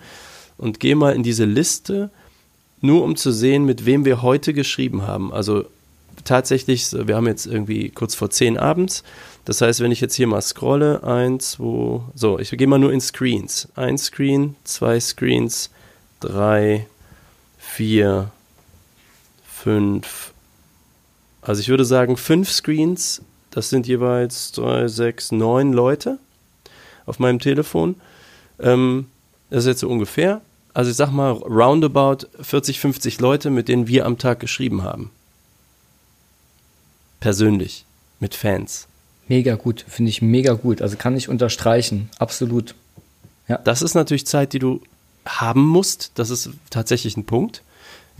[0.58, 2.10] und gehe mal in diese Liste,
[2.80, 5.32] nur um zu sehen, mit wem wir heute geschrieben haben.
[5.32, 5.64] Also
[6.24, 9.02] tatsächlich, wir haben jetzt irgendwie kurz vor zehn abends.
[9.44, 12.92] Das heißt, wenn ich jetzt hier mal scrolle, eins, zwei, so, ich gehe mal nur
[12.92, 13.68] in Screens.
[13.74, 15.70] Ein Screen, zwei Screens,
[16.20, 16.86] drei,
[17.58, 18.30] vier,
[19.62, 20.32] fünf,
[21.42, 26.18] also ich würde sagen fünf Screens, das sind jeweils drei, sechs, neun Leute
[27.06, 27.96] auf meinem Telefon.
[28.58, 29.06] Ähm,
[29.50, 30.40] das ist jetzt so ungefähr.
[30.72, 35.10] Also ich sag mal roundabout 40, 50 Leute, mit denen wir am Tag geschrieben haben.
[37.18, 37.84] Persönlich,
[38.20, 38.86] mit Fans.
[39.28, 40.80] Mega gut, finde ich mega gut.
[40.80, 42.74] Also kann ich unterstreichen, absolut.
[43.48, 43.58] Ja.
[43.58, 44.80] Das ist natürlich Zeit, die du
[45.26, 46.12] haben musst.
[46.14, 47.62] Das ist tatsächlich ein Punkt.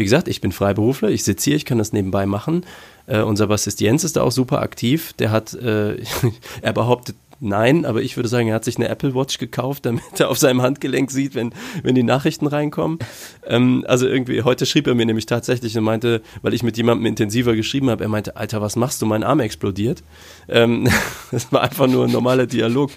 [0.01, 2.65] Wie gesagt, ich bin Freiberufler, ich sitze hier, ich kann das nebenbei machen.
[3.07, 5.13] Äh, unser Bassist Jens ist da auch super aktiv.
[5.19, 5.99] Der hat, äh,
[6.63, 10.03] er behauptet Nein, aber ich würde sagen, er hat sich eine Apple Watch gekauft, damit
[10.19, 12.99] er auf seinem Handgelenk sieht, wenn, wenn die Nachrichten reinkommen.
[13.47, 17.07] Ähm, also irgendwie, heute schrieb er mir nämlich tatsächlich und meinte, weil ich mit jemandem
[17.07, 19.07] intensiver geschrieben habe, er meinte, Alter, was machst du?
[19.07, 20.03] Mein Arm explodiert.
[20.49, 20.87] Ähm,
[21.31, 22.91] das war einfach nur ein normaler Dialog.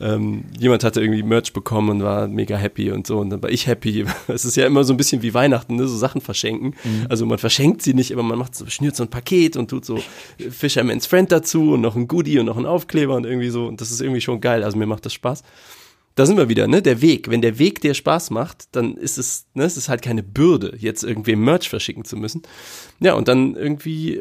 [0.00, 3.18] Ähm, jemand hatte irgendwie Merch bekommen und war mega happy und so.
[3.18, 4.04] Und dann war ich happy.
[4.26, 5.86] Es ist ja immer so ein bisschen wie Weihnachten, ne?
[5.86, 6.74] so Sachen verschenken.
[6.82, 7.06] Mhm.
[7.08, 9.84] Also man verschenkt sie nicht, aber man macht so, schnürt so ein Paket und tut
[9.84, 10.00] so
[10.50, 13.66] Fisherman's Friend dazu und noch ein Goodie und noch ein Aufkleber und irgendwie so.
[13.66, 14.62] Und das ist irgendwie schon geil.
[14.62, 15.42] Also mir macht das Spaß.
[16.16, 16.80] Da sind wir wieder, ne?
[16.80, 17.28] Der Weg.
[17.28, 20.76] Wenn der Weg dir Spaß macht, dann ist es, ne, es ist halt keine Bürde,
[20.78, 22.42] jetzt irgendwie Merch verschicken zu müssen.
[23.00, 24.20] Ja, und dann irgendwie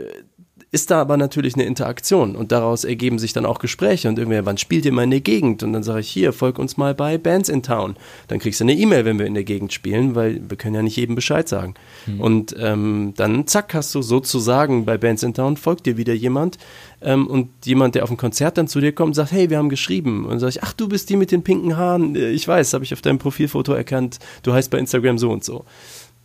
[0.73, 4.47] ist da aber natürlich eine Interaktion und daraus ergeben sich dann auch Gespräche und irgendwer,
[4.47, 5.61] wann spielt ihr mal in der Gegend?
[5.61, 7.95] Und dann sage ich, hier, folg uns mal bei Bands in Town.
[8.27, 10.81] Dann kriegst du eine E-Mail, wenn wir in der Gegend spielen, weil wir können ja
[10.81, 11.75] nicht jedem Bescheid sagen.
[12.07, 12.19] Mhm.
[12.19, 16.57] Und ähm, dann, zack, hast du sozusagen bei Bands in Town, folgt dir wieder jemand
[17.03, 19.69] ähm, und jemand, der auf ein Konzert dann zu dir kommt, sagt, hey, wir haben
[19.69, 20.23] geschrieben.
[20.23, 22.73] Und dann sage ich, ach, du bist die mit den pinken Haaren, äh, ich weiß,
[22.73, 25.65] habe ich auf deinem Profilfoto erkannt, du heißt bei Instagram so und so.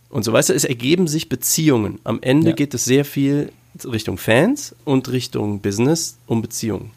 [0.09, 1.99] Und so, weißt du, es ergeben sich Beziehungen.
[2.03, 2.55] Am Ende ja.
[2.55, 3.51] geht es sehr viel
[3.85, 6.91] Richtung Fans und Richtung Business um Beziehungen.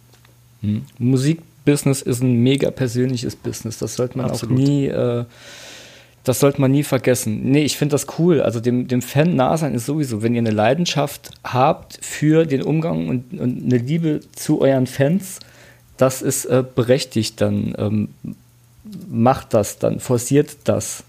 [0.62, 0.84] Hm.
[0.98, 3.78] Musikbusiness ist ein mega persönliches Business.
[3.78, 4.54] Das sollte man Absolut.
[4.54, 5.24] auch nie, äh,
[6.24, 7.50] das sollte man nie vergessen.
[7.50, 8.40] Nee, ich finde das cool.
[8.40, 12.62] Also dem, dem Fan nah sein ist sowieso, wenn ihr eine Leidenschaft habt für den
[12.62, 15.40] Umgang und, und eine Liebe zu euren Fans,
[15.96, 18.08] das ist äh, berechtigt, dann ähm,
[19.08, 21.04] macht das, dann forciert das.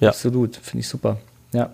[0.00, 0.08] Ja.
[0.08, 1.18] Absolut, finde ich super.
[1.52, 1.70] Ja.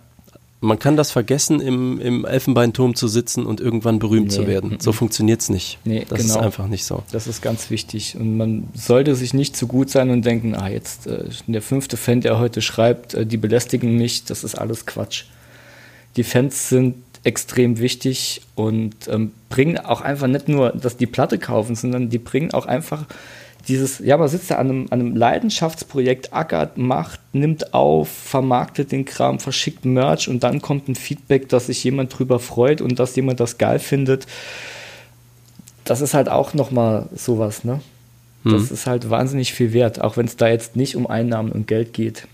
[0.63, 4.35] Man kann das vergessen, im, im Elfenbeinturm zu sitzen und irgendwann berühmt nee.
[4.35, 4.77] zu werden.
[4.79, 5.79] So funktioniert es nicht.
[5.85, 6.35] Nee, das genau.
[6.35, 7.03] ist einfach nicht so.
[7.13, 8.17] Das ist ganz wichtig.
[8.17, 11.97] Und man sollte sich nicht zu gut sein und denken, ah, jetzt äh, der fünfte
[11.97, 15.25] Fan, der heute schreibt, äh, die belästigen mich, das ist alles Quatsch.
[16.17, 21.39] Die Fans sind extrem wichtig und ähm, bringen auch einfach nicht nur, dass die Platte
[21.39, 23.07] kaufen, sondern die bringen auch einfach
[23.69, 28.93] dieses, ja, man sitzt da an einem, an einem Leidenschaftsprojekt, ackert, macht, nimmt auf, vermarktet
[28.93, 32.99] den Kram, verschickt Merch und dann kommt ein Feedback, dass sich jemand drüber freut und
[32.99, 34.27] dass jemand das geil findet.
[35.85, 37.81] Das ist halt auch nochmal sowas, ne?
[38.45, 38.75] Das hm.
[38.75, 41.93] ist halt wahnsinnig viel wert, auch wenn es da jetzt nicht um Einnahmen und Geld
[41.93, 42.27] geht.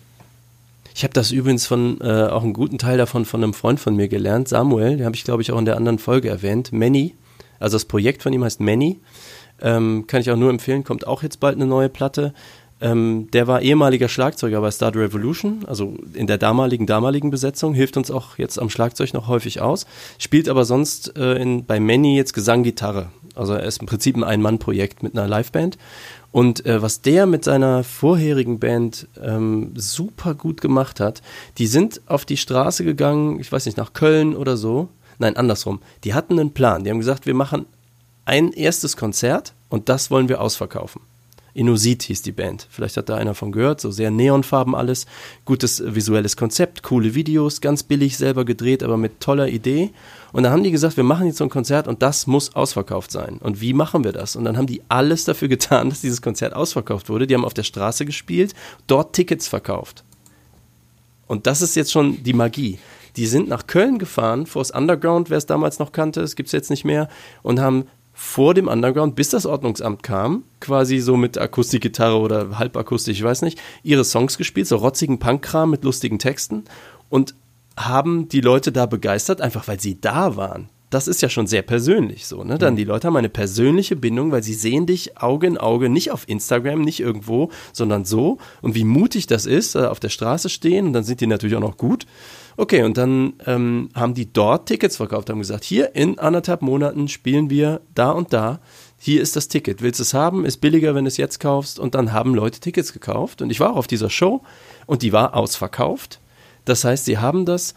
[0.94, 3.96] Ich habe das übrigens von äh, auch einen guten Teil davon von einem Freund von
[3.96, 7.14] mir gelernt, Samuel, den habe ich glaube ich auch in der anderen Folge erwähnt, Manny.
[7.58, 9.00] Also das Projekt von ihm heißt Manny.
[9.60, 12.34] Ähm, kann ich auch nur empfehlen, kommt auch jetzt bald eine neue Platte.
[12.78, 17.96] Ähm, der war ehemaliger Schlagzeuger bei Star Revolution, also in der damaligen, damaligen Besetzung, hilft
[17.96, 19.86] uns auch jetzt am Schlagzeug noch häufig aus,
[20.18, 23.08] spielt aber sonst äh, in, bei Manny jetzt Gesang, Gitarre.
[23.34, 25.78] Also er ist im Prinzip ein Ein-Mann-Projekt mit einer Liveband.
[26.32, 31.22] Und äh, was der mit seiner vorherigen Band ähm, super gut gemacht hat,
[31.56, 34.88] die sind auf die Straße gegangen, ich weiß nicht, nach Köln oder so.
[35.18, 35.80] Nein, andersrum.
[36.04, 36.84] Die hatten einen Plan.
[36.84, 37.66] Die haben gesagt, wir machen
[38.26, 41.00] ein erstes Konzert und das wollen wir ausverkaufen.
[41.56, 42.66] Inusit hieß die Band.
[42.70, 43.80] Vielleicht hat da einer von gehört.
[43.80, 45.06] So sehr Neonfarben alles.
[45.46, 49.90] Gutes visuelles Konzept, coole Videos, ganz billig selber gedreht, aber mit toller Idee.
[50.32, 53.10] Und dann haben die gesagt, wir machen jetzt so ein Konzert und das muss ausverkauft
[53.10, 53.38] sein.
[53.38, 54.36] Und wie machen wir das?
[54.36, 57.26] Und dann haben die alles dafür getan, dass dieses Konzert ausverkauft wurde.
[57.26, 58.54] Die haben auf der Straße gespielt,
[58.86, 60.04] dort Tickets verkauft.
[61.26, 62.78] Und das ist jetzt schon die Magie.
[63.16, 66.48] Die sind nach Köln gefahren, vor das Underground, wer es damals noch kannte, es gibt
[66.48, 67.08] es jetzt nicht mehr,
[67.42, 67.86] und haben
[68.18, 73.42] vor dem Underground, bis das Ordnungsamt kam, quasi so mit Akustikgitarre oder halbakustisch, ich weiß
[73.42, 76.64] nicht, ihre Songs gespielt, so rotzigen Punkkram mit lustigen Texten
[77.10, 77.34] und
[77.76, 80.70] haben die Leute da begeistert, einfach weil sie da waren.
[80.90, 82.58] Das ist ja schon sehr persönlich so, ne?
[82.58, 86.12] Dann die Leute haben eine persönliche Bindung, weil sie sehen dich Auge in Auge, nicht
[86.12, 88.38] auf Instagram, nicht irgendwo, sondern so.
[88.62, 91.56] Und wie mutig das ist, äh, auf der Straße stehen und dann sind die natürlich
[91.56, 92.06] auch noch gut.
[92.58, 97.08] Okay, und dann ähm, haben die dort Tickets verkauft, haben gesagt, hier in anderthalb Monaten
[97.08, 98.60] spielen wir da und da.
[98.98, 99.82] Hier ist das Ticket.
[99.82, 100.46] Willst du es haben?
[100.46, 101.78] Ist billiger, wenn du es jetzt kaufst.
[101.78, 103.42] Und dann haben Leute Tickets gekauft.
[103.42, 104.42] Und ich war auch auf dieser Show
[104.86, 106.20] und die war ausverkauft.
[106.64, 107.74] Das heißt, sie haben das,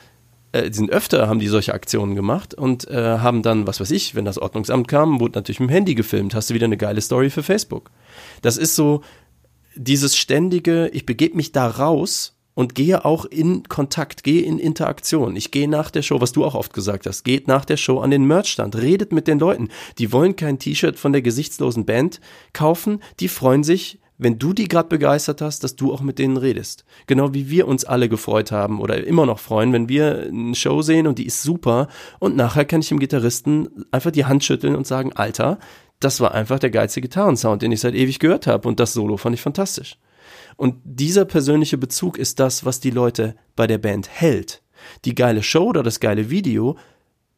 [0.51, 3.91] äh, die sind öfter, haben die solche Aktionen gemacht und äh, haben dann, was weiß
[3.91, 6.33] ich, wenn das Ordnungsamt kam, wurde natürlich mit dem Handy gefilmt.
[6.33, 7.91] Hast du wieder eine geile Story für Facebook.
[8.41, 9.01] Das ist so
[9.75, 15.35] dieses ständige, ich begebe mich da raus und gehe auch in Kontakt, gehe in Interaktion.
[15.35, 17.99] Ich gehe nach der Show, was du auch oft gesagt hast, geht nach der Show
[17.99, 19.69] an den Merchstand, redet mit den Leuten.
[19.97, 22.19] Die wollen kein T-Shirt von der gesichtslosen Band
[22.51, 26.37] kaufen, die freuen sich, wenn du die gerade begeistert hast, dass du auch mit denen
[26.37, 26.83] redest.
[27.07, 30.81] Genau wie wir uns alle gefreut haben oder immer noch freuen, wenn wir eine Show
[30.81, 31.87] sehen und die ist super
[32.19, 35.57] und nachher kann ich dem Gitarristen einfach die Hand schütteln und sagen, Alter,
[35.99, 39.17] das war einfach der geilste Gitarrensound, den ich seit ewig gehört habe und das Solo
[39.17, 39.97] fand ich fantastisch.
[40.57, 44.61] Und dieser persönliche Bezug ist das, was die Leute bei der Band hält.
[45.05, 46.77] Die geile Show oder das geile Video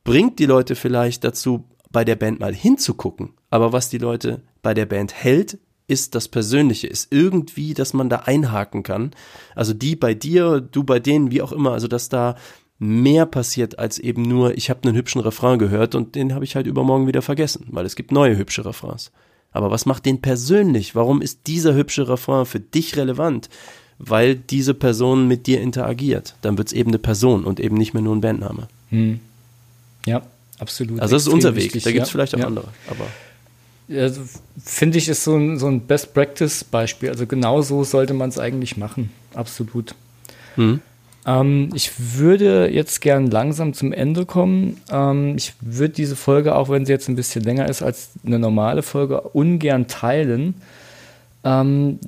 [0.04, 3.34] bringt die Leute vielleicht dazu, bei der Band mal hinzugucken.
[3.50, 5.60] Aber was die Leute bei der Band hält,
[5.92, 9.12] ist das Persönliche, ist irgendwie, dass man da einhaken kann.
[9.56, 11.74] Also die bei dir, du bei denen, wie auch immer.
[11.74, 12.36] Also dass da
[12.80, 16.56] mehr passiert als eben nur, ich habe einen hübschen Refrain gehört und den habe ich
[16.56, 19.12] halt übermorgen wieder vergessen, weil es gibt neue hübsche Refrains.
[19.52, 20.96] Aber was macht den persönlich?
[20.96, 23.50] Warum ist dieser hübsche Refrain für dich relevant?
[24.00, 26.36] Weil diese Person mit dir interagiert.
[26.42, 28.68] Dann wird es eben eine Person und eben nicht mehr nur ein Bandname.
[28.90, 29.20] Hm.
[30.06, 30.22] Ja,
[30.58, 31.02] absolut.
[31.02, 31.66] Also das ist unser Weg.
[31.66, 32.48] Wichtig, da gibt es ja, vielleicht auch ja.
[32.48, 32.70] andere.
[32.90, 33.06] Aber
[33.98, 34.22] also,
[34.64, 37.10] finde ich, ist so ein, so ein Best-Practice-Beispiel.
[37.10, 39.12] Also genau so sollte man es eigentlich machen.
[39.34, 39.96] Absolut.
[40.56, 40.82] Hm.
[41.26, 44.82] Ähm, ich würde jetzt gern langsam zum Ende kommen.
[44.92, 48.40] Ähm, ich würde diese Folge, auch wenn sie jetzt ein bisschen länger ist als eine
[48.40, 50.56] normale Folge, ungern teilen.
[51.44, 52.00] Ähm,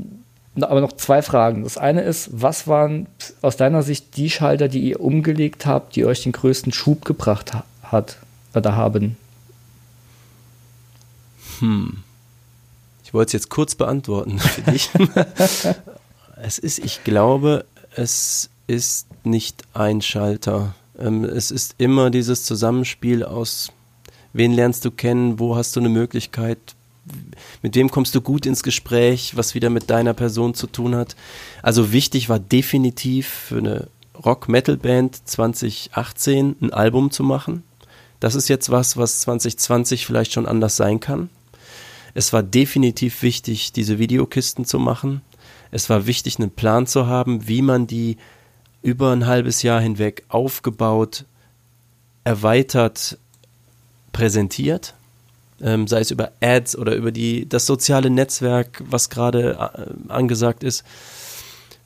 [0.59, 1.63] aber noch zwei Fragen.
[1.63, 3.07] Das eine ist, was waren
[3.41, 7.53] aus deiner Sicht die Schalter, die ihr umgelegt habt, die euch den größten Schub gebracht
[7.53, 8.17] ha hat
[8.55, 9.17] oder haben?
[11.63, 12.03] Hm.
[13.05, 14.89] Ich wollte es jetzt kurz beantworten für dich.
[16.41, 17.65] es ist, ich glaube,
[17.95, 20.75] es ist nicht ein Schalter.
[20.99, 23.71] Ähm, es ist immer dieses Zusammenspiel aus,
[24.33, 26.59] wen lernst du kennen, wo hast du eine Möglichkeit,
[27.61, 31.15] mit wem kommst du gut ins Gespräch, was wieder mit deiner Person zu tun hat.
[31.61, 33.87] Also wichtig war definitiv für eine
[34.25, 37.63] Rock-Metal-Band 2018 ein Album zu machen.
[38.19, 41.29] Das ist jetzt was, was 2020 vielleicht schon anders sein kann.
[42.13, 45.21] Es war definitiv wichtig, diese Videokisten zu machen.
[45.71, 48.17] Es war wichtig, einen Plan zu haben, wie man die
[48.81, 51.25] über ein halbes Jahr hinweg aufgebaut,
[52.23, 53.17] erweitert,
[54.11, 54.93] präsentiert.
[55.61, 60.63] Ähm, sei es über Ads oder über die, das soziale Netzwerk, was gerade äh, angesagt
[60.63, 60.83] ist.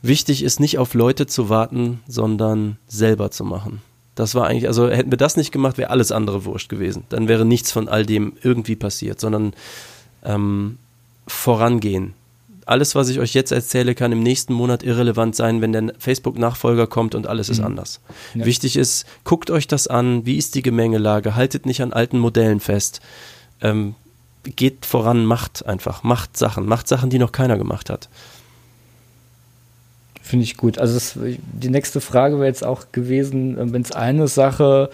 [0.02, 3.82] Wichtig ist nicht auf Leute zu warten, sondern selber zu machen.
[4.16, 7.04] Das war eigentlich, also hätten wir das nicht gemacht, wäre alles andere wurscht gewesen.
[7.10, 9.54] Dann wäre nichts von all dem irgendwie passiert, sondern
[10.28, 10.78] ähm,
[11.26, 12.14] vorangehen,
[12.68, 16.86] alles, was ich euch jetzt erzähle, kann im nächsten Monat irrelevant sein, wenn der Facebook-Nachfolger
[16.86, 17.68] kommt und alles ist mhm.
[17.68, 18.02] anders.
[18.34, 18.46] Ja.
[18.46, 22.60] Wichtig ist, guckt euch das an, wie ist die Gemengelage, haltet nicht an alten Modellen
[22.60, 23.00] fest.
[23.62, 23.96] Ähm,
[24.44, 28.10] geht voran, macht einfach, macht Sachen, macht Sachen, die noch keiner gemacht hat.
[30.28, 30.78] Finde ich gut.
[30.78, 34.90] Also das, die nächste Frage wäre jetzt auch gewesen, äh, wenn es eine Sache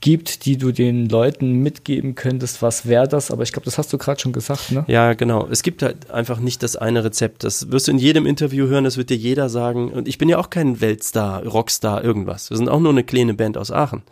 [0.00, 3.32] gibt, die du den Leuten mitgeben könntest, was wäre das?
[3.32, 4.84] Aber ich glaube, das hast du gerade schon gesagt, ne?
[4.86, 5.48] Ja, genau.
[5.50, 7.42] Es gibt halt einfach nicht das eine Rezept.
[7.42, 9.90] Das wirst du in jedem Interview hören, das wird dir jeder sagen.
[9.90, 12.50] Und ich bin ja auch kein Weltstar, Rockstar, irgendwas.
[12.50, 14.02] Wir sind auch nur eine kleine Band aus Aachen.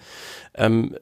[0.56, 0.96] Ähm,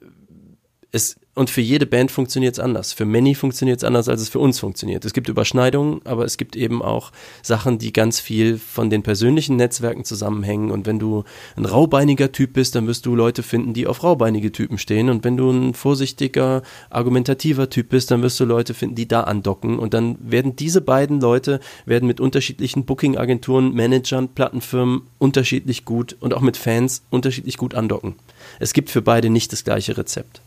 [0.90, 2.92] es und für jede Band funktioniert es anders.
[2.92, 5.06] Für Many funktioniert es anders, als es für uns funktioniert.
[5.06, 7.10] Es gibt Überschneidungen, aber es gibt eben auch
[7.42, 10.70] Sachen, die ganz viel von den persönlichen Netzwerken zusammenhängen.
[10.70, 11.24] Und wenn du
[11.56, 15.08] ein raubeiniger Typ bist, dann wirst du Leute finden, die auf raubeinige Typen stehen.
[15.08, 19.22] Und wenn du ein vorsichtiger, argumentativer Typ bist, dann wirst du Leute finden, die da
[19.22, 19.78] andocken.
[19.78, 26.34] Und dann werden diese beiden Leute werden mit unterschiedlichen Booking-Agenturen, Managern, Plattenfirmen unterschiedlich gut und
[26.34, 28.16] auch mit Fans unterschiedlich gut andocken.
[28.60, 30.41] Es gibt für beide nicht das gleiche Rezept.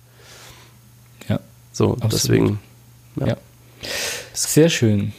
[1.76, 2.14] So, Absolut.
[2.14, 2.60] deswegen.
[3.18, 3.28] Ja.
[3.28, 3.38] ja.
[4.34, 5.12] Sehr schön.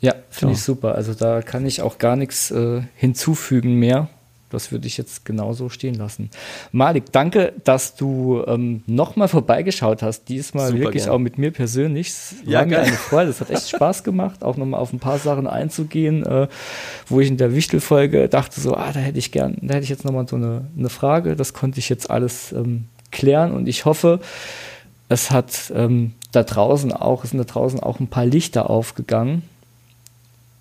[0.00, 0.58] Ja, finde ja.
[0.58, 0.94] ich super.
[0.94, 4.08] Also da kann ich auch gar nichts äh, hinzufügen mehr.
[4.48, 6.30] Das würde ich jetzt genauso stehen lassen.
[6.72, 10.30] Malik, danke, dass du ähm, nochmal vorbeigeschaut hast.
[10.30, 11.14] Diesmal Super wirklich gern.
[11.14, 12.14] auch mit mir persönlich.
[12.46, 13.26] Ja, war mir eine Freude.
[13.28, 16.48] Das hat echt Spaß gemacht, auch nochmal auf ein paar Sachen einzugehen, äh,
[17.06, 19.90] wo ich in der Wichtelfolge dachte so, ah, da hätte ich gern, da hätte ich
[19.90, 21.36] jetzt nochmal so eine, eine Frage.
[21.36, 24.20] Das konnte ich jetzt alles ähm, klären und ich hoffe,
[25.10, 29.42] es hat ähm, da draußen auch, es sind da draußen auch ein paar Lichter aufgegangen.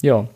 [0.01, 0.27] Ja,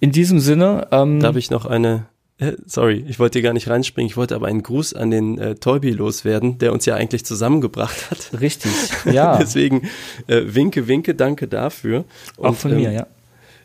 [0.00, 0.88] in diesem Sinne.
[0.90, 2.06] Ähm, da habe ich noch eine,
[2.38, 5.38] äh, sorry, ich wollte hier gar nicht reinspringen, ich wollte aber einen Gruß an den
[5.38, 8.40] äh, Tolbi loswerden, der uns ja eigentlich zusammengebracht hat.
[8.40, 8.72] Richtig,
[9.12, 9.36] ja.
[9.36, 9.82] Deswegen
[10.28, 12.04] äh, winke, winke, danke dafür.
[12.38, 13.06] Und, auch von ähm, mir, ja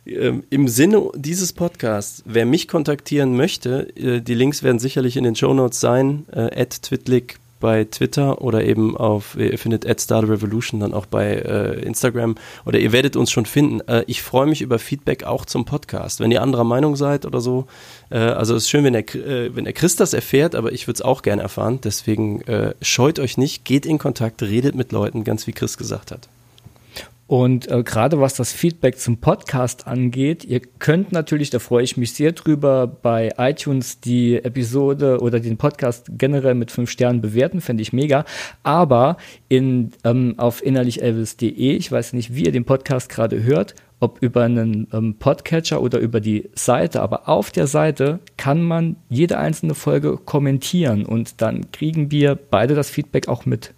[0.05, 5.23] ähm, im Sinne dieses Podcasts, wer mich kontaktieren möchte, äh, die Links werden sicherlich in
[5.23, 10.27] den Show Notes sein, äh, twitlik bei Twitter oder eben auf, ihr findet at Star
[10.27, 12.35] Revolution dann auch bei äh, Instagram
[12.65, 13.81] oder ihr werdet uns schon finden.
[13.87, 16.19] Äh, ich freue mich über Feedback auch zum Podcast.
[16.19, 17.67] Wenn ihr anderer Meinung seid oder so,
[18.09, 20.87] äh, also es ist schön, wenn der, äh, wenn der Chris das erfährt, aber ich
[20.87, 21.79] würde es auch gerne erfahren.
[21.83, 26.11] Deswegen äh, scheut euch nicht, geht in Kontakt, redet mit Leuten, ganz wie Chris gesagt
[26.11, 26.27] hat.
[27.27, 31.97] Und äh, gerade was das Feedback zum Podcast angeht, ihr könnt natürlich, da freue ich
[31.97, 37.59] mich sehr drüber, bei iTunes die Episode oder den Podcast generell mit fünf Sternen bewerten,
[37.59, 38.23] fände ich mega.
[38.63, 39.17] Aber
[39.49, 44.43] in, ähm, auf innerlichelvis.de, ich weiß nicht, wie ihr den Podcast gerade hört, ob über
[44.43, 49.73] einen ähm, Podcatcher oder über die Seite, aber auf der Seite kann man jede einzelne
[49.75, 53.73] Folge kommentieren und dann kriegen wir beide das Feedback auch mit.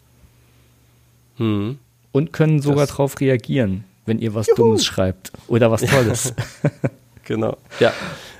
[1.37, 1.79] Hm
[2.11, 4.57] und können sogar darauf reagieren, wenn ihr was Juhu.
[4.57, 6.33] Dummes schreibt oder was Tolles.
[7.23, 7.93] genau, ja.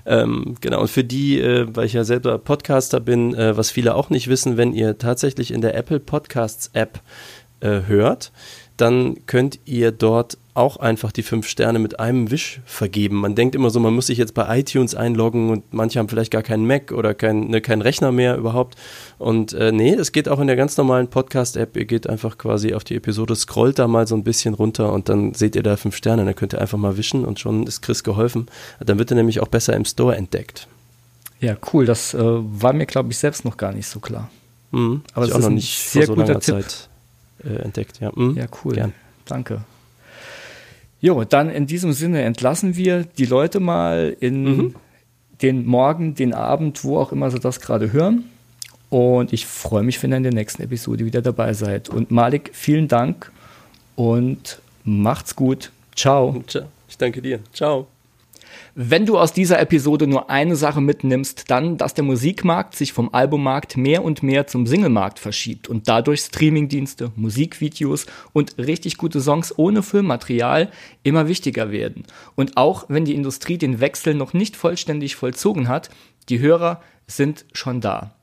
[0.06, 3.96] Ähm, genau, und für die, äh, weil ich ja selber Podcaster bin, äh, was viele
[3.96, 7.02] auch nicht wissen, wenn ihr tatsächlich in der Apple Podcasts App
[7.60, 8.32] äh, hört,
[8.82, 13.18] dann könnt ihr dort auch einfach die fünf Sterne mit einem Wisch vergeben.
[13.18, 16.32] Man denkt immer so, man muss sich jetzt bei iTunes einloggen und manche haben vielleicht
[16.32, 18.76] gar keinen Mac oder keinen ne, kein Rechner mehr überhaupt.
[19.18, 21.78] Und äh, nee, es geht auch in der ganz normalen Podcast-App.
[21.78, 25.08] Ihr geht einfach quasi auf die Episode, scrollt da mal so ein bisschen runter und
[25.08, 26.26] dann seht ihr da fünf Sterne.
[26.26, 28.48] Dann könnt ihr einfach mal wischen und schon ist Chris geholfen.
[28.80, 30.68] Dann wird er nämlich auch besser im Store entdeckt.
[31.40, 31.86] Ja, cool.
[31.86, 34.30] Das äh, war mir, glaube ich, selbst noch gar nicht so klar.
[34.72, 35.04] Mhm.
[35.14, 36.56] Aber es ist auch noch nicht sehr so guter Tipp.
[36.56, 36.89] Zeit
[37.44, 38.00] äh, entdeckt.
[38.00, 38.36] Ja, mhm.
[38.36, 38.76] ja cool.
[38.76, 38.94] Gern.
[39.26, 39.64] Danke.
[41.02, 44.76] Jo, dann in diesem Sinne entlassen wir die Leute mal in mhm.
[45.42, 48.26] den Morgen, den Abend, wo auch immer sie das gerade hören.
[48.90, 51.90] Und ich freue mich, wenn ihr in der nächsten Episode wieder dabei seid.
[51.90, 53.32] Und Malik, vielen Dank
[53.96, 55.72] und macht's gut.
[55.96, 56.44] Ciao.
[56.88, 57.40] Ich danke dir.
[57.54, 57.88] Ciao.
[58.82, 63.14] Wenn du aus dieser Episode nur eine Sache mitnimmst, dann, dass der Musikmarkt sich vom
[63.14, 69.54] Albummarkt mehr und mehr zum Singlemarkt verschiebt und dadurch Streamingdienste, Musikvideos und richtig gute Songs
[69.58, 70.72] ohne Filmmaterial
[71.04, 72.04] immer wichtiger werden.
[72.36, 75.90] Und auch wenn die Industrie den Wechsel noch nicht vollständig vollzogen hat,
[76.30, 78.16] die Hörer sind schon da.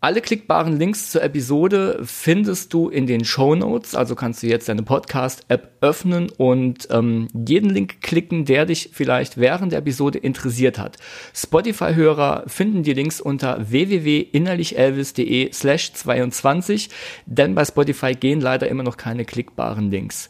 [0.00, 3.96] Alle klickbaren Links zur Episode findest du in den Show Notes.
[3.96, 9.38] Also kannst du jetzt deine Podcast-App öffnen und ähm, jeden Link klicken, der dich vielleicht
[9.38, 10.98] während der Episode interessiert hat.
[11.34, 16.90] Spotify-Hörer finden die Links unter www.innerlichelvis.de slash 22,
[17.26, 20.28] denn bei Spotify gehen leider immer noch keine klickbaren Links.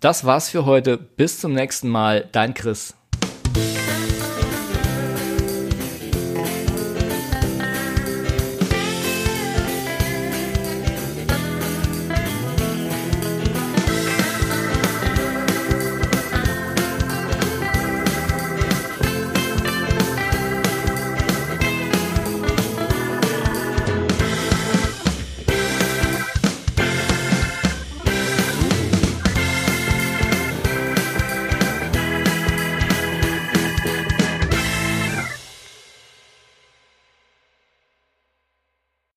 [0.00, 0.96] Das war's für heute.
[0.96, 2.26] Bis zum nächsten Mal.
[2.32, 2.94] Dein Chris.